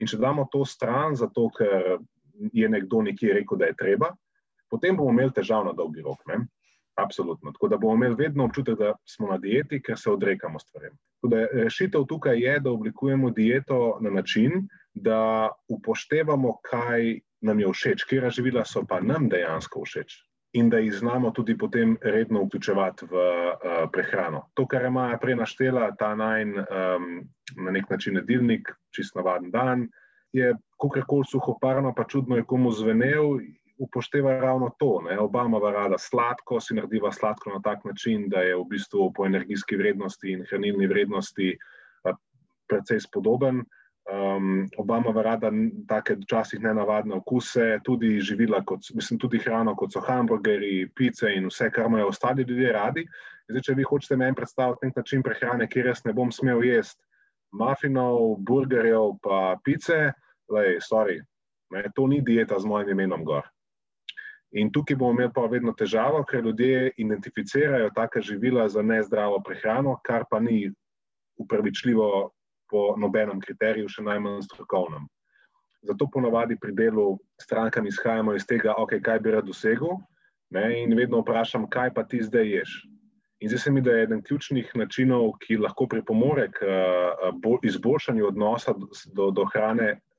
In 0.00 0.10
če 0.10 0.18
damo 0.20 0.48
to 0.52 0.64
stran, 0.68 1.16
zato 1.16 1.48
ker 1.56 1.96
je 2.52 2.68
nekdo 2.68 3.02
nekje 3.06 3.38
rekel, 3.38 3.58
da 3.58 3.70
je 3.70 3.78
treba, 3.78 4.10
potem 4.68 4.96
bomo 4.96 5.14
imeli 5.14 5.32
težav 5.32 5.64
na 5.64 5.72
dolgi 5.72 6.02
rok. 6.02 6.26
Ne? 6.26 6.42
Absolutno. 6.94 7.52
Tako 7.52 7.68
da 7.68 7.76
bomo 7.76 7.94
imeli 7.94 8.14
vedno 8.14 8.44
občutek, 8.44 8.78
da 8.78 8.94
smo 9.04 9.28
na 9.28 9.38
dieti, 9.38 9.82
ker 9.82 9.98
se 9.98 10.10
odrekamo 10.10 10.58
stvarem. 10.58 10.96
Rešitev 11.52 12.04
tukaj 12.08 12.38
je, 12.38 12.60
da 12.60 12.70
oblikujemo 12.70 13.30
dieto 13.30 13.98
na 14.00 14.10
način, 14.10 14.68
da 14.94 15.50
upoštevamo, 15.68 16.58
kaj 16.62 17.18
nam 17.40 17.60
je 17.60 17.72
všeč, 17.72 18.04
kje 18.08 18.30
živila 18.30 18.64
so 18.64 18.84
pa 18.88 19.00
nam 19.00 19.28
dejansko 19.28 19.82
všeč. 19.84 20.14
In 20.54 20.70
da 20.70 20.78
jih 20.78 20.94
znamo 20.94 21.30
tudi 21.34 21.58
potem 21.58 21.96
redno 22.02 22.44
vključevati 22.44 23.06
v 23.10 23.14
uh, 23.18 23.90
prehrano. 23.92 24.44
To, 24.54 24.66
kar 24.66 24.84
je 24.86 24.90
Maja 24.90 25.18
prej 25.18 25.34
naštela, 25.34 25.90
ta 25.98 26.14
najn 26.14 26.54
um, 26.58 27.08
na 27.56 27.70
nek 27.74 27.90
način 27.90 28.16
jedilnik, 28.22 28.70
čist 28.94 29.16
navaden 29.18 29.50
dan, 29.50 29.88
je 30.32 30.54
kakorkoli 30.78 31.26
suhoparno, 31.26 31.94
pa 31.94 32.04
čudno 32.04 32.36
je 32.36 32.46
komu 32.46 32.70
zvenel 32.70 33.40
upošteva 33.78 34.38
ravno 34.40 34.70
to. 34.78 35.00
Ne. 35.08 35.18
Obama 35.18 35.58
va 35.58 35.72
rada 35.72 35.98
sladko, 35.98 36.60
si 36.60 36.74
narediva 36.74 37.12
sladko 37.12 37.50
na 37.50 37.60
tak 37.62 37.84
način, 37.84 38.28
da 38.28 38.42
je 38.42 38.56
v 38.56 38.64
bistvu 38.70 39.12
po 39.12 39.26
energijski 39.26 39.76
vrednosti 39.76 40.32
in 40.32 40.44
hranilni 40.50 40.86
vrednosti 40.86 41.56
precej 42.68 43.00
spodoben. 43.00 43.64
Um, 44.04 44.66
Obama 44.78 45.10
va 45.16 45.22
rada 45.22 45.50
take 45.88 46.16
včasih 46.20 46.60
nenavadne 46.60 47.14
okuse, 47.14 47.78
tudi 47.84 48.18
živila, 48.20 48.60
kot, 48.64 48.84
mislim, 48.94 49.18
tudi 49.18 49.38
hrano, 49.40 49.72
kot 49.76 49.92
so 49.92 50.00
hamburgerji, 50.04 50.90
pice 50.96 51.32
in 51.32 51.48
vse, 51.48 51.70
kar 51.72 51.88
imajo 51.88 52.10
ostali 52.12 52.44
ljudje 52.44 52.72
radi. 52.72 53.06
Zdaj, 53.48 53.62
če 53.64 53.74
vi 53.74 53.88
hočete 53.88 54.16
meni 54.16 54.36
predstaviti 54.36 54.86
nek 54.86 54.96
način 54.96 55.22
prehrane, 55.22 55.68
kjer 55.68 55.88
jaz 55.92 56.04
ne 56.04 56.12
bom 56.12 56.32
smel 56.32 56.64
jesti 56.64 57.00
mafinov, 57.54 58.36
burgerjev, 58.42 59.16
pa 59.22 59.56
pice, 59.64 60.12
lej, 60.50 60.78
sorry, 60.82 61.20
ne, 61.70 61.84
to 61.94 62.06
ni 62.10 62.20
dieta 62.20 62.58
z 62.58 62.66
mojim 62.66 62.90
imenom 62.96 63.24
gor. 63.24 63.46
In 64.54 64.70
tukaj 64.70 64.96
bomo 64.96 65.16
imeli 65.16 65.32
pa 65.34 65.48
vedno 65.50 65.72
težavo, 65.74 66.20
ker 66.30 66.44
ljudje 66.44 66.92
identificirajo 67.02 67.90
taka 67.94 68.20
živila 68.22 68.68
za 68.68 68.82
nezdravo 68.82 69.40
prehrano, 69.42 69.96
kar 70.06 70.24
pa 70.30 70.38
ni 70.40 70.70
upravičljivo 71.42 72.30
po 72.70 72.84
nobenem 72.96 73.40
kriteriju, 73.42 73.90
še 73.90 74.04
najmanj 74.06 74.44
strokovnem. 74.46 75.08
Zato 75.84 76.06
ponovadi 76.06 76.56
pri 76.60 76.72
delu 76.72 77.18
strankam 77.42 77.86
izhajamo 77.90 78.36
iz 78.38 78.46
tega, 78.46 78.76
okay, 78.78 79.02
kaj 79.02 79.18
bi 79.26 79.34
rad 79.34 79.50
dosegel, 79.50 79.98
ne, 80.54 80.64
in 80.84 80.94
vedno 80.96 81.24
vprašam, 81.24 81.66
kaj 81.68 81.90
pa 81.98 82.06
ti 82.06 82.22
zdaj 82.22 82.48
ješ. 82.54 82.78
In 83.42 83.50
zdi 83.50 83.58
se 83.58 83.74
mi, 83.74 83.82
da 83.82 83.92
je 83.92 84.06
eden 84.06 84.22
ključnih 84.22 84.70
načinov, 84.78 85.32
ki 85.42 85.58
lahko 85.66 85.88
pripomore 85.90 86.46
k 86.54 86.70
uh, 86.70 87.58
izboljšanju 87.66 88.30
odnosa 88.30 88.72
do, 89.18 89.32
do 89.34 89.44
hrane, 89.50 89.96
uh, 89.98 90.13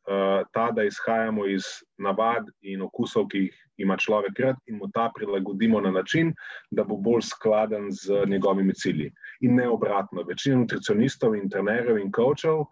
ta, 0.53 0.71
da 0.71 0.83
izhajamo 0.83 1.47
iz 1.47 1.63
navad 1.97 2.49
in 2.61 2.81
okusov, 2.81 3.27
ki 3.27 3.37
jih 3.37 3.61
ima 3.77 3.97
človek 3.97 4.39
rad, 4.39 4.55
in 4.67 4.77
mu 4.77 4.87
ta 4.93 5.09
prilagodimo 5.15 5.81
na 5.81 5.91
način, 5.91 6.33
da 6.71 6.83
bo 6.83 6.95
bolj 6.95 7.21
skladen 7.21 7.89
z 7.91 8.25
njegovimi 8.27 8.73
cilji. 8.73 9.11
In 9.41 9.55
ne 9.55 9.69
obratno. 9.69 10.23
Večina 10.23 10.61
nutricionistov, 10.61 11.35
in 11.35 11.49
trenerjev 11.49 11.97
in 11.97 12.11
coachov 12.11 12.65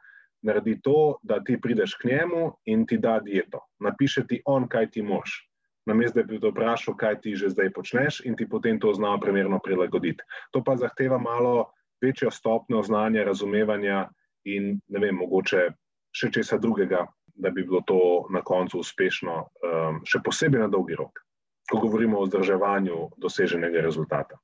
naredi 0.44 0.80
to, 0.84 1.18
da 1.24 1.40
ti 1.44 1.58
prideš 1.62 1.96
k 2.02 2.08
njemu 2.08 2.52
in 2.66 2.86
ti 2.88 2.98
da 2.98 3.20
dieto. 3.20 3.60
Napiše 3.80 4.28
ti 4.28 4.42
on, 4.46 4.68
kaj 4.68 4.90
ti 4.92 5.02
moš. 5.02 5.50
Namesto 5.86 6.20
da 6.20 6.28
bi 6.28 6.40
te 6.40 6.48
vprašal, 6.48 6.96
kaj 6.96 7.20
ti 7.22 7.36
že 7.36 7.50
zdaj 7.50 7.72
počneš, 7.76 8.22
in 8.26 8.36
ti 8.36 8.48
potem 8.50 8.80
to 8.80 8.94
znamo 8.94 9.20
primerno 9.20 9.60
prilagoditi. 9.64 10.24
To 10.52 10.64
pa 10.64 10.76
zahteva 10.76 11.18
malo 11.18 11.72
večjo 12.02 12.32
stopnjo 12.32 12.84
znanja, 12.84 13.24
razumevanja 13.24 14.10
in 14.44 14.80
ne 14.88 15.00
vem, 15.00 15.16
mogoče 15.16 15.70
še 16.14 16.32
česa 16.32 16.58
drugega, 16.58 17.08
da 17.34 17.50
bi 17.50 17.64
bilo 17.64 17.82
to 17.86 18.28
na 18.30 18.42
koncu 18.42 18.80
uspešno, 18.80 19.36
um, 19.42 20.00
še 20.06 20.22
posebej 20.24 20.62
na 20.62 20.70
dolgi 20.72 20.96
rok, 20.96 21.24
ko 21.70 21.80
govorimo 21.82 22.20
o 22.20 22.28
vzdrževanju 22.28 23.00
doseženega 23.18 23.82
rezultata. 23.82 24.38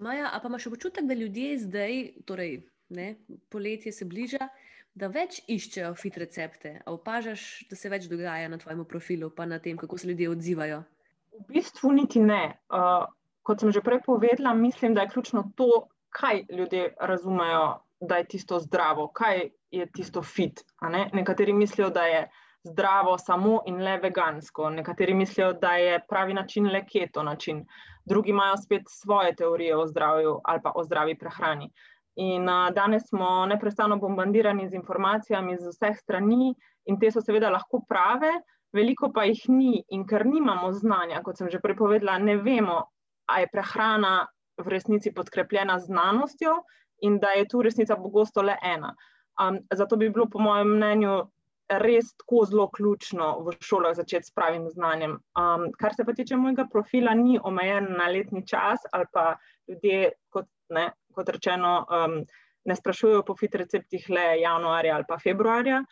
Maja, 0.00 0.30
a 0.32 0.40
pa 0.40 0.48
imaš 0.48 0.70
občutek, 0.70 1.04
da 1.04 1.14
ljudje 1.14 1.58
zdaj, 1.66 1.96
torej 2.24 2.62
ne, 2.96 3.14
poletje 3.52 3.92
se 3.92 4.08
bliža, 4.08 4.48
da 4.94 5.10
več 5.12 5.42
iščejo 5.48 5.92
fit 6.00 6.16
recepte? 6.18 6.78
A 6.84 6.94
opažaš, 6.94 7.66
da 7.70 7.76
se 7.76 7.92
več 7.92 8.08
dogaja 8.10 8.48
na 8.48 8.58
tvojem 8.58 8.84
profilu, 8.88 9.30
pa 9.30 9.46
na 9.46 9.60
tem, 9.60 9.76
kako 9.78 9.98
se 10.00 10.08
ljudje 10.08 10.30
odzivajo? 10.32 10.82
V 11.36 11.46
bistvu 11.52 11.92
niti 11.94 12.22
ne. 12.24 12.56
Uh, 12.72 13.04
kot 13.46 13.60
sem 13.60 13.72
že 13.72 13.84
prej 13.84 14.02
povedala, 14.06 14.54
mislim, 14.56 14.96
da 14.96 15.04
je 15.04 15.12
ključno 15.14 15.44
to, 15.56 15.86
kaj 16.10 16.44
ljudje 16.48 16.94
razumejo, 16.98 17.80
da 18.00 18.18
je 18.18 18.28
tisto 18.34 18.58
zdravo, 18.58 19.10
kaj 19.14 19.50
je 19.70 19.86
tisto 19.92 20.22
fit. 20.22 20.60
Ne? 20.82 21.10
Nekateri 21.12 21.52
mislijo, 21.52 21.90
da 21.90 22.02
je 22.02 22.28
zdravo 22.62 23.18
samo 23.18 23.62
in 23.66 23.82
le 23.82 23.98
vegansko, 24.02 24.70
nekateri 24.70 25.14
mislijo, 25.14 25.52
da 25.52 25.76
je 25.76 26.00
pravi 26.08 26.34
način 26.34 26.66
le 26.66 26.84
keto 26.86 27.22
način, 27.22 27.64
drugi 28.04 28.30
imajo 28.30 28.56
spet 28.56 28.82
svoje 28.86 29.34
teorije 29.36 29.76
o 29.76 29.86
zdravju 29.86 30.40
ali 30.44 30.60
pa 30.62 30.72
o 30.74 30.84
zdravi 30.84 31.18
prehrani. 31.18 31.70
In 32.16 32.48
uh, 32.48 32.74
danes 32.74 33.08
smo 33.08 33.46
neprestano 33.46 33.96
bombardirani 33.96 34.68
z 34.68 34.74
informacijami 34.74 35.56
z 35.56 35.68
vseh 35.68 35.96
strani, 35.98 36.54
in 36.84 36.98
te 37.00 37.10
so 37.10 37.22
seveda 37.22 37.50
lahko 37.50 37.84
prave, 37.88 38.32
veliko 38.72 39.12
pa 39.14 39.24
jih 39.24 39.44
ni. 39.48 39.84
In 39.88 40.06
ker 40.06 40.26
nimamo 40.26 40.72
znanja, 40.72 41.22
kot 41.22 41.38
sem 41.38 41.50
že 41.50 41.62
prepovedala, 41.62 42.18
ne 42.18 42.36
vemo, 42.36 42.82
ali 43.30 43.46
je 43.46 43.52
prehrana 43.52 44.26
v 44.58 44.68
resnici 44.68 45.14
podkrepljena 45.14 45.78
z 45.78 45.86
znanostjo 45.86 46.58
in 47.06 47.18
da 47.18 47.32
je 47.36 47.48
tu 47.48 47.62
resnica 47.62 47.96
pogosto 47.96 48.42
le 48.42 48.58
ena. 48.62 48.94
Um, 49.40 49.58
zato 49.72 49.96
bi 49.96 50.10
bilo, 50.10 50.26
po 50.30 50.38
mojem 50.42 50.74
mnenju, 50.76 51.14
res 51.70 52.10
tako 52.18 52.44
zelo 52.50 52.66
ključno 52.74 53.30
v 53.46 53.54
šolah 53.62 53.94
začeti 53.94 54.26
s 54.26 54.34
pravim 54.34 54.66
znanjem. 54.70 55.16
Um, 55.38 55.70
kar 55.78 55.94
se 55.94 56.04
pa 56.04 56.12
tiče 56.12 56.36
mojega 56.36 56.66
profila, 56.72 57.14
ni 57.14 57.38
omejen 57.42 57.92
na 57.98 58.08
letni 58.10 58.46
čas 58.46 58.84
ali 58.92 59.06
pa 59.12 59.36
ljudje, 59.68 60.12
kot, 60.28 60.48
ne, 60.68 60.90
kot 61.14 61.28
rečeno, 61.28 61.86
um, 61.86 62.20
ne 62.64 62.76
sprašujejo 62.76 63.22
po 63.26 63.36
fit 63.36 63.54
receptih 63.54 64.10
le 64.10 64.26
januarja 64.40 64.96
ali 64.96 65.08
pa 65.08 65.18
februarja, 65.18 65.84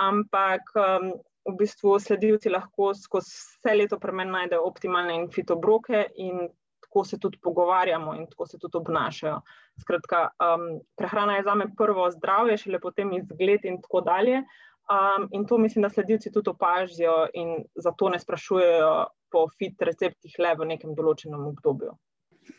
ampak 0.00 0.70
um, 0.78 1.10
v 1.44 1.56
bistvu 1.58 1.98
sledilci 2.00 2.48
lahko 2.48 2.94
skozi 2.96 3.34
vse 3.34 3.74
leto 3.76 3.98
pri 4.00 4.14
meni 4.16 4.32
najdejo 4.32 4.64
optimalne 4.64 5.18
in 5.18 5.26
fitobroke 5.32 6.06
in 6.16 6.46
tako 6.94 7.04
se 7.04 7.18
tudi 7.18 7.38
pogovarjamo 7.42 8.14
in 8.14 8.26
tako 8.26 8.46
se 8.46 8.58
tudi 8.58 8.76
obnašajo. 8.76 9.40
Skratka, 9.80 10.28
um, 10.38 10.80
prehrana 10.96 11.36
je 11.36 11.42
za 11.42 11.54
me 11.54 11.66
prvo 11.76 12.10
zdravje, 12.10 12.56
šele 12.56 12.78
potem 12.80 13.12
izgled 13.12 13.64
in 13.64 13.80
tako 13.82 14.00
dalje. 14.00 14.44
Um, 14.86 15.28
in 15.32 15.46
to 15.46 15.58
mislim, 15.58 15.82
da 15.82 15.88
sledilci 15.88 16.32
tudi 16.32 16.50
opazijo 16.50 17.26
in 17.34 17.64
zato 17.74 18.08
ne 18.08 18.18
sprašujejo 18.18 19.06
po 19.30 19.48
fit 19.58 19.82
receptih 19.82 20.36
le 20.38 20.54
v 20.54 20.68
nekem 20.70 20.94
določenem 20.94 21.46
obdobju. 21.50 21.96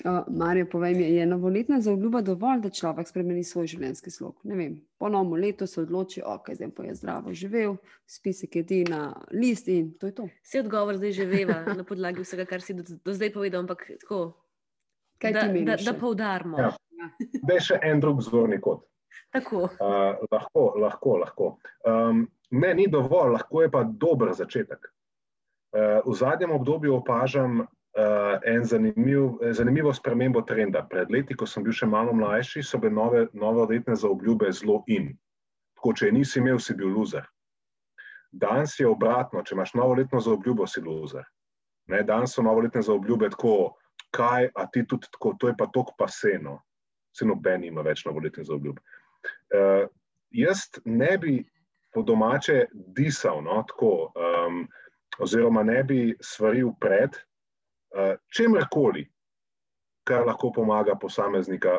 Uh, 0.03 0.23
Marijo, 0.27 0.65
povej 0.71 0.95
mi, 0.95 1.03
je 1.03 1.25
novoletna 1.25 1.79
zaobljuba 1.81 2.21
dovolj, 2.21 2.59
da 2.61 2.69
človek 2.69 3.07
spremeni 3.07 3.43
svoj 3.43 3.69
življenjski 3.71 4.11
slog? 4.11 4.35
Ne 4.43 4.57
vem, 4.59 4.73
po 4.99 5.09
novem 5.09 5.39
letu 5.41 5.67
se 5.67 5.79
odloči, 5.81 6.21
ok, 6.25 6.51
zdaj 6.57 6.71
pa 6.75 6.83
je 6.83 6.95
zdravo 6.99 7.33
živel, 7.33 7.77
spisek 8.05 8.59
jedi 8.59 8.83
na 8.89 9.13
list 9.31 9.69
in 9.71 9.93
to 9.99 10.11
je 10.11 10.15
to. 10.17 10.27
Vse 10.43 10.61
odgovor 10.65 10.99
zdaj 10.99 11.15
že 11.15 11.29
veva 11.29 11.61
na 11.69 11.85
podlagi 11.87 12.25
vsega, 12.25 12.45
kar 12.49 12.61
si 12.61 12.75
do, 12.75 12.83
do 12.83 13.15
zdaj 13.15 13.31
povedal, 13.33 13.63
ampak 13.63 13.87
tako. 14.03 14.19
Kaj 15.21 15.31
da, 15.31 15.41
ti 15.41 15.47
da, 15.47 15.53
meniš? 15.53 15.85
da 15.87 15.93
poudarimo. 15.93 16.59
Ja. 16.59 16.73
Da 17.41 17.55
je 17.55 17.63
še 17.69 17.79
en 17.87 18.03
drug 18.03 18.19
zorni 18.25 18.59
kot. 18.61 18.83
Tako. 19.31 19.69
Uh, 19.79 20.25
lahko, 20.31 20.65
lahko. 20.81 21.17
lahko. 21.21 21.47
Um, 21.87 22.25
ne, 22.51 22.73
ni 22.75 22.87
dovolj, 22.91 23.31
lahko 23.37 23.63
je 23.63 23.71
pa 23.71 23.83
dober 23.87 24.33
začetek. 24.35 24.91
Uh, 25.71 26.03
v 26.05 26.15
zadnjem 26.19 26.51
obdobju 26.55 26.99
opažam 26.99 27.63
uh, 27.95 28.39
en 28.45 28.65
zanimiv, 28.65 29.37
zanimivo 29.51 29.93
spremembo 29.93 30.41
trenda. 30.41 30.85
Pred 30.89 31.11
leti, 31.11 31.35
ko 31.35 31.47
sem 31.47 31.63
bil 31.63 31.75
še 31.75 31.87
malo 31.89 32.13
mlajši, 32.13 32.63
so 32.63 32.79
bile 32.81 32.93
nove, 32.93 33.27
nove 33.33 33.67
letne 33.71 33.95
zaobljube 33.95 34.51
zelo 34.51 34.81
in. 34.87 35.13
Tako, 35.77 35.93
če 35.93 36.11
nisi 36.11 36.39
imel, 36.41 36.59
si 36.59 36.75
bil 36.75 36.91
loser. 36.95 37.25
Danes 38.35 38.75
je 38.79 38.87
obratno, 38.87 39.43
če 39.43 39.55
imaš 39.55 39.73
novoletno 39.79 40.19
zaobljubo, 40.19 40.67
si 40.67 40.83
loser. 40.83 41.23
Ne, 41.91 42.01
danes 42.03 42.33
so 42.35 42.43
novoletne 42.43 42.81
zaobljube 42.83 43.29
tako, 43.31 43.75
kaj, 44.15 44.49
a 44.55 44.65
ti 44.71 44.83
tudi 44.87 45.07
tako, 45.11 45.35
to 45.39 45.51
je 45.51 45.55
pa 45.57 45.67
tok 45.71 45.93
paseno. 45.99 46.59
Vse 47.15 47.27
noben 47.27 47.63
ima 47.63 47.83
več 47.85 48.03
novoletnih 48.07 48.47
zaobljub. 48.47 48.79
Uh, 49.55 49.85
jaz 50.35 50.65
ne 50.83 51.13
bi 51.21 51.37
po 51.95 52.03
domače 52.03 52.65
disal, 52.97 53.39
no, 53.45 53.61
tako, 53.69 54.11
um, 54.19 54.65
oziroma 55.23 55.63
ne 55.63 55.79
bi 55.87 55.99
svaril 56.19 56.73
pred 56.81 57.15
uh, 57.95 58.15
čemkoli, 58.35 59.05
kar 60.05 60.25
lahko 60.27 60.51
pomaga 60.53 60.93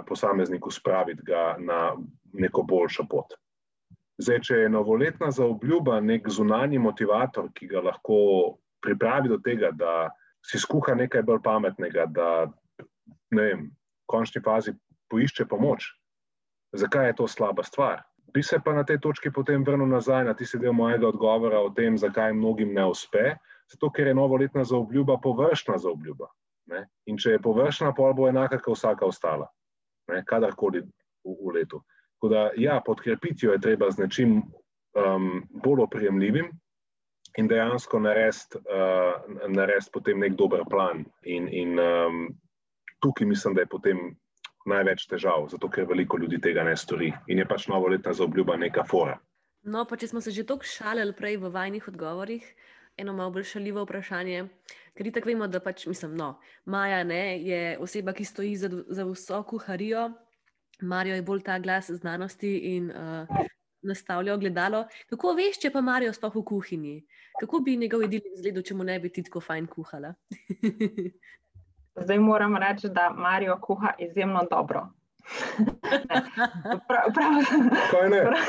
posamezniku 0.07 0.71
spraviti 0.71 1.23
ga 1.23 1.57
na 1.59 1.95
neko 2.33 2.62
boljšo 2.62 3.07
pot. 3.11 3.37
Zdaj, 4.19 4.41
če 4.49 4.55
je 4.64 4.69
novoletna 4.73 5.29
zaobljuba 5.31 6.01
nek 6.01 6.29
zunanji 6.33 6.81
motivator, 6.81 7.51
ki 7.55 7.69
ga 7.69 7.85
lahko 7.85 8.17
pripravi 8.83 9.29
do 9.29 9.39
tega, 9.45 9.71
da 9.71 10.09
si 10.47 10.59
skuha 10.59 10.95
nekaj 10.97 11.23
bolj 11.23 11.43
pametnega, 11.45 12.07
da 12.09 12.29
ne 13.37 13.43
vem, 13.43 13.64
v 13.69 14.11
končni 14.11 14.43
fazi 14.43 14.73
poišče 15.12 15.47
pomoč, 15.51 15.91
zakaj 16.75 17.11
je 17.11 17.17
to 17.21 17.29
slaba 17.29 17.62
stvar? 17.67 18.03
Bi 18.35 18.43
se 18.43 18.59
pa 18.64 18.73
na 18.75 18.85
tej 18.85 18.99
točki 19.05 19.31
potem 19.31 19.64
vrnil 19.64 19.89
nazaj 19.89 20.25
na 20.25 20.35
tisti 20.35 20.59
del 20.59 20.75
mojega 20.77 21.09
odgovora 21.09 21.61
o 21.62 21.71
tem, 21.71 21.99
zakaj 21.99 22.33
mnogim 22.33 22.75
ne 22.75 22.85
uspe. 22.89 23.37
Zato, 23.73 23.91
ker 23.91 24.07
je 24.07 24.14
novoletna 24.14 24.64
zaobljuba 24.64 25.19
površna 25.23 25.79
zaobljuba. 25.79 26.29
Ne? 26.71 26.87
In 27.07 27.19
če 27.19 27.37
je 27.37 27.43
površna, 27.43 27.93
pol 27.95 28.14
bo 28.14 28.29
enaka 28.29 28.59
kot 28.62 28.79
vsaka 28.79 29.07
ostala, 29.07 29.49
ne? 30.11 30.23
kadarkoli 30.27 30.83
v, 30.83 31.35
v 31.35 31.55
letu. 31.55 31.83
Tako 32.17 32.31
da, 32.33 32.51
ja, 32.57 32.81
podkrepiti 32.85 33.47
jo 33.47 33.53
je 33.53 33.62
treba 33.62 33.91
z 33.91 34.07
nečim 34.07 34.39
um, 34.41 35.43
bolj 35.62 35.83
oprijemljivim 35.85 36.49
in 37.37 37.49
dejansko 37.49 38.01
narediti 38.01 38.59
uh, 38.59 39.51
narediti 39.53 39.93
potem 39.93 40.23
nek 40.25 40.39
dober 40.39 40.64
plan. 40.71 41.05
In, 41.23 41.49
in 41.53 41.79
um, 41.79 42.23
tukaj 43.05 43.29
mislim, 43.29 43.55
da 43.55 43.67
je 43.67 43.73
potem 43.75 44.01
največ 44.67 45.07
težav, 45.11 45.47
zato 45.51 45.69
ker 45.71 45.87
veliko 45.87 46.19
ljudi 46.19 46.41
tega 46.43 46.64
ne 46.67 46.75
stori 46.77 47.12
in 47.29 47.39
je 47.39 47.47
pač 47.47 47.69
novoletna 47.71 48.14
zaobljuba 48.17 48.57
neka 48.57 48.85
fora. 48.89 49.19
No, 49.67 49.85
pa 49.85 49.99
če 49.99 50.11
smo 50.11 50.23
se 50.23 50.31
že 50.31 50.47
tako 50.47 50.67
šalili 50.67 51.14
prej 51.14 51.37
v 51.43 51.51
vajnih 51.55 51.89
odgovorih, 51.91 52.47
eno 52.97 53.12
malo 53.12 53.30
bolj 53.30 53.44
šaljivo 53.44 53.84
vprašanje. 53.84 54.47
Ker 54.97 55.11
tako 55.12 55.28
vemo, 55.28 55.47
da 55.47 55.61
pač, 55.61 55.86
mislim, 55.86 56.14
no, 56.16 56.38
Maja 56.64 57.03
ne, 57.05 57.42
je 57.44 57.78
oseba, 57.78 58.12
ki 58.16 58.24
stoji 58.24 58.57
za, 58.57 58.70
za 58.88 59.05
vso 59.05 59.42
kuharijo, 59.42 60.11
Marijo 60.80 61.14
je 61.14 61.22
bolj 61.22 61.42
ta 61.42 61.59
glas 61.59 61.90
znanosti 61.90 62.57
in 62.76 62.90
uh, 62.90 63.44
nastavlja 63.82 64.34
ogledalo. 64.34 64.84
Kako 65.11 65.32
veš, 65.36 65.61
če 65.62 65.70
pa 65.72 65.80
Marijo 65.80 66.12
sploh 66.12 66.34
v 66.34 66.44
kuhinji? 66.44 66.97
Kako 67.40 67.61
bi 67.64 67.76
njegov 67.76 68.05
jedilnik 68.05 68.36
izgledal, 68.36 68.64
če 68.66 68.76
mu 68.76 68.84
ne 68.84 68.99
bi 69.01 69.12
ti 69.12 69.24
tako 69.24 69.40
fajn 69.40 69.66
kuhala? 69.72 70.14
Zdaj 72.05 72.18
moram 72.20 72.57
reči, 72.61 72.88
da 72.92 73.09
Marijo 73.11 73.57
kuha 73.62 73.94
izjemno 73.99 74.44
dobro. 74.51 74.88
prav, 76.88 77.07
prav, 77.14 77.32
Kaj 77.90 78.11
ne? 78.11 78.20
prav, 78.28 78.44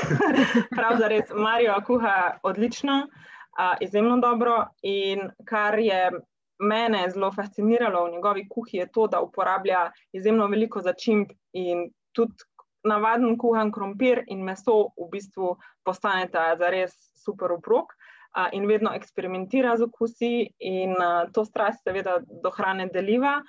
prav 0.75 0.99
za 0.99 1.07
res, 1.07 1.31
Marijo 1.35 1.79
kuha 1.87 2.17
odlično, 2.43 3.07
a, 3.57 3.75
izjemno 3.81 4.17
dobro. 4.17 4.65
In 4.81 5.29
kar 5.45 5.79
je 5.79 6.11
mene 6.59 7.09
zelo 7.09 7.31
fasciniralo 7.31 8.05
v 8.05 8.11
njegovi 8.11 8.47
kuhi, 8.49 8.77
je 8.77 8.91
to, 8.91 9.07
da 9.07 9.21
uporablja 9.21 9.91
izjemno 10.13 10.47
veliko 10.47 10.81
začimb 10.81 11.33
in 11.53 11.89
tudi 12.11 12.33
navaden 12.87 13.37
kuhan 13.37 13.71
krompir 13.71 14.23
in 14.27 14.43
meso 14.43 14.91
v 14.97 15.09
bistvu 15.11 15.55
postaneta 15.85 16.55
za 16.59 16.69
res 16.69 16.93
super 17.25 17.51
obrok. 17.51 17.93
In 18.53 18.67
vedno 18.69 18.91
eksperimentira 18.93 19.71
z 19.77 19.87
okusi, 19.87 20.45
in 20.59 20.91
uh, 20.93 21.25
to 21.33 21.41
strast, 21.45 21.81
seveda, 21.87 22.19
do 22.21 22.51
hrane 22.53 22.85
deliva. 22.93 23.39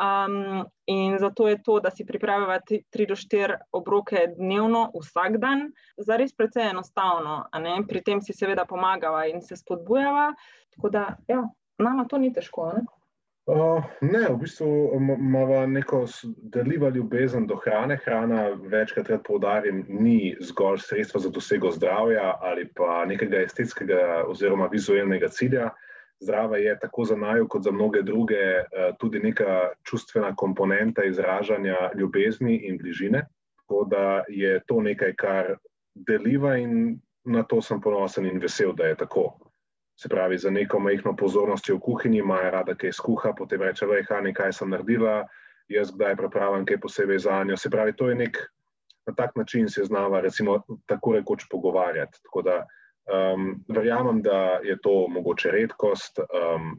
Um, 0.00 0.64
in 0.86 1.18
zato 1.18 1.48
je 1.48 1.62
to, 1.62 1.80
da 1.80 1.90
si 1.90 2.06
pripravimo 2.06 2.56
tri 2.90 3.06
do 3.06 3.16
štiri 3.16 3.58
obroke 3.72 4.30
dnevno, 4.36 4.86
vsak 4.96 5.36
dan, 5.36 5.66
zares 5.98 6.32
precej 6.32 6.70
enostavno. 6.70 7.44
Pri 7.88 8.00
tem 8.00 8.22
si 8.24 8.32
seveda 8.32 8.64
pomagava 8.64 9.26
in 9.28 9.42
se 9.42 9.56
spodbujava. 9.56 10.32
Tako 10.72 10.88
da, 10.88 11.04
ja, 11.28 11.44
nama 11.78 12.06
to 12.08 12.18
ni 12.18 12.32
težko. 12.32 12.72
Ne? 12.72 12.86
Uh, 13.50 13.84
ne, 14.00 14.24
v 14.30 14.36
bistvu 14.40 14.66
imamo 14.96 15.66
neko 15.66 16.06
deljivo 16.54 16.88
ljubezen 16.88 17.46
do 17.46 17.56
hrane. 17.56 17.98
Hrana, 18.04 18.48
večkrat 18.48 19.08
rad 19.10 19.22
poudarim, 19.26 19.84
ni 19.88 20.36
zgolj 20.40 20.78
sredstvo 20.78 21.20
za 21.20 21.30
dosego 21.30 21.70
zdravja 21.70 22.38
ali 22.40 22.68
pa 22.72 23.04
nekega 23.04 23.44
estetskega 23.44 24.24
oziroma 24.26 24.68
vizualnega 24.72 25.28
cilja. 25.28 25.70
Zdrava 26.20 26.56
je 26.56 26.78
tako 26.78 27.04
za 27.04 27.16
naju, 27.16 27.48
kot 27.48 27.62
za 27.62 27.70
mnoge 27.72 28.02
druge, 28.02 28.64
tudi 28.98 29.18
neka 29.18 29.68
čustvena 29.82 30.34
komponenta 30.36 31.04
izražanja 31.04 31.90
ljubezni 31.94 32.56
in 32.68 32.78
bližine. 32.78 33.26
Tako 33.56 33.84
da 33.84 34.24
je 34.28 34.60
to 34.66 34.80
nekaj, 34.80 35.14
kar 35.16 35.54
deliva 35.94 36.56
in 36.56 37.00
na 37.24 37.42
to 37.42 37.62
sem 37.62 37.80
ponosen 37.80 38.26
in 38.26 38.40
vesel, 38.40 38.72
da 38.72 38.84
je 38.84 38.96
tako. 38.96 39.38
Se 40.00 40.08
pravi, 40.08 40.38
za 40.38 40.50
neko 40.50 40.78
majhno 40.78 41.16
pozornost 41.16 41.68
v 41.68 41.78
kuhinji, 41.80 42.18
ima 42.18 42.40
rada, 42.50 42.74
kaj 42.74 42.92
skuha, 42.92 43.32
potem 43.36 43.62
reče: 43.62 43.86
Lej, 43.86 44.04
Hani, 44.08 44.34
kaj 44.34 44.52
sem 44.52 44.70
naredila, 44.70 45.26
jaz 45.68 45.92
kdaj 45.92 46.16
pripravljam 46.16 46.64
kaj 46.64 46.80
posebej 46.80 47.18
za 47.18 47.44
njo. 47.44 47.56
Se 47.56 47.70
pravi, 47.70 47.96
to 47.96 48.08
je 48.08 48.14
nek 48.14 48.38
na 49.06 49.14
tak 49.14 49.36
način 49.36 49.68
se 49.68 49.84
znava, 49.84 50.20
recimo, 50.20 50.62
tako 50.86 51.12
rekoč 51.12 51.44
pogovarjati. 51.50 52.18
Tako 52.22 52.42
da 52.42 52.66
um, 53.10 53.50
verjamem, 53.68 54.22
da 54.22 54.60
je 54.64 54.78
to 54.82 55.08
mogoče 55.08 55.50
redkost 55.50 56.18
um, 56.22 56.72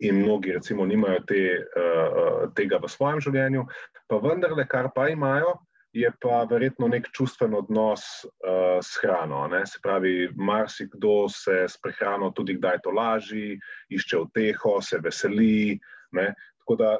in 0.00 0.22
mnogi, 0.22 0.52
recimo, 0.52 0.86
nimajo 0.86 1.24
te, 1.28 1.40
uh, 1.60 2.46
tega 2.56 2.80
v 2.82 2.88
svojem 2.88 3.20
življenju, 3.20 3.66
pa 4.08 4.20
vendarle, 4.22 4.64
kar 4.68 4.92
pa 4.94 5.08
imajo 5.08 5.58
je 5.92 6.10
pa 6.22 6.44
verjetno 6.50 6.88
nek 6.88 7.08
čustven 7.12 7.54
odnos 7.54 8.02
uh, 8.24 8.78
s 8.82 9.00
hrano. 9.02 9.46
Ne? 9.50 9.64
Se 9.66 9.78
pravi, 9.82 10.30
marsikdo 10.36 11.28
se 11.28 11.64
s 11.68 11.80
prehrano 11.82 12.30
tudi 12.30 12.54
kdaj 12.58 12.78
to 12.84 12.90
laži, 12.90 13.58
išče 13.90 14.18
uteho, 14.18 14.78
se 14.82 15.00
veseli. 15.02 15.78
Ne? 16.12 16.34
Tako 16.62 16.76
da 16.76 16.96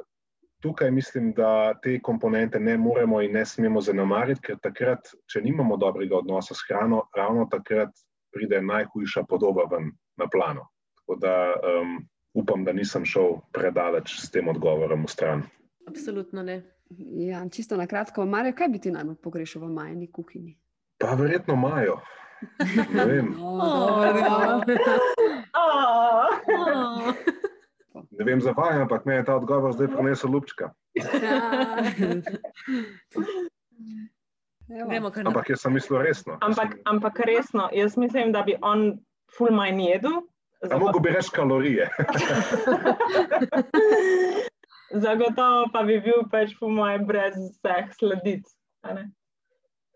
tukaj 0.62 0.91
mislim, 0.91 1.32
da 1.32 1.74
te 1.82 2.01
komponente 2.03 2.61
ne 2.61 2.76
moremo 2.78 3.22
in 3.22 3.32
ne 3.32 3.45
smemo 3.47 3.80
zanemariti, 3.80 4.43
ker 4.51 4.59
takrat, 4.62 5.12
če 5.30 5.43
nimamo 5.45 5.76
dobrega 5.76 6.18
odnosa 6.18 6.55
s 6.55 6.66
hrano, 6.68 7.05
ravno 7.16 7.47
takrat 7.51 7.95
pride 8.32 8.62
najhujša 8.62 9.22
podoba 9.28 9.64
ven 9.70 9.92
na 10.16 10.28
plano. 10.28 10.68
Tako 10.98 11.18
da 11.20 11.54
um, 11.54 12.08
upam, 12.34 12.64
da 12.64 12.72
nisem 12.72 13.04
šel 13.04 13.38
predaleč 13.52 14.20
s 14.20 14.30
tem 14.30 14.48
odgovorom 14.48 15.04
v 15.04 15.10
stran. 15.10 15.42
Absolutno 15.88 16.42
ne. 16.42 16.62
Ja, 16.98 17.48
čisto 17.48 17.76
na 17.76 17.86
kratko, 17.86 18.26
Marijo, 18.26 18.54
kaj 18.58 18.68
bi 18.68 18.80
ti 18.82 18.90
najbolj 18.90 19.16
pogrešal 19.22 19.62
v 19.62 19.74
majhni 19.74 20.10
kuhinji? 20.12 20.56
Pa 20.98 21.14
verjetno 21.14 21.54
imajo. 21.54 22.00
Ne 22.94 23.06
vem. 23.06 23.34
Ne 28.10 28.24
vem 28.24 28.40
za 28.40 28.52
vaj, 28.52 28.82
ampak 28.82 29.04
me 29.04 29.14
je 29.14 29.24
ta 29.24 29.36
odgovor 29.36 29.72
zdaj 29.72 29.88
prinesel 29.88 30.30
lupčka. 30.30 30.70
Evo. 34.70 35.10
Ampak 35.24 35.50
jaz 35.50 35.64
sem 35.64 35.72
mislil 35.74 36.02
resno. 36.02 36.38
Ampak, 36.40 36.78
ampak 36.86 37.18
resno, 37.26 37.68
jaz 37.74 37.96
mislim, 37.96 38.32
da 38.32 38.42
bi 38.42 38.54
on 38.62 39.00
full 39.36 39.50
manj 39.50 39.82
jedel. 39.82 40.22
A 40.70 40.78
mogo 40.78 41.00
bi 41.00 41.10
reči 41.10 41.30
kalorije. 41.32 41.88
Zagotovo 45.02 45.66
pa 45.72 45.82
bi 45.82 46.00
bil 46.04 46.26
pač 46.30 46.52
po 46.60 46.68
mojem 46.68 47.06
brez 47.06 47.34
vseh 47.38 47.90
sledic. 47.98 48.46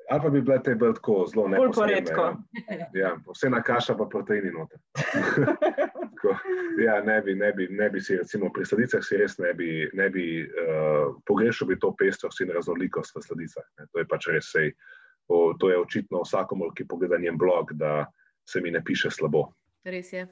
Ne? 0.05 0.15
Ali 0.15 0.23
pa 0.23 0.31
bi 0.31 0.41
bile 0.45 0.59
te 0.63 0.75
bolj 0.75 0.95
tako 0.95 1.25
zelo 1.31 1.47
Bolj 1.49 1.55
neposredne. 1.57 1.95
poredko. 2.05 2.25
Ja. 2.71 2.87
Ja, 2.95 3.11
vse 3.33 3.51
na 3.51 3.63
kaša 3.63 3.97
pa 3.97 4.05
proteini 4.07 4.51
noter. 4.53 4.79
Tako, 6.15 6.37
ja, 6.81 7.01
ne 7.05 7.23
bi, 7.23 7.35
ne, 7.35 7.53
bi, 7.53 7.67
ne 7.71 7.91
bi 7.91 8.01
si, 8.01 8.17
recimo, 8.17 8.49
pri 8.53 8.65
sladicah 8.65 9.03
si 9.05 9.17
res 9.17 9.39
ne 9.39 9.53
bi, 9.55 9.89
ne 9.93 10.11
bi 10.11 10.27
uh, 10.45 11.15
pogrešal 11.27 11.69
bi 11.69 11.77
to 11.79 11.91
pestrost 11.99 12.41
in 12.41 12.53
raznolikost 12.55 13.17
v 13.17 13.23
sladicah. 13.23 13.65
Ne. 13.79 13.87
To 13.93 13.99
je 14.01 14.07
pač 14.09 14.29
res 14.33 14.49
sej, 14.53 14.71
o, 15.29 15.53
to 15.61 15.69
je 15.73 15.79
očitno 15.81 16.23
vsakomor, 16.25 16.73
ki 16.77 16.87
pogleda 16.89 17.19
njen 17.19 17.37
blog, 17.39 17.73
da 17.77 18.07
se 18.49 18.61
mi 18.61 18.71
ne 18.71 18.81
piše 18.85 19.11
slabo. 19.11 19.51
Res 19.85 20.13
je. 20.13 20.25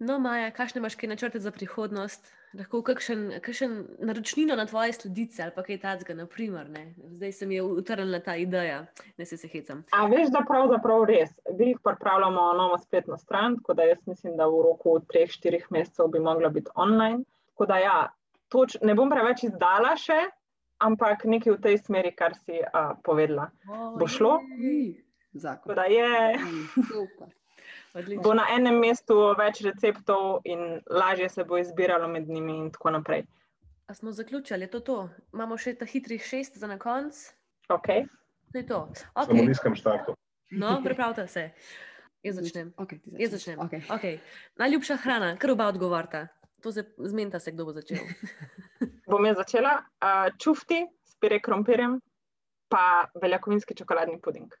No, 0.00 0.18
Maja, 0.18 0.48
kakšne 0.50 0.78
imaš 0.80 0.94
kaj 0.96 1.10
načrte 1.10 1.40
za 1.44 1.50
prihodnost? 1.52 2.30
Lahko 2.56 2.78
kakšen, 2.82 3.26
kakšen 3.44 3.72
naročnino 4.00 4.54
na 4.56 4.64
tvoje 4.66 4.94
sledice 4.96 5.42
ali 5.44 5.52
pa 5.52 5.62
kaj 5.62 5.76
takega, 5.82 6.14
naprimer. 6.22 6.70
Ne? 6.72 6.84
Zdaj 7.18 7.32
se 7.36 7.46
mi 7.46 7.58
je 7.58 7.62
utrnila 7.62 8.20
ta 8.24 8.36
ideja, 8.40 8.86
ne 9.18 9.26
se 9.28 9.36
se 9.36 9.48
hecam. 9.48 9.82
A 9.92 10.06
veš, 10.08 10.30
da 10.32 10.40
pravzaprav 10.48 11.04
res. 11.04 11.34
Glih 11.58 11.76
pripravljamo 11.84 12.46
novo 12.56 12.78
spletno 12.78 13.18
stran, 13.18 13.58
tako 13.58 13.76
da 13.76 13.84
jaz 13.90 13.98
mislim, 14.06 14.38
da 14.40 14.46
v 14.48 14.62
roku 14.70 14.94
3-4 15.12 15.60
mesecev 15.70 16.08
bi 16.08 16.20
mogla 16.20 16.48
biti 16.48 16.72
online. 16.74 17.20
Tako 17.52 17.66
da 17.66 17.78
ja, 17.78 17.98
toč, 18.48 18.78
ne 18.82 18.94
bom 18.94 19.12
preveč 19.12 19.44
izdala 19.50 19.92
še, 20.00 20.16
ampak 20.80 21.26
nekaj 21.28 21.58
v 21.58 21.60
tej 21.68 21.76
smeri, 21.84 22.14
kar 22.16 22.38
si 22.40 22.56
uh, 22.56 22.96
povedala. 23.04 23.50
Bo 24.00 24.08
šlo? 24.08 24.38
Tako 24.40 25.44
Zakon. 25.44 25.74
da 25.76 25.84
je, 25.84 26.40
Super. 26.88 27.36
Odlično. 27.94 28.22
bo 28.22 28.34
na 28.34 28.44
enem 28.54 28.78
mestu 28.78 29.16
več 29.38 29.60
receptov 29.66 30.40
in 30.44 30.80
lažje 30.90 31.28
se 31.28 31.44
bo 31.44 31.58
izbiralo 31.58 32.08
med 32.08 32.28
njimi 32.28 32.58
in 32.58 32.70
tako 32.70 32.90
naprej. 32.90 33.24
A 33.86 33.94
smo 33.94 34.12
zaključili, 34.12 34.62
je 34.62 34.70
to 34.70 34.80
to? 34.80 35.08
Imamo 35.34 35.58
še 35.58 35.74
ta 35.74 35.84
hitrih 35.84 36.22
šest 36.22 36.58
za 36.58 36.66
na 36.66 36.78
konc? 36.78 37.14
Okay. 37.68 38.06
To 38.52 38.58
je 38.58 38.66
to. 38.66 38.88
Samo 38.94 39.26
Okay. 39.34 39.48
nizkem 39.48 39.74
štartu. 39.74 40.14
No, 40.50 40.80
pripravite 40.84 41.26
se. 41.26 41.50
Jaz 42.22 42.36
začnem. 42.36 42.72
Okay, 42.76 43.00
ti 43.02 43.10
Jaz 43.18 43.30
začnem. 43.30 43.58
Okay. 43.58 43.82
Okay. 43.88 44.18
Najljubša 44.58 44.96
hrana, 44.96 45.36
kar 45.38 45.50
oba 45.50 45.66
odgovorta. 45.66 46.26
To 46.62 46.72
se 46.72 46.84
zmenta 46.98 47.40
se, 47.40 47.52
kdo 47.52 47.64
bo 47.64 47.72
začel. 47.72 47.98
Bom 49.10 49.24
jaz 49.26 49.36
začela. 49.36 49.78
Uh, 50.02 50.28
čufti 50.38 50.82
s 51.04 51.16
pire 51.16 51.40
krompirjem, 51.40 52.00
pa 52.68 53.08
beljakovinski 53.20 53.74
čokoladni 53.74 54.20
puding. 54.20 54.52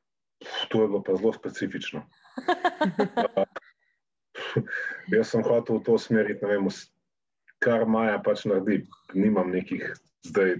To 0.68 0.82
je 0.82 0.88
bilo 0.88 1.02
pa 1.02 1.14
zelo 1.14 1.32
specifično. 1.32 2.02
Jaz 5.14 5.30
sem 5.30 5.42
hotel 5.44 5.78
v 5.78 5.84
to 5.86 5.98
smeriti, 5.98 6.44
ne 6.44 6.48
vem, 6.54 6.68
kar 7.60 7.86
Maja 7.86 8.18
pač 8.24 8.44
naredi. 8.48 8.86
Nimam 9.14 9.50
nekih 9.52 9.92
zdaj 10.26 10.56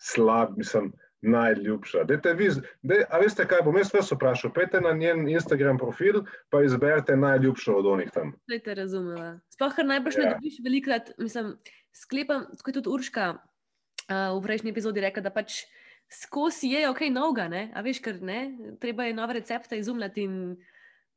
slab, 0.00 0.56
mislim, 0.58 0.92
najljubša. 1.20 2.04
Dajte 2.08 2.32
vi, 2.34 2.48
dej, 2.82 3.04
a 3.12 3.18
veste 3.20 3.44
kaj, 3.48 3.60
bom 3.66 3.76
jaz 3.76 3.92
vas 3.92 4.08
vprašal, 4.12 4.52
pejte 4.56 4.80
na 4.80 4.92
njen 4.96 5.28
Instagram 5.28 5.78
profil, 5.78 6.22
pa 6.48 6.62
izberite 6.64 7.16
najljubšo 7.16 7.74
od 7.76 7.86
onih 7.86 8.10
tam. 8.14 8.32
Zdaj 8.48 8.62
te 8.64 8.74
razumela. 8.74 9.34
Sploh, 9.52 9.74
ker 9.76 9.86
najbrž 9.86 10.16
ne 10.16 10.24
Ja. 10.24 10.32
dobiš 10.34 10.56
velikrat, 10.64 11.12
mislim, 11.18 11.58
sklepam, 11.92 12.46
tako 12.56 12.70
je 12.70 12.74
tudi 12.80 12.88
Urška 12.88 13.36
uh, 13.36 14.38
v 14.38 14.42
prejšnji 14.42 14.72
epizodi 14.72 15.04
rekla, 15.04 15.22
da 15.22 15.30
pač 15.30 15.66
skozi 16.10 16.72
je 16.72 16.88
ok, 16.88 17.00
novega, 17.12 17.48
ne? 17.48 17.68
a 17.74 17.84
veš, 17.84 18.00
ker 18.00 18.22
ne, 18.22 18.56
treba 18.80 19.04
je 19.04 19.14
nove 19.14 19.36
recepte 19.36 19.76
izumljati 19.78 20.24
in 20.24 20.56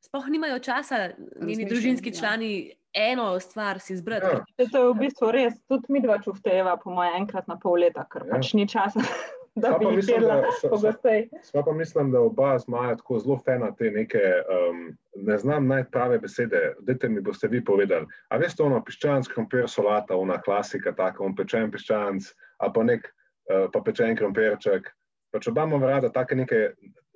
sploh 0.04 0.26
nimajo 0.28 0.58
časa 0.60 0.98
njeni 1.40 1.64
družinski 1.64 2.08
ja. 2.08 2.14
člani 2.14 2.50
eno 2.94 3.40
stvar 3.40 3.78
si 3.78 3.92
izbrati. 3.92 4.26
Ja. 4.26 4.44
ker 4.56 4.68
To 4.70 4.78
je 4.78 4.90
v 4.90 4.98
bistvu 4.98 5.30
res, 5.32 5.54
tudi 5.64 5.88
mi 5.88 6.00
dva 6.00 6.18
čufteva, 6.18 6.76
po 6.76 6.90
mojem, 6.90 7.16
enkrat 7.16 7.48
na 7.48 7.56
pol 7.56 7.80
leta, 7.80 8.04
ker 8.04 8.22
Ja. 8.22 8.36
pač 8.36 8.52
ni 8.54 8.68
časa, 8.68 9.00
da 9.54 9.70
Sva 9.70 9.78
bi 9.78 9.86
mislim, 9.88 10.14
jedla 10.16 10.36
da 10.36 10.50
s- 10.50 10.60
s- 10.60 10.68
pogosteje. 10.70 11.28
Sva 11.42 11.62
pa 11.62 11.72
mislim, 11.72 12.10
da 12.10 12.20
oba 12.20 12.58
z 12.58 12.68
Maja 12.68 12.96
tako 12.96 13.18
zelo 13.18 13.38
fena 13.38 13.72
te 13.72 13.90
neke, 13.90 14.22
um, 14.46 14.84
ne 15.16 15.38
znam 15.38 15.66
najti 15.66 15.90
prave 15.90 16.18
besede, 16.18 16.74
dajte 16.80 17.08
mi 17.08 17.20
boste 17.20 17.48
vi 17.48 17.64
povedali. 17.64 18.06
A 18.28 18.36
veste 18.36 18.62
ono 18.62 18.78
piščanc, 18.80 19.28
krompir, 19.28 19.66
solata, 19.68 20.16
ona 20.16 20.38
klasika, 20.38 20.92
tako 20.92 21.24
on 21.24 21.34
pečen 21.34 21.70
piščanc, 21.70 22.30
a 22.58 22.70
pa 22.70 22.82
nek 22.84 23.06
uh, 23.50 23.66
pa 23.72 23.80
pečen 23.80 24.16
krompirček. 24.16 24.90
Pač 25.32 25.48
oba 25.48 25.64
imamo 25.64 25.86
rada 25.86 26.10
take 26.10 26.34
neke, 26.34 26.68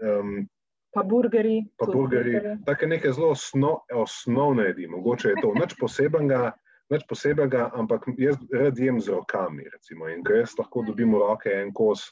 um, 0.03 0.49
Pa 0.95 1.03
burgeri. 1.03 1.65
pa 1.79 1.87
burgeri, 1.87 2.41
take 2.67 2.87
neke 2.87 3.13
zelo 3.13 3.31
osno, 3.31 3.81
osnovne 3.95 4.71
jedi, 4.71 4.87
mogoče 4.89 5.29
je 5.29 5.43
to 5.43 5.53
nič 5.55 5.77
posebenega. 5.81 6.53
Nič 6.89 7.03
posebnega, 7.05 7.67
ampak 7.77 8.07
jaz 8.17 8.39
rad 8.49 8.79
jem 8.81 8.97
z 9.01 9.13
rokami. 9.13 9.67
Recimo. 9.69 10.09
In 10.09 10.23
ko 10.25 10.33
jaz 10.33 10.55
lahko 10.57 10.81
dobim 10.87 11.13
v 11.13 11.19
roke 11.21 11.53
en 11.53 11.69
kos, 11.77 12.07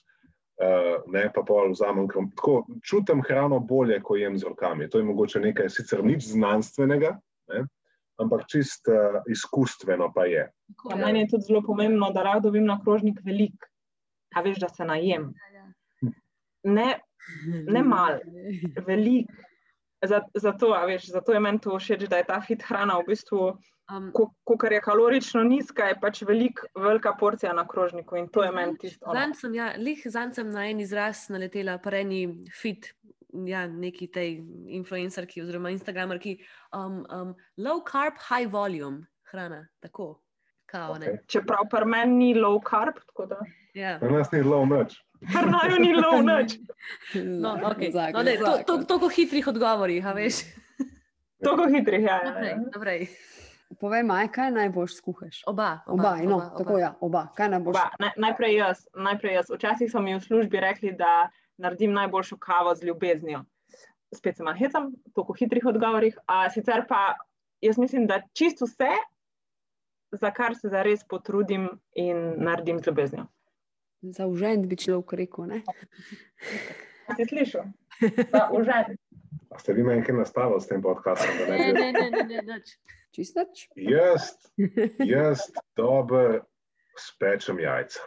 uh, 0.61 1.01
ne 1.09 1.23
pa 1.33 1.41
pol 1.49 1.73
vzamem 1.73 2.05
krom. 2.05 2.29
Tako 2.37 2.67
čutim 2.85 3.23
hrano 3.25 3.57
bolje, 3.61 3.97
ko 4.05 4.19
jem 4.21 4.37
z 4.37 4.45
rokami. 4.45 4.91
To 4.93 5.01
je 5.01 5.05
mogoče 5.09 5.41
nekaj 5.41 5.71
sicer 5.73 6.05
nič 6.05 6.29
znanstvenega, 6.29 7.15
ne? 7.49 7.65
ampak 8.21 8.45
čist 8.53 8.85
uh, 8.93 9.25
izkustveno 9.33 10.13
pa 10.13 10.29
je. 10.29 10.45
tako, 10.77 10.93
Ja, 10.93 10.99
ja. 11.01 11.07
meni 11.07 11.25
je 11.25 11.29
tudi 11.33 11.49
zelo 11.49 11.63
pomembno, 11.65 12.11
da 12.13 12.23
rad 12.23 12.43
dobim 12.45 12.69
na 12.69 12.77
krožnik 12.85 13.25
velik. 13.25 13.57
A 14.37 14.45
veš, 14.45 14.61
da 14.61 14.69
se 14.69 14.85
najem. 14.85 15.33
Ne, 16.67 16.99
ne 17.71 17.83
mal, 17.95 18.21
velik. 18.87 19.31
Za- 20.05 20.27
Zato, 20.35 20.75
a 20.77 20.85
veš, 20.87 21.09
zato 21.15 21.33
je 21.33 21.41
meni 21.41 21.59
to 21.63 21.79
všeč, 21.79 22.05
da 22.11 22.21
je 22.21 22.27
ta 22.29 22.41
fit 22.45 22.63
hrana 22.63 22.99
v 23.01 23.09
bistvu, 23.15 23.57
Um, 23.87 24.11
ko 24.11 24.57
je 24.67 24.81
kalorično 24.83 25.45
nizka, 25.47 25.85
je 25.87 25.95
pač 26.03 26.23
velik, 26.27 26.59
velika 26.75 27.13
porcija 27.15 27.53
na 27.55 27.63
krožniku 27.69 28.17
in 28.19 28.27
to 28.29 28.43
je 28.43 28.51
meni 28.51 28.75
tisto. 28.79 29.13
Zanj 29.15 29.35
sem, 29.39 29.55
ja, 29.55 29.69
lih 29.79 30.01
zanj 30.11 30.33
sem 30.35 30.51
na 30.51 30.65
en 30.67 30.81
izraz 30.83 31.29
naletela, 31.31 31.77
pa 31.79 31.93
eni 31.95 32.25
fit, 32.51 32.89
ja, 33.47 33.67
neki 33.71 34.09
tej 34.11 34.41
influencerki 34.75 35.43
oziroma 35.43 35.71
instagramerki. 35.71 36.35
Um, 36.75 37.05
um, 37.15 37.35
low 37.63 37.79
carb, 37.87 38.19
high 38.27 38.51
volume 38.51 39.07
hrana, 39.31 39.69
tako. 39.81 40.17
Kao, 40.67 40.99
ne. 40.99 41.07
Okay. 41.07 41.27
Čeprav 41.31 41.69
pri 41.71 41.87
meni 41.87 42.17
ni 42.19 42.35
low 42.35 42.59
carb, 42.59 42.99
tako 43.07 43.27
da 43.31 43.39
Ja. 43.77 43.99
Pri 44.01 44.11
nas 44.13 44.33
ni 44.33 44.43
low 44.43 44.67
nič. 44.67 44.99
Pri 45.33 45.51
naju 45.51 45.77
ni 45.81 45.93
low 45.95 46.21
nič. 46.23 46.59
No, 47.15 47.57
okay. 47.71 47.91
No, 48.13 48.23
ne, 48.23 48.37
to, 48.39 48.53
to, 48.67 48.75
toliko 48.85 49.09
hitrih 49.09 49.47
odgovorih, 49.49 50.07
a 50.07 50.13
veš. 50.13 50.45
Toliko 51.45 51.67
hitrih. 51.69 52.05
Ja, 52.05 52.21
Naprej, 52.25 52.51
ja. 52.51 52.57
naprej. 52.75 53.01
Povej, 53.81 54.03
Maj, 54.07 54.29
kaj 54.31 54.53
najbolj 54.55 54.89
skuhaš? 54.95 55.43
Oba, 55.51 55.83
Oba, 55.87 56.15
oba, 56.15 56.23
no, 56.23 56.37
oba, 56.37 56.51
tako 56.59 56.73
oba. 56.73 56.81
ja, 56.81 56.91
oba. 57.01 57.23
Kaj 57.37 57.49
najbolj 57.51 57.75
Oba, 57.75 57.85
naj, 57.99 58.13
najprej, 58.17 58.55
jaz, 58.57 58.85
najprej 58.95 59.35
jaz. 59.35 59.51
Včasih 59.51 59.91
so 59.91 60.01
mi 60.01 60.15
v 60.15 60.23
službi 60.23 60.61
rekli, 60.63 60.93
da 60.95 61.27
naredim 61.59 61.93
najboljšo 61.93 62.39
kavo 62.39 62.75
z 62.75 62.87
ljubeznijo. 62.87 63.43
Spet 64.15 64.37
se 64.37 64.47
malo 64.47 64.57
hecam, 64.57 64.93
toliko 65.15 65.35
hitrih 65.35 65.67
odgovorih. 65.67 66.15
A, 66.27 66.47
sicer 66.51 66.87
pa 66.89 67.17
jaz 67.61 67.79
mislim, 67.79 68.07
da 68.07 68.21
čisto 68.33 68.65
vse, 68.65 68.95
za 70.15 70.31
kar 70.31 70.55
se 70.55 70.69
zares 70.71 71.03
potrudim 71.05 71.69
in 71.93 72.35
naredim 72.39 72.79
z 72.79 72.87
ljubeznijo. 72.87 73.27
Za 74.13 74.27
užend 74.27 74.67
bi 74.67 74.77
človek 74.77 75.13
rekel, 75.13 75.47
ne? 75.47 75.63
Si 77.17 77.25
slišal? 77.25 77.65
Za 78.33 78.49
užen. 78.53 78.97
A 79.51 79.59
ste 79.59 79.73
vi 79.73 79.83
meni 79.83 80.03
kaj 80.05 80.15
nastavili 80.17 80.61
s 80.61 80.67
tem 80.69 80.83
podcastom? 80.83 81.31
da 81.39 81.53
ne 81.53 81.59
Ne, 81.59 81.73
ne, 81.73 81.93
ne, 81.93 82.11
ne, 82.11 82.23
ne, 82.25 82.55
nič. 82.55 82.77
Čistač? 83.15 83.69
Jaz, 83.77 84.37
jaz 85.17 85.49
dober 85.77 86.41
spečem 86.99 87.61
jajca. 87.61 88.01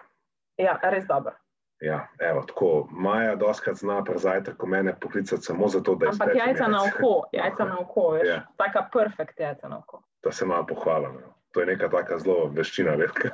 Ja, 0.57 0.77
res 0.83 1.07
dobro. 1.07 1.33
Ja, 1.81 2.07
evo, 2.19 2.43
tako. 2.43 2.87
Maja 2.91 3.35
doskrat 3.39 3.79
zna 3.79 4.03
pri 4.03 4.19
zajtrku 4.19 4.67
mene 4.67 4.91
poklicati 4.99 5.41
samo 5.41 5.67
zato, 5.67 5.95
da 5.95 6.09
Ampak 6.11 6.27
izpečem 6.35 6.47
jajca 6.47 6.67
na 6.67 6.83
oko, 6.83 7.13
jajca 7.31 7.65
na 7.65 7.77
oko, 7.79 8.09
veš, 8.11 8.27
Ja. 8.27 8.39
taka 8.57 8.89
perfekt 8.93 9.39
jajca 9.39 9.69
na 9.69 9.77
oko. 9.79 10.03
Da 10.23 10.31
se 10.31 10.45
malo 10.45 10.65
pohvalim. 10.67 11.13
no. 11.13 11.33
To 11.51 11.59
je 11.59 11.65
neka 11.65 11.89
taka 11.89 12.19
zelo 12.19 12.51
veščina 12.53 12.95
redka. 12.95 13.29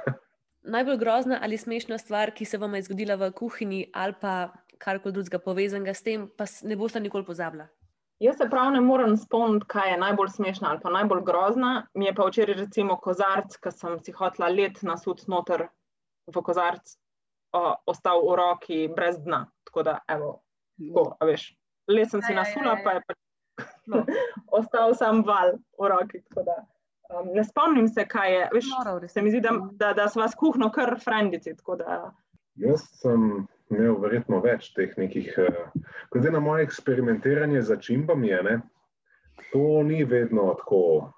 Najbolj 0.65 0.97
grozna 0.97 1.39
ali 1.43 1.57
smešna 1.57 1.97
stvar, 1.97 2.31
ki 2.31 2.45
se 2.45 2.57
vam 2.57 2.75
je 2.75 2.81
zgodila 2.87 3.15
v 3.15 3.31
kuhinji 3.31 3.89
ali 3.93 4.13
pa 4.21 4.51
karkoli 4.77 5.13
drugega 5.13 5.39
povezanega 5.39 5.93
s 5.93 6.03
tem, 6.03 6.27
pa 6.37 6.45
ne 6.63 6.75
boste 6.75 6.99
nikoli 6.99 7.25
pozabila? 7.25 7.67
Jaz 8.19 8.37
se 8.37 8.47
prav 8.49 8.71
ne 8.71 8.81
morem 8.81 9.17
spomniti, 9.17 9.67
kaj 9.67 9.91
je 9.91 9.97
najbolj 9.99 10.29
smešna 10.35 10.69
ali 10.69 10.79
pa 10.83 10.89
najbolj 10.89 11.23
grozna. 11.27 11.87
Mi 11.93 12.05
je 12.05 12.13
pa 12.15 12.27
včeraj 12.27 12.55
recimo 12.61 12.97
kozarc, 12.97 13.57
ki 13.59 13.71
sem 13.71 13.99
si 13.99 14.15
hotla 14.15 14.49
let 14.49 14.81
nasud 14.83 15.23
noter 15.27 15.67
v 16.27 16.41
kozarc, 16.41 16.95
o, 17.53 17.75
ostal 17.91 18.23
v 18.23 18.39
roki 18.39 18.79
brez 18.95 19.19
dna. 19.23 19.45
Tako 19.67 19.83
da, 19.83 19.99
evo, 20.07 20.31
tako, 20.79 21.05
a 21.19 21.27
veš, 21.27 21.49
let 21.91 22.11
sem 22.11 22.23
si 22.23 22.31
Ja, 22.31 22.37
ja, 22.37 22.43
nasula, 22.43 22.71
ja, 22.71 22.77
ja. 22.79 22.83
pa 22.83 22.97
je 22.97 23.03
pač 23.07 23.19
No. 23.87 24.03
ostal 24.59 24.95
sam 24.95 25.23
val 25.23 25.55
v 25.79 25.89
roki. 25.89 26.21
tako 26.29 26.43
Da, 26.43 26.55
um, 27.09 27.31
ne 27.33 27.43
spomnim 27.43 27.87
se, 27.87 28.07
kaj 28.07 28.33
je. 28.33 28.45
Veš, 28.53 28.69
Noro, 28.77 29.07
se 29.07 29.21
mi 29.21 29.31
zdi, 29.33 29.41
da, 29.41 29.55
da, 29.71 29.93
da 29.93 30.07
smo 30.09 30.27
s 30.27 30.35
kuhno 30.35 30.71
kar 30.71 30.95
frendici. 31.03 31.55
tako 31.55 31.75
da, 31.75 32.13
Jaz 32.55 32.85
sem 33.01 33.47
imel 33.73 33.97
verjetno 33.99 34.39
več 34.39 34.69
teh 34.77 34.93
nekih, 34.97 35.33
eh, 35.37 35.81
glede 36.13 36.31
na 36.31 36.39
moje 36.39 36.63
eksperimentiranje 36.63 37.61
z 37.61 37.77
čimbami, 37.81 38.29
je, 38.31 38.43
ne, 38.43 38.55
to 39.51 39.83
ni 39.83 40.03
vedno 40.07 40.53
tako 40.61 41.11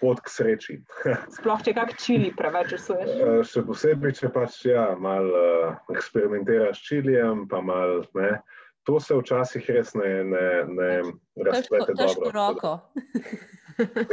pot 0.00 0.20
k 0.20 0.32
sreči. 0.32 0.78
Sploh 1.36 1.62
če 1.62 1.74
kak 1.76 1.92
čili 2.00 2.32
preveč 2.36 2.72
usuješ. 2.78 3.10
Eh, 3.12 3.42
Še 3.46 3.62
posebej, 3.68 4.16
če 4.18 4.32
pač 4.34 4.64
ja, 4.66 4.88
malo 4.98 5.44
uh, 5.44 5.76
eksperimentiraš 5.94 6.80
s 6.80 6.88
čilijem, 6.88 7.46
pa 7.48 7.60
malo 7.60 8.02
ne. 8.18 8.40
To 8.88 8.98
se 8.98 9.14
včasih 9.14 9.68
res 9.70 9.92
ne, 9.94 10.24
ne, 10.26 10.46
ne 10.66 10.88
Težko, 11.02 11.44
razplete 11.46 11.94
težko 11.94 12.24
dobro. 12.24 12.32
roko. 12.34 12.72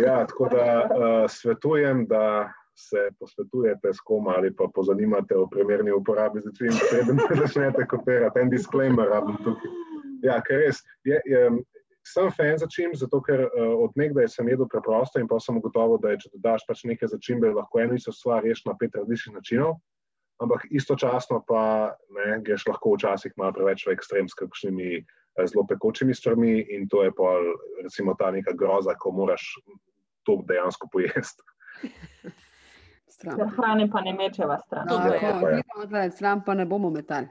Ja, 0.06 0.26
tako 0.28 0.50
da 0.52 0.66
uh, 0.84 1.26
svetujem, 1.30 2.06
da 2.08 2.52
se 2.80 3.10
posvetujete 3.20 3.94
s 3.94 4.00
kom 4.00 4.28
ali 4.28 4.56
pa 4.56 4.68
pozanimate 4.74 5.36
o 5.36 5.48
primerni 5.48 5.92
uporabi 5.92 6.40
začin, 6.40 6.72
preden 6.92 7.20
začnete 7.44 7.88
kopirati. 7.88 8.40
En 8.40 8.50
disclaimer 8.50 9.10
rabim 9.10 9.38
tukaj. 9.44 9.72
Ja, 10.24 10.40
ker 10.44 10.64
res, 10.64 10.82
je, 11.08 11.20
je, 11.26 11.44
sem 12.08 12.32
fan 12.32 12.58
začim, 12.60 12.96
zato 12.96 13.22
ker 13.24 13.46
uh, 13.48 13.76
od 13.84 13.96
nekdaj 14.00 14.28
sem 14.32 14.48
jedel 14.50 14.68
preprosto 14.72 15.20
in 15.20 15.28
pa 15.28 15.40
sem 15.44 15.58
ugotovil, 15.60 16.00
da 16.02 16.16
je, 16.16 16.24
če 16.24 16.34
dodaš 16.38 16.66
pač 16.68 16.84
nekaj 16.88 17.14
začimbe, 17.16 17.52
lahko 17.56 17.84
eno 17.84 17.96
isto 18.00 18.16
stvar 18.16 18.44
rešiš 18.44 18.66
na 18.68 18.76
pet 18.80 18.96
različnih 18.96 19.38
načinov, 19.40 19.78
ampak 20.44 20.66
istočasno 20.72 21.44
pa 21.48 21.64
ne, 22.16 22.40
greš 22.44 22.68
lahko 22.72 22.96
včasih 22.96 23.36
malo 23.38 23.56
preveč 23.58 23.86
v 23.88 23.96
ekstrem 23.96 24.28
s 24.32 24.38
kakšnimi 24.40 24.92
eh, 25.00 25.19
zelo 25.46 25.66
pekočimi 25.70 26.14
stvarmi 26.14 26.66
in 26.70 26.88
to 26.90 27.04
je 27.04 27.12
pa 27.12 27.38
recimo 27.84 28.16
ta 28.20 28.32
neka 28.32 28.54
groza, 28.54 28.96
ko 29.00 29.12
moraš 29.12 29.54
to 30.24 30.42
dejansko 30.48 30.88
pojesti. 30.92 31.44
Stran. 33.20 33.50
Hrane 33.50 33.90
pa 33.92 34.02
ne 34.02 34.14
mečeva 34.14 34.60
stran. 34.60 34.88
Tako, 34.88 35.96
je 35.96 36.12
stran, 36.12 36.44
pa 36.46 36.54
ne 36.54 36.66
bomo 36.66 36.90
metali. 36.90 37.28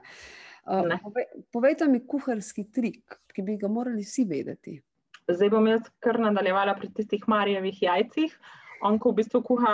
Uh, 0.65 0.85
Ne. 0.85 0.99
povej, 1.03 1.25
povejte 1.51 1.87
mi 1.87 2.03
kuharski 2.07 2.67
trik, 2.71 3.15
ki 3.33 3.41
bi 3.41 3.57
ga 3.57 3.67
morali 3.67 4.03
vsi 4.05 4.25
vedeti. 4.29 4.75
Zdaj 5.29 5.49
bom 5.49 5.67
jaz 5.67 5.87
kar 6.03 6.19
nadaljevala 6.19 6.75
pri 6.77 6.91
tistih 6.93 7.23
Marijevih 7.27 7.81
jajcih. 7.81 8.35
On, 8.85 8.99
ko 8.99 9.11
v 9.11 9.21
bistvu 9.21 9.41
kuha 9.45 9.73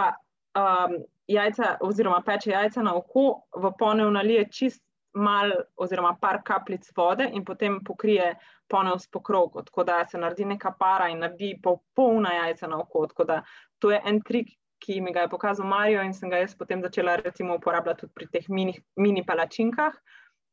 um, 0.56 0.96
jajca, 1.28 1.78
oziroma 1.84 2.22
peče 2.26 2.52
jajca 2.52 2.84
na 2.84 2.96
oko, 2.96 3.44
v 3.56 3.72
ponev 3.80 4.12
nalije 4.16 4.48
čist 4.52 4.82
mal, 5.16 5.52
oziroma 5.76 6.16
par 6.22 6.42
kapljic 6.44 6.90
vode 6.98 7.28
in 7.34 7.46
potem 7.46 7.80
pokrije 7.84 8.36
ponev 8.68 9.00
s 9.00 9.08
pokrovko, 9.08 9.64
tako 9.64 9.84
da 9.84 10.04
se 10.08 10.18
naredi 10.18 10.46
neka 10.46 10.74
para 10.80 11.08
in 11.10 11.20
naredi 11.20 11.56
popolna 11.64 12.34
jajca 12.34 12.68
na 12.68 12.80
oko. 12.82 13.08
Tako 13.08 13.24
da 13.24 13.42
to 13.80 13.92
je 13.92 14.02
en 14.06 14.22
trik, 14.22 14.52
ki 14.80 15.00
mi 15.02 15.14
ga 15.14 15.26
je 15.26 15.30
pokazal 15.30 15.68
Marijo 15.68 16.04
in 16.04 16.14
sem 16.14 16.30
ga 16.30 16.38
jaz 16.44 16.56
potem 16.56 16.82
začela 16.84 17.16
recimo 17.16 17.56
uporabljati 17.56 18.02
tudi 18.02 18.14
pri 18.14 18.28
teh 18.28 18.50
mini, 18.50 18.76
mini 18.96 19.26
palačinkah, 19.26 19.94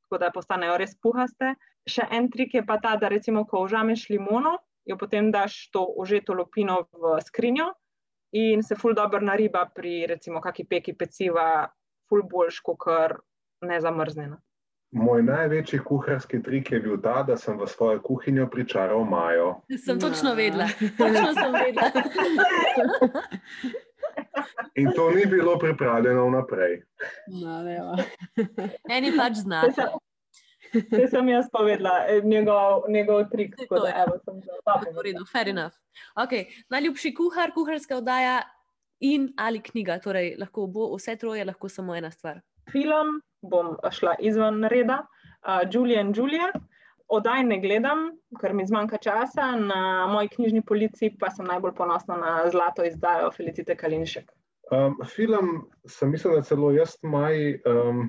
tako 0.05 0.19
da 0.19 0.31
postanejo 0.31 0.77
res 0.79 0.95
puhaste. 1.03 1.55
Še 1.89 2.07
en 2.11 2.31
trik 2.31 2.55
je 2.55 2.63
pa 2.67 2.79
ta, 2.79 2.97
da 2.97 3.09
recimo, 3.09 3.45
ko 3.45 3.65
užameš 3.67 4.07
limono, 4.13 4.59
jo 4.87 4.97
potem 4.97 5.33
daš 5.35 5.71
to 5.75 5.83
užeto 5.99 6.35
lupino 6.35 6.85
v 6.93 7.19
skrinjo 7.27 7.73
in 8.33 8.63
se 8.63 8.79
ful 8.79 8.95
dobro 8.95 9.21
nariba 9.21 9.67
pri 9.75 10.07
recimo 10.07 10.41
kaki 10.41 10.65
peki 10.65 10.95
peciva, 10.97 11.67
ful 12.09 12.23
boljš, 12.23 12.61
kot 12.65 12.89
nezamrznjena. 13.63 14.39
Moj 14.93 15.23
največji 15.23 15.79
kuharski 15.85 16.43
trik 16.43 16.73
je 16.73 16.81
bil 16.81 16.99
ta, 17.01 17.23
da 17.25 17.37
sem 17.37 17.57
v 17.57 17.67
svojo 17.67 18.01
kuhinjo 18.05 18.45
pričaral 18.53 19.05
Majo. 19.09 19.63
Sem 19.85 20.01
točno 20.01 20.31
Ja. 20.31 20.35
vedela. 20.37 20.67
Točno 21.01 21.33
sem 21.33 21.53
vedela. 21.53 21.91
In 24.75 24.93
to 24.97 25.11
ni 25.11 25.27
bilo 25.27 25.59
pripravljeno 25.59 26.27
vnaprej. 26.27 26.83
No. 27.29 27.97
Eni 28.97 29.17
pač 29.17 29.33
znate. 29.33 29.89
Vse 30.73 31.09
sem 31.09 31.29
jaz 31.29 31.49
povedala, 31.53 32.05
eh, 32.09 32.21
njegov, 32.25 32.85
njegov 32.89 33.25
trik. 33.33 33.57
To 33.69 33.81
da, 33.81 33.93
evo, 34.05 34.21
sem 34.25 34.41
V 34.97 35.03
redu, 35.05 35.25
fair 35.33 35.49
enough. 35.49 35.77
Okay. 36.17 36.47
Najljubši 36.69 37.15
kuhar, 37.15 37.53
kuharska 37.55 37.97
oddaja 37.97 38.43
in 39.01 39.33
ali 39.37 39.61
knjiga. 39.61 39.99
Torej, 39.99 40.37
lahko 40.39 40.67
bo 40.67 40.95
vse 40.97 41.17
troje, 41.17 41.45
lahko 41.45 41.69
samo 41.69 41.97
ena 41.97 42.11
stvar. 42.11 42.41
Film, 42.71 43.21
bom 43.43 43.77
šla 43.91 44.15
izven 44.21 44.65
reda, 44.65 45.03
uh, 45.47 45.63
Julia 45.73 46.01
in 46.01 46.13
Julia. 46.17 46.53
Odaj 47.13 47.43
ne 47.45 47.59
gledam, 47.61 48.07
ker 48.41 48.55
mi 48.57 48.65
zmanjka 48.67 48.97
časa, 48.97 49.51
na 49.57 50.07
moji 50.09 50.31
knjižni 50.33 50.63
polici 50.65 51.11
pa 51.21 51.29
sem 51.31 51.45
najbolj 51.45 51.75
ponosna 51.77 52.17
na 52.17 52.37
zlato 52.51 52.85
izdajo 52.89 53.29
Felicite 53.37 53.77
Kalinšek. 53.77 54.31
Um, 54.73 54.97
film 55.05 55.67
sem 55.87 56.11
mislil, 56.11 56.39
da 56.39 56.43
celo 56.43 56.71
jaz 56.73 56.95
maj, 57.03 57.59
um, 57.69 58.07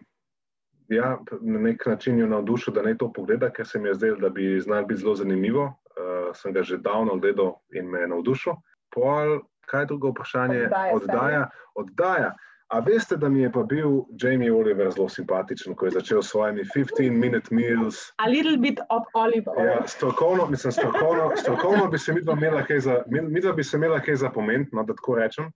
ja, 0.88 1.18
na 1.42 1.60
nek 1.60 1.84
način 1.86 2.20
jo 2.20 2.28
navdušil, 2.32 2.74
da 2.74 2.86
naj 2.86 2.96
to 3.02 3.10
pogleda, 3.12 3.50
ker 3.52 3.68
se 3.68 3.80
mi 3.80 3.90
je 3.92 3.98
zdelo, 4.00 4.22
da 4.24 4.30
bi 4.30 4.60
znal 4.64 4.86
biti 4.86 5.02
zelo 5.02 5.16
zanimivo. 5.20 5.66
Uh, 5.94 6.32
sem 6.34 6.54
ga 6.54 6.64
že 6.64 6.78
davno 6.78 7.18
gledal 7.20 7.58
in 7.76 7.90
me 7.92 8.06
je 8.06 8.08
navdušil. 8.08 8.56
Pol, 8.96 9.42
kaj 9.68 9.82
je 9.82 9.92
drugo 9.92 10.14
vprašanje? 10.14 10.64
Oddaja, 10.66 10.96
oddaja. 10.96 11.44
oddaja. 11.76 12.32
A 12.74 12.80
veste, 12.80 13.18
da 13.18 13.30
mi 13.30 13.42
je 13.42 13.52
pa 13.52 13.62
bil 13.64 14.02
Jamie 14.22 14.54
Oliver 14.54 14.92
zelo 14.92 15.10
simpatičen, 15.10 15.76
ko 15.78 15.86
je 15.86 15.92
začel 15.94 16.22
s 16.22 16.32
svojimi 16.32 16.64
15-minute 16.76 17.54
meals. 17.54 18.00
A 18.18 18.26
little 18.28 18.58
bit 18.58 18.80
of 18.90 19.04
olive 19.14 19.46
oil. 19.58 19.66
Ja, 19.66 19.88
strokovno, 19.88 20.48
mislim, 20.50 20.72
strokovno, 20.72 21.32
strokovno 21.38 21.88
bi 21.88 22.00
se 22.02 22.14
midva 22.14 22.34
imela 22.34 22.64
kaj 22.66 22.80
za, 22.80 22.96
midva 23.08 23.54
bi 23.54 23.64
se 23.64 23.78
imela 23.78 24.00
kaj 24.00 24.16
za 24.16 24.30
pomen, 24.30 24.66
no, 24.72 24.84
da 24.84 24.96
tako 24.96 25.16
rečem. 25.16 25.52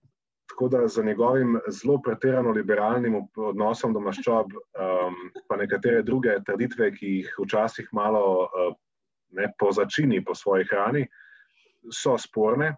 Tako 0.46 0.68
da 0.68 0.86
za 0.88 1.02
njegovim 1.02 1.58
zelo 1.68 1.98
pretirano 2.02 2.50
liberalnim 2.50 3.18
odnosom 3.36 3.92
do 3.92 4.00
maščob, 4.00 4.54
um, 4.54 5.18
pa 5.48 5.56
nekatere 5.56 6.02
druge 6.02 6.38
trditve, 6.46 6.92
ki 6.94 7.14
jih 7.16 7.34
včasih 7.42 7.88
malo 7.92 8.46
uh, 8.46 8.74
ne, 9.34 9.50
pozačini 9.58 10.22
po 10.24 10.38
svoji 10.38 10.70
hrani, 10.70 11.06
so 11.90 12.14
sporne. 12.18 12.76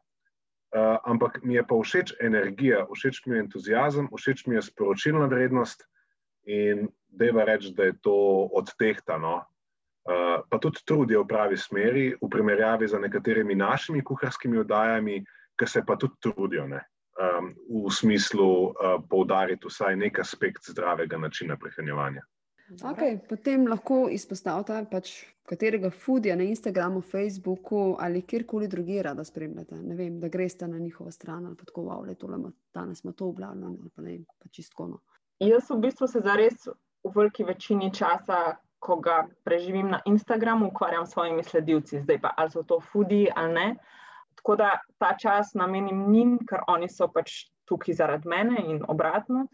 Uh, 0.70 0.98
ampak 1.02 1.42
mi 1.42 1.54
je 1.58 1.64
pa 1.66 1.74
všeč 1.74 2.14
energija, 2.22 2.86
všeč 2.86 3.26
mi 3.26 3.36
je 3.36 3.40
entuzijazem, 3.42 4.06
všeč 4.06 4.46
mi 4.46 4.54
je 4.54 4.62
sporočilna 4.62 5.26
vrednost 5.26 5.82
in 6.46 6.86
deva 7.10 7.44
reči, 7.44 7.74
da 7.74 7.88
je 7.90 7.98
to 7.98 8.14
odtehtano. 8.54 9.42
Uh, 10.06 10.46
pa 10.46 10.58
tudi 10.62 10.78
trud 10.86 11.10
je 11.10 11.18
v 11.18 11.26
pravi 11.26 11.58
smeri, 11.58 12.14
v 12.14 12.28
primerjavi 12.30 12.86
z 12.86 13.02
nekaterimi 13.02 13.54
našimi 13.54 14.04
kuharskimi 14.04 14.62
oddajami, 14.62 15.18
ki 15.58 15.66
se 15.66 15.82
pa 15.82 15.98
tudi 15.98 16.14
trudijo 16.22 16.68
ne, 16.70 16.80
um, 17.18 17.50
v 17.84 17.90
smislu 17.90 18.70
uh, 18.70 19.02
poudariti 19.10 19.66
vsaj 19.66 19.98
nek 19.98 20.22
aspekt 20.22 20.70
zdravega 20.70 21.18
načina 21.18 21.58
prehranjevanja. 21.58 22.22
Okay, 22.70 23.18
potem 23.28 23.66
lahko 23.66 24.04
izpostavite, 24.14 24.84
pač, 24.90 25.10
katerega 25.50 25.90
foodija 25.90 26.36
na 26.38 26.46
Instagramu, 26.46 27.00
Facebooku 27.02 27.96
ali 27.98 28.22
kjerkoli 28.22 28.68
drugje 28.68 29.02
rada 29.02 29.24
spremljate. 29.24 29.74
Ne 29.82 29.96
vem, 29.98 30.20
da 30.20 30.28
greste 30.28 30.68
na 30.68 30.78
njihovo 30.78 31.10
stran 31.10 31.46
ali 31.46 31.56
tako, 31.56 31.82
wow, 31.88 32.06
le, 32.06 32.14
tole 32.14 32.38
danes 32.74 33.00
smo 33.00 33.12
to 33.12 33.26
objavljeno 33.26 33.74
ali 33.80 33.90
pa 33.96 34.02
ne 34.02 34.10
vem, 34.10 34.24
pa 34.38 34.48
čistko. 34.48 34.86
No. 34.86 35.00
Jaz 35.40 35.70
v 35.70 35.80
bistvu 35.82 36.06
se 36.06 36.22
zares 36.24 36.66
v 37.04 37.12
veliki 37.14 37.44
večini 37.44 37.90
časa, 37.94 38.56
ko 38.78 38.96
ga 38.96 39.26
preživim 39.44 39.90
na 39.90 40.00
Instagramu, 40.06 40.68
ukvarjam 40.68 41.06
s 41.06 41.12
svojimi 41.12 41.42
sledilci, 41.44 42.00
zdaj 42.00 42.20
pa 42.20 42.34
ali 42.36 42.50
so 42.50 42.62
to 42.62 42.80
fudi 42.80 43.26
ali 43.36 43.52
ne. 43.52 43.74
Tako 44.34 44.56
da 44.56 44.70
ta 44.98 45.16
čas 45.18 45.54
namenim 45.54 46.06
njim, 46.12 46.38
ker 46.48 46.62
oni 46.68 46.88
so 46.88 47.08
pač 47.08 47.50
tukaj 47.64 47.94
zaradi 47.94 48.28
mene 48.28 48.62
in 48.66 48.80
obratno. 48.88 49.46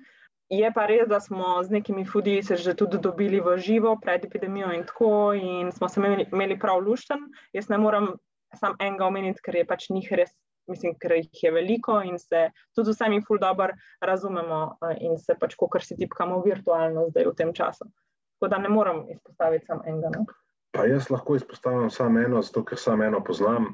Je 0.48 0.68
pa 0.74 0.84
res, 0.86 1.08
da 1.10 1.18
smo 1.20 1.58
z 1.66 1.74
nekimi 1.74 2.04
fudi 2.06 2.38
se 2.42 2.56
že 2.56 2.74
tudi 2.78 2.98
dobili 3.02 3.40
v 3.40 3.56
živo 3.58 3.96
pred 3.98 4.24
epidemijo 4.24 4.70
in 4.72 4.84
tako, 4.86 5.34
in 5.34 5.72
smo 5.72 5.88
se 5.88 6.00
imeli, 6.00 6.26
imeli 6.32 6.58
prav 6.58 6.78
lušten. 6.78 7.18
Jaz 7.52 7.68
ne 7.68 7.78
morem 7.78 8.12
sam 8.54 8.76
enega 8.78 9.06
omeniti, 9.06 9.42
ker 9.42 9.56
je 9.56 9.66
pač 9.66 9.88
njih 9.90 10.06
res, 10.12 10.30
mislim, 10.70 10.94
ker 11.02 11.16
jih 11.18 11.42
je 11.42 11.50
veliko 11.50 11.98
in 12.06 12.18
se 12.18 12.50
tudi 12.74 12.94
vsemi 12.94 13.18
ful 13.26 13.40
dobro 13.42 13.74
razumemo 14.00 14.78
eh, 14.86 14.96
in 15.00 15.18
se 15.18 15.34
pač, 15.34 15.56
kot 15.58 15.82
si 15.82 15.96
tipkamo 15.98 16.38
virtualno 16.46 17.08
zdaj 17.10 17.26
v 17.26 17.34
tem 17.34 17.52
času. 17.54 17.90
Tako 18.36 18.50
da 18.52 18.58
ne 18.62 18.68
morem 18.68 19.02
izpostaviti 19.10 19.66
samo 19.66 19.82
enega. 19.86 20.12
No? 20.14 20.26
Pa 20.70 20.86
jaz 20.86 21.10
lahko 21.10 21.36
izpostavim 21.36 21.90
samo 21.90 22.20
eno, 22.20 22.42
zato 22.42 22.62
ker 22.64 22.78
samo 22.78 23.04
eno 23.04 23.22
poznam. 23.24 23.72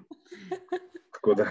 Tako 1.19 1.35
da, 1.35 1.47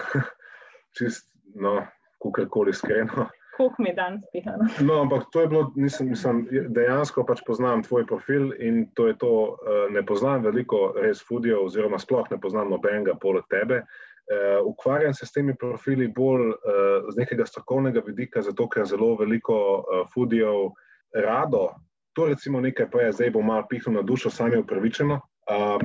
čist, 0.97 1.29
no, 1.55 1.77
kakorkoli 2.23 2.73
iskreno. 2.73 3.27
Koliko 3.57 3.83
mi 3.83 3.93
dan 3.95 4.21
spiha. 4.27 4.55
No? 4.87 5.01
Ampak 5.01 5.23
to 5.31 5.41
je 5.41 5.47
bilo, 5.47 5.71
nisem, 5.75 6.09
mislim, 6.09 6.47
dejansko 6.69 7.25
pač 7.25 7.43
poznam 7.47 7.83
tvoj 7.83 8.05
profil 8.07 8.51
in 8.59 8.85
to 8.95 9.07
je 9.07 9.17
to, 9.17 9.33
uh, 9.55 9.83
ne 9.93 10.05
poznam 10.05 10.43
veliko 10.43 10.93
res 11.01 11.23
fudijo, 11.27 11.65
oziroma 11.65 11.99
sploh 11.99 12.27
ne 12.31 12.39
poznam 12.41 12.71
nobenega 12.71 13.17
poleg 13.21 13.45
tebe. 13.49 13.83
Uh, 14.31 14.61
ukvarjam 14.67 15.13
se 15.13 15.25
s 15.25 15.33
temi 15.35 15.55
profili 15.59 16.07
bolj 16.07 16.53
uh, 16.53 17.09
z 17.11 17.17
nekega 17.17 17.45
strokovnega 17.45 18.03
vidika, 18.05 18.41
zato 18.41 18.69
ker 18.69 18.85
zelo 18.85 19.15
veliko 19.19 19.57
uh, 19.79 20.05
fudijo 20.13 20.71
rado. 21.13 21.69
To 22.15 22.27
recimo 22.27 22.61
nekaj, 22.61 22.89
pa 22.91 23.01
je 23.01 23.11
zdaj 23.11 23.31
bo 23.31 23.41
malo 23.41 23.67
pihnilo 23.69 24.01
na 24.01 24.07
dušo, 24.07 24.29
sami 24.29 24.59
upravičeno. 24.59 25.19
Uh, 25.51 25.81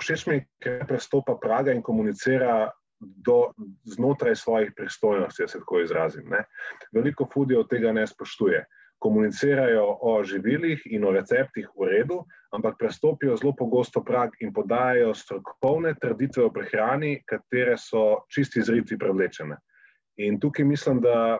všeč 0.00 0.26
mi 0.26 0.34
je, 0.34 0.46
ker 0.64 0.86
prestopa 0.88 1.36
praga 1.38 1.72
in 1.72 1.82
komunicira 1.82 2.70
do, 3.00 3.52
znotraj 3.84 4.36
svojih 4.36 4.72
pristojnosti, 4.76 5.42
da 5.42 5.48
se 5.48 5.58
tako 5.58 5.80
izrazim. 5.80 6.28
Ne. 6.30 6.44
Veliko 6.92 7.28
fudijo 7.32 7.62
tega 7.62 7.92
ne 7.92 8.06
spoštuje. 8.06 8.64
Komunicirajo 8.98 9.98
o 10.00 10.24
živilih 10.24 10.82
in 10.84 11.04
o 11.04 11.12
receptih 11.14 11.68
v 11.78 11.86
redu, 11.86 12.24
ampak 12.50 12.74
prestopijo 12.78 13.36
zelo 13.36 13.52
pogosto 13.58 14.02
prag 14.04 14.30
in 14.40 14.52
podajajo 14.52 15.14
strokovne 15.14 15.94
trditve 16.00 16.44
o 16.44 16.50
prehrani, 16.50 17.22
katere 17.26 17.76
so 17.78 18.24
čisti 18.34 18.62
zriti 18.62 18.98
prevlečene. 18.98 19.56
In 20.16 20.40
tukaj 20.40 20.64
mislim, 20.64 21.00
da 21.00 21.38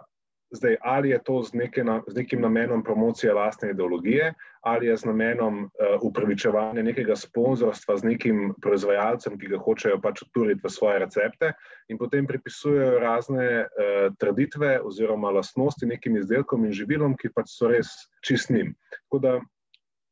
Zdaj, 0.51 0.77
ali 0.81 1.11
je 1.11 1.19
to 1.25 1.43
z, 1.43 1.53
neke, 1.53 1.85
z 2.07 2.15
nekim 2.17 2.41
namenom 2.41 2.83
promocije 2.85 3.33
lastne 3.33 3.71
ideologije, 3.71 4.33
ali 4.61 4.87
je 4.87 4.97
z 4.97 5.05
namenom 5.05 5.65
uh, 5.65 5.71
upravičevanja 6.03 6.83
nekega 6.83 7.17
sponzorstva 7.17 7.97
z 7.97 8.05
nekim 8.05 8.55
proizvajalcem, 8.63 9.37
ki 9.39 9.51
ga 9.53 9.61
hočejo 9.61 10.01
pač 10.01 10.23
uturiti 10.25 10.65
v 10.65 10.73
svoje 10.73 11.03
recepte, 11.05 11.53
in 11.89 12.01
potem 12.01 12.27
pripisujejo 12.27 12.97
razne 12.99 13.45
uh, 13.61 14.09
traditve 14.17 14.81
oziroma 14.81 15.31
lastnosti 15.37 15.87
nekim 15.87 16.17
izdelkom 16.17 16.65
in 16.65 16.73
živilom, 16.73 17.17
ki 17.21 17.29
pač 17.37 17.53
so 17.53 17.69
res 17.69 17.93
čistnim. 18.25 18.73
Tako 19.05 19.19
da 19.19 19.37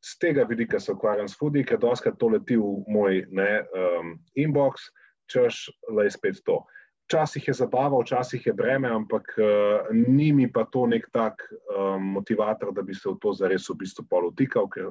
z 0.05 0.19
tega 0.21 0.45
vidika 0.45 0.79
se 0.79 0.93
ukvarjam 0.93 1.27
s 1.27 1.37
fudi, 1.39 1.65
ker 1.65 1.81
doskrat 1.81 2.17
to 2.21 2.29
leti 2.29 2.61
v 2.61 2.85
moj 2.87 3.25
ne, 3.33 3.65
um, 3.73 4.17
inbox, 4.37 4.85
češ 5.33 5.67
le 5.89 6.05
spet 6.13 6.45
to. 6.45 6.61
Včasih 7.07 7.47
je 7.47 7.53
zabava, 7.53 8.01
včasih 8.01 8.45
je 8.45 8.53
breme, 8.53 8.89
ampak 8.91 9.29
uh, 9.39 9.87
ni 9.95 10.33
mi 10.35 10.51
pa 10.51 10.65
to 10.67 10.83
nek 10.91 11.05
tak 11.11 11.39
um, 11.47 12.03
motivator, 12.17 12.73
da 12.75 12.81
bi 12.81 12.95
se 12.95 13.07
v 13.07 13.15
to 13.21 13.31
zares 13.33 13.69
v 13.69 13.77
bistvu 13.79 14.03
polutikal, 14.09 14.67
ker 14.67 14.89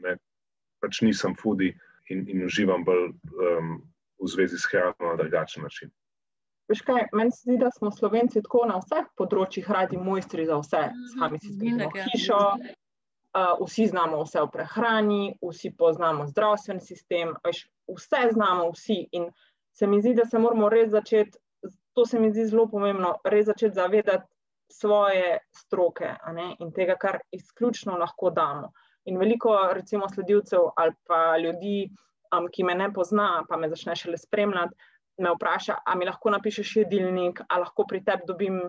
ne, 0.00 0.14
pač 0.80 1.02
nisem 1.04 1.34
fudi 1.36 1.74
in, 2.08 2.24
in 2.24 2.46
uživam 2.46 2.86
bolj 2.88 3.10
um, 3.12 3.74
v 4.16 4.28
zvezi 4.32 4.56
s 4.56 4.64
hrano 4.72 5.10
na 5.10 5.16
drugačen 5.20 5.62
način. 5.62 5.90
Veš 6.72 6.80
kaj, 6.88 7.04
meni 7.12 7.32
se 7.36 7.44
zdi, 7.44 7.58
da 7.60 7.68
smo 7.70 7.90
slovenci 7.92 8.40
tako 8.44 8.62
na 8.68 8.78
vseh 8.80 9.04
področjih 9.16 9.68
radi 9.68 10.00
mojstri 10.00 10.46
za 10.48 10.56
vse. 10.62 10.80
Sami 11.18 11.40
si 11.42 11.52
zgradimo 11.52 12.06
hišo, 12.08 12.38
uh, 12.56 13.52
vsi 13.60 13.90
znamo 13.92 14.22
vse 14.24 14.40
o 14.40 14.48
prehrani, 14.52 15.36
vsi 15.44 15.74
poznamo 15.76 16.24
zdravstveni 16.32 16.80
sistem, 16.80 17.36
veš, 17.44 17.66
vse 17.92 18.22
znamo 18.32 18.70
vsi. 18.72 18.98
In 19.20 19.28
se 19.76 19.86
mi 19.86 20.00
zdi, 20.00 20.14
da 20.16 20.24
se 20.24 20.40
moramo 20.40 20.72
res 20.72 20.88
začeti 20.96 21.36
to 21.98 22.04
se 22.06 22.18
mi 22.20 22.30
zdi 22.30 22.44
zelo 22.46 22.68
pomembno, 22.70 23.16
res 23.26 23.48
začeti 23.48 23.74
zavedati 23.74 24.26
svoje 24.70 25.38
stroke 25.50 26.12
in 26.60 26.72
tega, 26.72 26.94
kar 26.94 27.18
izključno 27.34 27.96
lahko 27.98 28.30
damo. 28.30 28.70
In 29.10 29.18
veliko, 29.18 29.54
recimo, 29.72 30.08
sledilcev 30.08 30.68
ali 30.76 30.92
pa 31.08 31.38
ljudi, 31.38 31.88
um, 32.36 32.46
ki 32.52 32.64
me 32.64 32.74
ne 32.74 32.92
pozna, 32.92 33.44
pa 33.48 33.56
me 33.56 33.68
začne 33.68 33.96
šele 33.96 34.18
spremljati, 34.18 34.76
me 35.18 35.32
vpraša, 35.34 35.80
ali 35.86 35.98
mi 35.98 36.06
lahko 36.06 36.30
napišeš 36.30 36.76
jedilnik, 36.76 37.40
ali 37.48 37.64
lahko 37.64 37.86
pri 37.88 38.04
tebi 38.04 38.28
dobim 38.28 38.60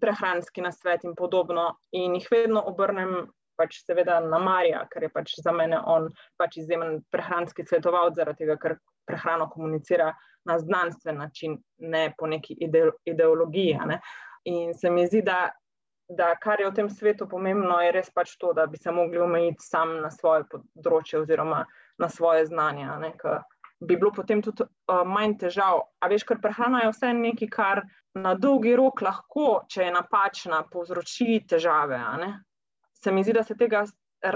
prehranski 0.00 0.64
nasvet 0.64 1.04
in 1.04 1.14
podobno. 1.14 1.76
In 1.92 2.18
jih 2.18 2.28
vedno 2.30 2.64
obrnem. 2.66 3.30
Pač 3.54 3.76
seveda 3.86 4.16
na 4.18 4.40
Marija, 4.42 4.80
ker 4.90 5.04
je 5.06 5.08
pač 5.14 5.36
za 5.38 5.52
mene 5.54 5.78
on 5.86 6.08
pač 6.42 6.56
izjemen 6.58 6.96
prehranski 7.14 7.62
svetovalec, 7.62 8.16
zaradi 8.16 8.40
tega, 8.42 8.56
ker 8.58 8.72
prehrano 9.06 9.48
komunicira 9.50 10.12
na 10.44 10.58
znanstven 10.58 11.18
način, 11.18 11.58
ne 11.78 12.12
po 12.18 12.26
neki 12.26 12.56
ideologiji. 13.04 13.78
Ne. 13.86 14.00
In 14.44 14.74
se 14.74 14.90
mi 14.90 15.06
zdi, 15.06 15.22
da, 15.22 15.50
da 16.08 16.34
kar 16.36 16.60
je 16.60 16.68
v 16.70 16.74
tem 16.74 16.90
svetu 16.90 17.28
pomembno, 17.28 17.80
je 17.80 17.92
res 17.92 18.10
pač 18.14 18.36
to, 18.38 18.52
da 18.52 18.66
bi 18.66 18.76
se 18.76 18.92
mogli 18.92 19.18
omejiti 19.18 19.64
sam 19.64 19.98
na 20.02 20.10
svoje 20.10 20.44
področje 20.50 21.22
oziroma 21.22 21.64
na 21.98 22.08
svoje 22.08 22.46
znanja. 22.46 22.98
Ne, 23.00 23.14
bi 23.80 23.96
bilo 23.96 24.12
potem 24.12 24.42
tudi 24.42 24.64
uh, 24.64 25.02
manj 25.06 25.38
težav. 25.40 25.82
A 26.00 26.08
veš, 26.12 26.26
ker 26.28 26.40
prehrana 26.42 26.84
je 26.84 26.92
vse 26.92 27.12
nekaj, 27.16 27.50
kar 27.52 27.82
na 28.14 28.34
dolgi 28.38 28.76
rok 28.76 29.02
lahko, 29.02 29.64
če 29.68 29.88
je 29.88 29.92
napačna, 29.94 30.62
povzroči 30.70 31.42
težave. 31.48 32.00
Se 33.02 33.12
mi 33.12 33.24
zdi, 33.24 33.34
da 33.36 33.42
se 33.44 33.56
tega 33.58 33.84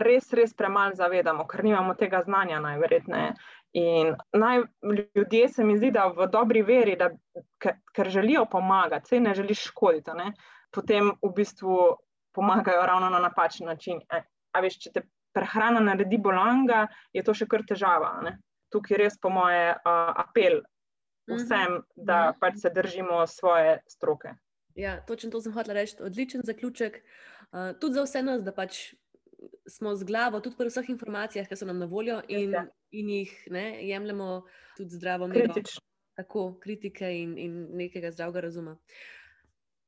res, 0.03 0.33
res 0.37 0.55
premalo 0.55 0.97
zavedamo, 0.99 1.47
ker 1.49 1.65
nimamo 1.65 1.95
tega 1.99 2.23
znanja, 2.27 2.61
najverjetneje. 2.61 3.33
In 3.73 4.15
naj, 4.33 4.63
ljudje 5.15 5.49
se 5.49 5.65
mi 5.65 5.77
zdi, 5.77 5.91
da 5.93 6.07
v 6.17 6.27
dobri 6.33 6.63
veri, 6.63 6.97
da, 6.97 7.11
ker, 7.61 8.09
želijo 8.09 8.47
pomagati, 8.51 9.09
se 9.09 9.21
ne 9.21 9.35
želiš 9.35 9.67
škoditi, 9.71 10.11
ne? 10.17 10.33
potem 10.71 11.13
v 11.23 11.33
bistvu 11.37 11.77
pomagajo 12.33 12.87
ravno 12.87 13.11
na 13.11 13.19
napačen 13.19 13.67
način. 13.67 14.01
E, 14.13 14.23
a 14.53 14.61
veš, 14.61 14.79
če 14.85 14.93
te 14.93 15.03
prehrana 15.37 15.81
naredi 15.81 16.19
bolanga, 16.19 16.87
je 17.13 17.23
to 17.25 17.35
še 17.35 17.47
kar 17.49 17.65
težava. 17.69 18.19
Ne? 18.25 18.39
Tukaj 18.73 18.95
je 18.97 18.99
res, 19.03 19.17
po 19.21 19.31
moje, 19.33 19.73
uh, 19.77 20.11
apel 20.25 20.61
vsem, 21.29 21.81
da 21.97 22.31
mhm. 22.31 22.39
pač 22.41 22.61
se 22.63 22.73
držimo 22.75 23.27
svoje 23.27 23.79
stroke. 23.89 24.35
Ja, 24.79 25.01
točno 25.07 25.31
to 25.31 25.41
sem 25.43 25.53
hotel 25.53 25.75
reči. 25.75 25.97
Odličen 26.05 26.45
zaključek. 26.45 27.01
Uh, 27.51 27.73
tudi 27.81 27.99
za 27.99 28.05
vse 28.07 28.23
nas, 28.23 28.45
da 28.47 28.55
pač 28.55 28.95
smo 29.69 29.95
z 29.97 30.05
glavo, 30.05 30.41
tudi 30.41 30.57
pri 30.57 30.71
vseh 30.73 30.89
informacijah, 30.91 31.49
ki 31.49 31.57
so 31.57 31.67
nam 31.69 31.79
na 31.79 31.87
voljo, 31.87 32.21
in, 32.29 32.55
ja. 32.57 32.65
in 32.91 33.11
jih 33.11 33.35
ne, 33.55 33.67
jemljemo 33.89 34.43
tudi 34.77 34.97
zdravo, 34.97 35.29
kritično. 35.33 35.85
Tako, 36.19 36.57
kritike 36.59 37.07
in, 37.15 37.37
in 37.39 37.59
nekega 37.79 38.11
zdravega 38.11 38.41
razuma. 38.49 38.75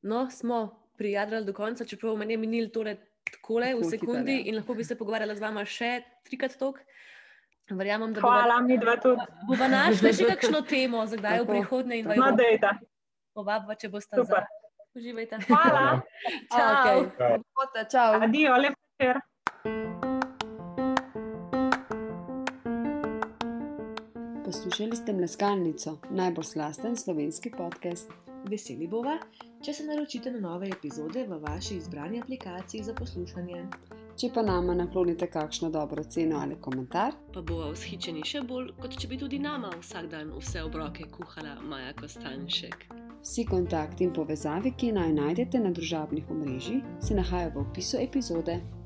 No, 0.03 0.29
smo 0.31 0.61
prijadrali 0.97 1.45
do 1.45 1.53
konca, 1.53 1.85
čeprav 1.85 2.17
meni 2.17 2.37
je 2.37 2.39
minil 2.39 2.69
tole 2.71 2.97
takole 3.31 3.75
v 3.75 3.85
sekundi 3.85 4.37
ja. 4.37 4.45
in 4.47 4.57
lahko 4.57 4.75
bi 4.75 4.85
se 4.85 4.97
pogovarjala 4.99 5.35
z 5.35 5.43
vama 5.43 5.65
še 5.67 5.91
trikrat 6.29 6.55
tok. 6.61 6.79
Verjamem, 7.71 8.13
da 8.15 8.23
Hvala, 8.23 8.61
mi 8.67 8.79
dva 8.79 8.97
tudi. 9.03 9.27
Bomo 9.47 9.69
našli 9.71 10.13
še 10.15 10.27
kakšno 10.33 10.63
temo, 10.71 11.03
za 11.07 11.19
kdaj 11.19 11.45
v 11.45 11.51
prihodnje 11.51 12.01
in 12.01 12.09
dvaj. 12.09 12.19
No, 12.19 12.31
dejta. 12.39 12.73
Povabva, 13.35 13.77
če 13.79 13.91
boste 13.93 14.19
super. 14.19 14.47
Uživajte. 14.99 15.39
Hvala. 15.47 16.01
Čau. 16.55 17.05
Okay. 17.07 17.85
Čau. 17.93 18.19
Adijo, 18.27 18.57
lep 18.59 18.75
večer. 18.99 19.23
Poslušali 24.45 24.97
ste 24.97 25.13
Mleskalnico, 25.13 25.99
najbolj 26.11 26.45
slasten 26.45 26.97
slovenski 26.97 27.51
podcast. 27.57 28.11
Veseli 28.51 28.89
bova, 28.89 29.19
če 29.65 29.73
se 29.73 29.85
naročite 29.85 30.31
na 30.31 30.41
nove 30.41 30.69
epizode 30.69 31.27
v 31.29 31.39
vaši 31.43 31.75
izbrani 31.77 32.21
aplikaciji 32.23 32.83
za 32.83 32.95
poslušanje. 32.95 33.67
Če 34.17 34.31
pa 34.35 34.43
nama 34.43 34.75
naklonite 34.75 35.27
kakšno 35.27 35.71
dobro 35.71 36.05
ceno 36.05 36.39
ali 36.39 36.57
komentar, 36.61 37.13
pa 37.35 37.43
bova 37.43 37.71
vzhičeni 37.71 38.25
še 38.25 38.41
bolj, 38.41 38.73
kot 38.81 38.97
če 38.97 39.09
bi 39.09 39.19
tudi 39.19 39.39
nama 39.39 39.69
vsak 39.81 40.09
dan 40.09 40.33
vse 40.39 40.63
obroke 40.63 41.05
kuhala 41.13 41.61
Maja 41.61 41.93
Kostanšek. 42.01 42.89
Vsi 43.23 43.45
kontakti 43.45 44.05
in 44.05 44.13
povezave, 44.17 44.73
ki 44.73 44.93
naj 44.97 45.13
najdete 45.13 45.61
na 45.61 45.71
družabnih 45.71 46.31
omrežjih, 46.31 46.83
se 47.01 47.15
nahajajo 47.15 47.59
v 47.59 47.67
opisu 47.69 48.01
epizode. 48.01 48.80